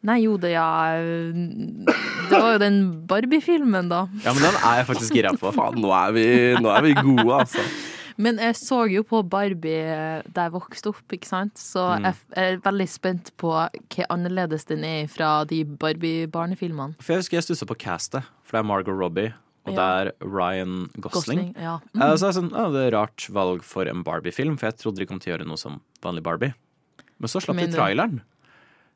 Nei, 0.06 0.20
jo, 0.22 0.36
det 0.36 0.52
ja 0.52 0.92
Det 2.30 2.30
var 2.40 2.52
jo 2.52 2.58
den 2.58 3.06
Barbie-filmen, 3.08 3.88
da. 3.88 4.06
Ja, 4.24 4.32
men 4.34 4.42
den 4.42 4.54
er 4.62 4.76
jeg 4.82 4.86
faktisk 4.86 5.14
gira 5.16 5.32
på. 5.36 5.50
Faen, 5.54 5.80
nå 5.82 5.90
er 5.90 6.12
vi, 6.12 6.26
nå 6.62 6.68
er 6.76 6.82
vi 6.82 6.94
gode, 6.94 7.40
altså. 7.40 7.58
Men 8.18 8.38
jeg 8.40 8.54
så 8.56 8.78
jo 8.90 9.02
på 9.04 9.22
Barbie 9.28 9.82
eh, 9.92 10.22
da 10.32 10.46
jeg 10.46 10.52
vokste 10.54 10.88
opp, 10.92 11.02
ikke 11.12 11.26
sant? 11.28 11.54
Så 11.60 11.82
Mm. 11.98 12.04
jeg 12.04 12.14
er 12.36 12.56
veldig 12.64 12.88
spent 12.88 13.32
på 13.36 13.50
hva 13.52 14.06
annerledes 14.08 14.64
den 14.66 14.84
er 14.84 15.06
fra 15.06 15.44
de 15.44 15.64
Barbie-barnefilmene. 15.64 16.96
For 17.00 17.14
jeg 17.14 17.22
husker 17.24 17.36
jeg 17.40 17.44
stussa 17.48 17.66
på 17.68 17.76
castet, 17.78 18.24
for 18.44 18.56
det 18.56 18.62
er 18.64 18.68
Margot 18.70 18.96
Robbie, 18.98 19.34
og 19.66 19.74
det 19.74 19.82
er 19.82 20.12
Ryan 20.22 20.88
Gosling. 21.00 21.52
Gosling, 21.52 21.54
ja. 21.58 21.78
Eh, 21.94 22.14
Så 22.16 22.28
er 22.28 22.32
det 22.32 22.38
sånn, 22.38 22.52
å, 22.54 22.72
det 22.72 22.86
er 22.86 22.96
rart 22.96 23.28
valg 23.34 23.62
for 23.66 23.84
en 23.90 24.02
Barbie-film, 24.06 24.56
for 24.58 24.66
jeg 24.70 24.78
trodde 24.78 24.96
de 25.02 25.06
kom 25.06 25.18
til 25.20 25.32
å 25.34 25.36
gjøre 25.38 25.48
noe 25.48 25.58
som 25.60 25.80
vanlig 26.02 26.22
Barbie. 26.22 26.54
Men 27.18 27.28
så 27.28 27.40
slapp 27.42 27.56
de 27.58 27.66
traileren, 27.72 28.20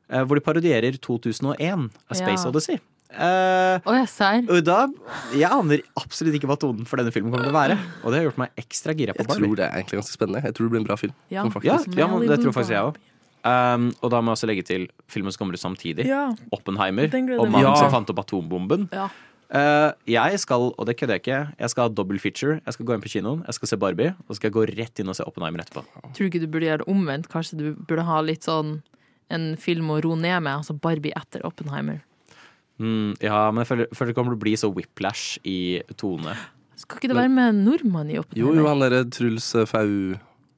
eh, 0.09 0.23
hvor 0.23 0.35
de 0.35 0.41
parodierer 0.45 0.97
2001, 1.01 1.89
A 2.09 2.13
Space 2.15 2.43
Ja. 2.45 2.49
Odyssey. 2.49 2.79
Eh, 3.11 3.77
oh, 3.83 3.95
jeg 3.97 4.07
ser. 4.07 4.45
og 4.47 4.61
da, 4.63 4.85
Jeg 5.35 5.49
aner 5.51 5.81
absolutt 5.99 6.37
ikke 6.37 6.47
hva 6.47 6.55
tonen 6.59 6.87
for 6.87 7.01
denne 7.01 7.11
filmen 7.11 7.33
kommer 7.33 7.49
til 7.49 7.53
å 7.53 7.57
være. 7.57 7.79
Og 8.01 8.13
det 8.13 8.21
har 8.21 8.27
gjort 8.29 8.41
meg 8.41 8.61
ekstra 8.61 8.95
gira 8.97 9.15
på 9.17 9.25
Barbie. 9.25 9.35
Jeg 9.35 9.49
tror 9.49 9.59
det 9.59 9.65
er 9.67 9.79
egentlig 9.79 10.01
ganske 10.01 10.17
spennende. 10.17 10.43
Jeg 10.47 10.57
tror 10.57 10.67
det 10.67 10.75
blir 10.75 10.83
en 10.83 10.87
bra 10.87 10.99
film. 10.99 11.17
Ja. 11.33 11.47
Ja, 11.67 11.79
ja 11.99 12.11
det 12.31 12.39
tror 12.43 12.55
faktisk 12.55 12.75
jeg 12.75 12.91
òg. 12.91 13.01
Um, 13.41 13.89
og 14.05 14.11
da 14.13 14.19
må 14.21 14.29
jeg 14.29 14.37
også 14.37 14.47
legge 14.51 14.63
til 14.67 14.85
filmen 15.09 15.33
som 15.33 15.41
kommer 15.41 15.57
ut 15.57 15.63
samtidig. 15.63 16.05
Ja. 16.07 16.29
Oppenheimer. 16.53 17.09
Og 17.39 17.49
mannen 17.49 17.75
som 17.79 17.91
fant 17.93 18.13
opp 18.13 18.23
atombomben. 18.23 18.87
Ja. 18.93 19.09
Eh, 19.51 19.91
jeg 20.13 20.39
skal, 20.39 20.69
og 20.71 20.85
det 20.87 20.95
kødder 20.95 21.17
jeg 21.17 21.23
ikke, 21.25 21.39
jeg 21.59 21.71
skal 21.73 21.83
ha 21.83 21.91
dobbel 21.91 22.21
feature. 22.23 22.61
Jeg 22.63 22.77
skal 22.77 22.87
gå 22.87 22.95
inn 22.95 23.01
på 23.03 23.11
kinoen, 23.11 23.41
jeg 23.43 23.57
skal 23.57 23.67
se 23.67 23.79
Barbie, 23.81 24.13
og 24.23 24.31
så 24.31 24.39
skal 24.39 24.47
jeg 24.47 24.55
gå 24.55 24.63
rett 24.69 25.01
inn 25.03 25.11
og 25.11 25.17
se 25.17 25.25
Oppenheimer 25.27 25.65
etterpå. 25.65 25.83
Tror 26.05 26.21
du 26.21 26.29
ikke 26.29 26.39
du 26.39 26.47
burde 26.47 26.69
gjøre 26.69 26.85
det 26.85 26.87
omvendt? 26.93 27.27
Kanskje 27.33 27.59
du 27.59 27.65
burde 27.75 28.05
ha 28.07 28.21
litt 28.23 28.47
sånn 28.47 28.77
en 29.31 29.51
film 29.59 29.91
å 29.91 29.99
roe 30.03 30.19
ned 30.19 30.39
med, 30.45 30.61
altså 30.61 30.75
Barbie 30.75 31.11
etter 31.19 31.43
Oppenheimer. 31.47 31.99
Mm, 32.81 33.13
ja, 33.21 33.39
men 33.53 33.61
jeg 33.61 33.69
føler, 33.69 33.91
føler 33.93 34.09
det 34.11 34.17
kommer 34.17 34.33
til 34.33 34.39
å 34.39 34.43
bli 34.45 34.53
så 34.57 34.71
whiplash 34.73 35.37
i 35.45 35.57
tone. 36.01 36.33
Skal 36.81 36.97
ikke 36.97 37.11
det 37.11 37.17
være 37.19 37.29
med 37.29 37.51
en 37.53 37.59
nordmann 37.67 38.09
i 38.09 38.15
Jo, 38.17 38.25
jo, 38.57 38.65
han 38.65 38.81
derre 38.81 39.03
Truls 39.13 39.51
eh, 39.55 39.67
Fau... 39.69 39.85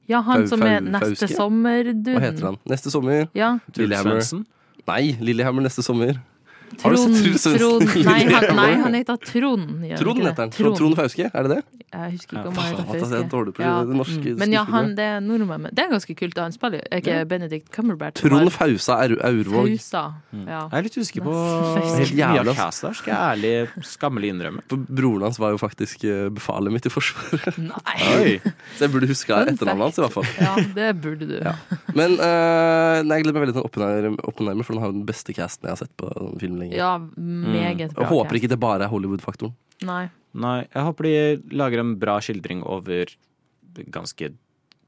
Ja, 0.08 0.20
han 0.24 0.44
Fau- 0.44 0.48
som 0.54 0.62
er 0.64 0.78
Fau- 0.80 0.88
neste 0.94 1.10
Fauske? 1.26 1.36
sommer-duden. 1.36 2.16
Hva 2.16 2.22
heter 2.24 2.46
han? 2.50 2.56
Neste 2.68 2.92
sommer? 2.92 3.26
Ja. 3.36 3.54
Lillehammer. 3.76 4.20
Svendsen? 4.20 4.46
Nei, 4.88 5.02
Lillehammer 5.20 5.64
neste 5.64 5.84
sommer. 5.84 6.16
Trond, 6.74 7.14
Trond 7.38 7.84
nei, 8.08 8.24
han, 8.28 8.44
nei, 8.58 8.70
han 8.82 8.94
heter 8.98 9.18
Trond. 9.22 9.84
gjør 9.86 10.00
Trond 10.00 10.18
ikke 10.20 10.28
heter 10.28 10.42
han. 10.42 10.52
Trond, 10.54 10.76
Trond 10.80 10.96
Fauske, 10.98 11.28
er 11.30 11.46
det 11.46 11.50
det? 11.54 11.62
Jeg 11.94 12.14
husker 12.16 12.34
ikke 12.34 12.42
Ja, 12.42 12.50
om 12.50 12.56
han 12.58 12.66
heter 12.72 12.86
Fauske. 12.88 13.10
Det 13.12 13.18
er 13.20 13.28
dårlig 13.30 13.52
på 13.54 13.62
det 13.62 13.98
norske 14.00 14.32
Men 14.40 14.54
ja, 14.56 14.64
han, 14.66 14.88
det 14.98 15.06
er 15.06 15.20
nordmann. 15.22 15.62
men 15.68 15.76
Det 15.76 15.84
er 15.84 15.92
ganske 15.92 16.16
kult. 16.18 16.40
Han 16.42 16.54
spiller 16.56 16.80
jo 16.80 16.88
er 16.90 17.02
ikke 17.04 17.18
Benedict 17.30 17.70
Cumberbatch. 17.74 18.22
Trond 18.24 18.50
Fausa 18.54 18.96
Aur 19.04 19.14
Aurvåg. 19.28 19.68
Fausa. 19.70 20.02
Ja. 20.34 20.64
Jeg 20.72 20.80
er 20.80 20.88
litt 20.88 20.98
usikker 20.98 21.26
på 21.28 21.36
helt 21.36 22.14
mye 22.14 22.18
Jævla- 22.24 22.54
av 22.54 22.58
castet 22.58 22.88
her, 22.90 22.98
skal 22.98 23.14
jeg 23.14 23.20
ærlig 23.30 23.86
skammelig 23.94 24.32
innrømme. 24.34 24.64
For 24.72 24.88
Broren 25.00 25.28
hans 25.28 25.38
var 25.42 25.54
jo 25.54 25.60
faktisk 25.62 26.04
eh, 26.10 26.26
befalet 26.34 26.74
mitt 26.74 26.90
i 26.90 26.92
Forsvaret. 26.92 27.60
Nei. 27.70 28.40
Så 28.74 28.86
jeg 28.88 28.94
burde 28.96 29.10
huske 29.12 29.30
Fun 29.30 29.52
etternavnet 29.54 29.86
hans, 29.86 30.00
i 30.00 30.04
hvert 30.04 30.16
fall. 30.18 30.28
Ja, 30.42 30.56
det 30.80 30.90
burde 31.04 31.30
du. 31.30 31.38
Men 31.94 32.18
uh, 32.18 33.00
nei, 33.06 33.20
jeg 33.20 33.26
gleder 33.28 33.38
meg 33.38 33.46
veldig 33.46 33.56
til 33.60 33.66
Oppenheimer, 34.26 34.66
for 34.66 34.74
den 34.74 34.82
har 34.82 34.90
jo 34.90 34.98
den 34.98 35.06
beste 35.08 35.34
casten 35.36 35.68
jeg 35.68 35.76
har 35.76 35.80
sett 35.84 35.94
på 36.00 36.10
en 36.10 36.34
film 36.42 36.58
lenge. 36.64 36.76
Ja, 36.80 36.92
meget 36.98 37.78
Jeg 37.84 37.94
bra. 37.94 38.06
håper 38.10 38.38
ikke 38.40 38.48
det 38.54 38.60
bare 38.60 38.84
er 38.86 38.88
Hollywood-faktoren. 38.92 39.54
Nei. 39.82 40.08
Nei, 40.34 40.56
jeg 40.74 40.82
håper 40.88 41.02
de 41.06 41.56
lager 41.56 41.80
en 41.84 41.94
bra 42.00 42.16
skildring 42.24 42.64
over 42.66 43.06
ganske 43.90 44.32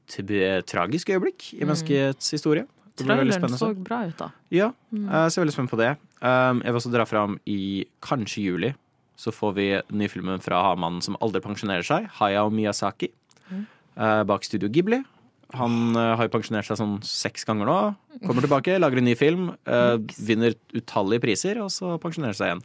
tragiske 0.07 1.13
øyeblikk 1.15 1.53
i 1.53 1.63
menneskets 1.65 2.31
historie. 2.31 2.65
Det 2.97 3.05
blir 3.05 3.19
veldig 3.19 3.33
Traileren 3.35 3.53
spennende 3.53 3.59
så 3.61 3.83
bra 3.83 3.99
ut, 4.07 4.17
da. 4.17 4.29
Ja, 4.51 4.71
Mm. 4.91 5.09
jeg 5.11 5.31
ser 5.31 5.41
veldig 5.43 5.53
spent 5.53 5.69
på 5.69 5.77
det. 5.77 5.97
Um, 6.21 6.61
jeg 6.63 6.71
vil 6.73 6.79
også 6.81 6.91
dra 6.91 7.05
fram 7.05 7.39
i 7.45 7.85
kanskje 8.01 8.43
juli. 8.43 8.73
Så 9.17 9.31
får 9.33 9.53
vi 9.55 9.81
nyfilmen 9.91 10.39
fra 10.41 10.75
mannen 10.75 11.01
som 11.01 11.15
aldri 11.21 11.41
pensjonerer 11.41 11.83
seg, 11.85 12.07
Hayao 12.19 12.49
Miyazaki. 12.49 13.09
Mm. 13.51 13.65
eh, 13.97 14.23
bak 14.23 14.43
Studio 14.43 14.69
Ghibli. 14.69 15.03
Han 15.55 15.95
eh, 15.95 16.15
har 16.19 16.27
jo 16.27 16.33
pensjonert 16.33 16.67
seg 16.67 16.75
sånn 16.79 16.97
seks 17.07 17.45
ganger 17.47 17.69
nå. 17.69 17.77
Kommer 18.25 18.43
tilbake, 18.43 18.79
lager 18.81 18.97
en 18.99 19.05
ny 19.07 19.13
film, 19.15 19.51
eh, 19.65 19.95
vinner 20.19 20.55
utallige 20.75 21.23
priser, 21.23 21.61
og 21.63 21.69
så 21.71 21.93
pensjonerer 22.03 22.35
seg 22.35 22.49
igjen. 22.51 22.63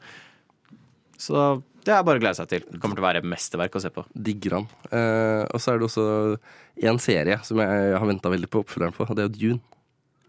Så 1.23 1.62
det 1.87 1.92
er 1.95 2.03
bare 2.07 2.18
å 2.18 2.23
glede 2.23 2.38
seg 2.38 2.49
til. 2.51 2.64
Det 2.66 2.81
kommer 2.83 2.99
til 2.99 3.05
å 3.05 3.09
være 3.09 3.23
mesterverk 3.27 3.77
å 3.79 3.83
se 3.85 3.90
på. 3.95 4.03
Digger 4.14 4.57
han. 4.59 4.66
Eh, 4.90 5.45
og 5.47 5.62
så 5.62 5.73
er 5.75 5.79
det 5.79 5.87
også 5.87 6.07
en 6.90 6.99
serie 7.03 7.38
som 7.47 7.61
jeg 7.62 7.95
har 7.99 8.09
venta 8.09 8.33
veldig 8.33 8.51
på 8.51 8.64
oppfølgeren 8.64 8.97
på, 8.97 9.07
og 9.07 9.14
det 9.18 9.25
er 9.25 9.31
jo 9.31 9.37
Dune. 9.38 9.61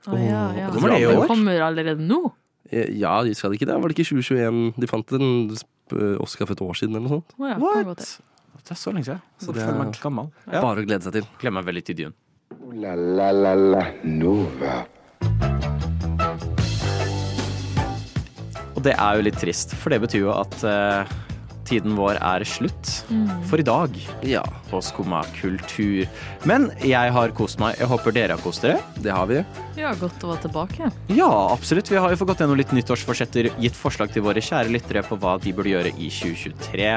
Oh, 0.03 0.19
ja, 0.19 0.43
ja. 0.57 0.69
Kommer 0.73 0.91
det 0.93 1.01
i 1.01 1.07
år? 1.07 1.27
kommer 1.31 1.61
allerede 1.63 2.03
nå? 2.03 2.19
Eh, 2.69 2.89
Ja, 2.99 3.21
de 3.23 3.33
skal 3.37 3.51
det 3.53 3.61
ikke 3.61 3.69
det? 3.71 3.79
Var 3.81 3.89
det 3.89 3.97
ikke 3.97 4.09
2021 4.11 4.73
de 4.81 4.89
fant 4.91 5.13
en 5.17 5.29
Oscar 6.21 6.45
for 6.47 6.53
et 6.57 6.61
år 6.65 6.77
siden, 6.77 6.95
eller 6.97 7.07
noe 7.07 7.17
sånt? 7.21 7.33
Oh, 7.39 7.47
ja, 7.49 7.57
What? 7.57 8.03
Det 8.63 8.71
er 8.71 8.79
så 8.79 8.93
lenge 8.95 9.03
siden. 9.09 9.21
Så 9.41 9.49
Så 9.49 9.53
det 9.57 9.63
er- 9.63 10.01
gammel. 10.01 10.31
Ja. 10.47 10.61
Bare 10.61 10.81
å 10.83 10.85
glede 10.85 11.03
seg 11.03 11.13
til. 11.17 11.25
Gleder 11.39 11.51
meg 11.57 11.65
veldig 11.65 11.83
til 11.85 11.95
Dune. 11.95 12.13
La 12.53 12.93
la 12.93 13.31
la 13.31 13.53
la 13.55 13.83
Nova. 14.03 14.83
Og 18.75 18.81
det 18.85 18.93
er 18.93 19.17
jo 19.17 19.25
litt 19.25 19.39
trist, 19.41 19.73
for 19.79 19.93
det 19.93 20.01
betyr 20.03 20.25
jo 20.27 20.33
at 20.35 20.57
eh, 20.67 21.13
tiden 21.65 21.95
vår 21.97 22.19
er 22.21 22.43
slutt 22.47 22.91
Mm. 23.09 23.29
for 23.49 23.59
i 23.59 23.63
dag 23.63 23.89
Ja. 24.23 24.41
på 24.71 24.81
Skumma 24.83 25.23
kultur. 25.39 26.07
Men 26.45 26.71
jeg 26.81 27.11
har 27.11 27.29
kost 27.29 27.59
meg. 27.59 27.77
Jeg 27.79 27.87
håper 27.87 28.11
dere 28.13 28.35
har 28.37 28.41
kost 28.41 28.61
dere. 28.61 28.79
Det 29.01 29.11
har 29.11 29.25
vi. 29.27 29.43
Ja, 29.77 29.93
godt 29.95 30.19
å 30.23 30.31
være 30.33 30.41
tilbake. 30.47 30.91
Ja, 31.09 31.29
absolutt. 31.53 31.89
Vi 31.89 31.95
har 31.97 32.09
jo 32.09 32.15
fått 32.15 32.27
gått 32.33 32.39
gjennom 32.43 32.57
litt 32.57 32.71
nyttårsforsetter, 32.73 33.49
gitt 33.59 33.73
forslag 33.75 34.11
til 34.13 34.21
våre 34.23 34.41
kjære 34.41 34.69
lyttere 34.71 35.03
på 35.03 35.17
hva 35.19 35.37
de 35.41 35.51
burde 35.53 35.69
gjøre 35.73 35.93
i 35.97 36.09
2023. 36.09 36.93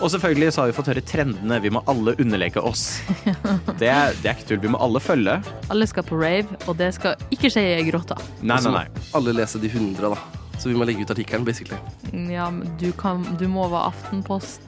Og 0.00 0.10
selvfølgelig 0.10 0.52
så 0.52 0.62
har 0.62 0.66
vi 0.70 0.76
fått 0.78 0.90
høre 0.92 1.02
trendene. 1.04 1.60
Vi 1.62 1.70
må 1.70 1.82
alle 1.88 2.14
underleke 2.18 2.62
oss. 2.62 3.00
Det 3.80 3.88
er, 3.88 4.12
det 4.22 4.26
er 4.30 4.34
ikke 4.34 4.48
tull. 4.48 4.58
Vi 4.60 4.68
må 4.68 4.80
alle 4.80 5.00
følge. 5.00 5.38
Alle 5.70 5.86
skal 5.86 6.02
på 6.04 6.18
rave, 6.20 6.46
og 6.68 6.76
det 6.76 6.92
skal 6.94 7.16
ikke 7.32 7.48
skje 7.52 7.62
i 7.80 7.86
grotta. 7.90 8.16
Nei, 8.42 8.58
nei, 8.60 8.72
nei. 8.72 8.86
Alle 9.14 9.32
lese 9.32 9.58
de 9.60 9.68
100, 9.68 10.10
da. 10.14 10.16
Så 10.60 10.68
vi 10.68 10.76
må 10.76 10.84
legge 10.84 11.02
ut 11.06 11.10
artikkelen, 11.14 11.44
basically. 11.48 11.78
Ja, 12.28 12.50
men 12.52 12.68
du, 12.80 12.90
kan, 13.00 13.24
du 13.40 13.46
må 13.48 13.64
være 13.72 13.88
Aftenposten 13.94 14.66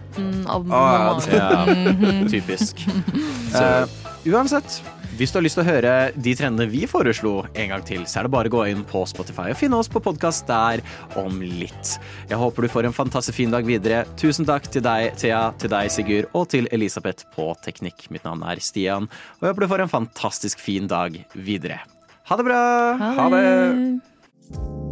Ah. 0.73 1.19
Ja, 1.33 1.65
Mhm. 1.73 2.27
typisk. 2.29 2.83
uh, 3.57 3.87
uansett, 4.29 4.83
hvis 5.17 5.33
du 5.33 5.39
har 5.39 5.45
lyst 5.47 5.57
til 5.57 5.63
å 5.65 5.69
høre 5.71 5.93
de 6.17 6.35
trendene 6.37 6.67
vi 6.69 6.83
foreslo 6.89 7.47
en 7.55 7.71
gang 7.73 7.85
til, 7.89 8.03
så 8.05 8.21
er 8.21 8.27
det 8.29 8.33
bare 8.35 8.51
å 8.51 8.53
gå 8.53 8.63
inn 8.69 8.83
på 8.89 9.07
Spotify 9.09 9.51
og 9.55 9.57
finne 9.57 9.81
oss 9.81 9.89
på 9.89 10.03
podkast 10.05 10.45
der 10.51 10.83
om 11.17 11.41
litt. 11.41 11.95
Jeg 12.29 12.37
håper 12.41 12.67
du 12.67 12.69
får 12.73 12.91
en 12.91 12.97
fantastisk 12.97 13.39
fin 13.41 13.53
dag 13.53 13.65
videre. 13.65 14.03
Tusen 14.21 14.45
takk 14.49 14.69
til 14.73 14.85
deg, 14.85 15.17
Thea, 15.17 15.47
til 15.57 15.73
deg, 15.73 15.89
Sigurd, 15.93 16.29
og 16.37 16.49
til 16.53 16.69
Elisabeth 16.77 17.25
på 17.33 17.49
teknikk. 17.65 18.11
Mitt 18.13 18.29
navn 18.29 18.45
er 18.45 18.61
Stian, 18.61 19.09
og 19.09 19.41
jeg 19.49 19.55
håper 19.55 19.65
du 19.65 19.73
får 19.73 19.87
en 19.87 19.95
fantastisk 19.97 20.61
fin 20.61 20.89
dag 20.93 21.17
videre. 21.33 21.81
Ha 22.29 22.37
det 22.37 22.49
bra! 22.53 22.63
Ha 23.17 23.29
det. 23.33 24.92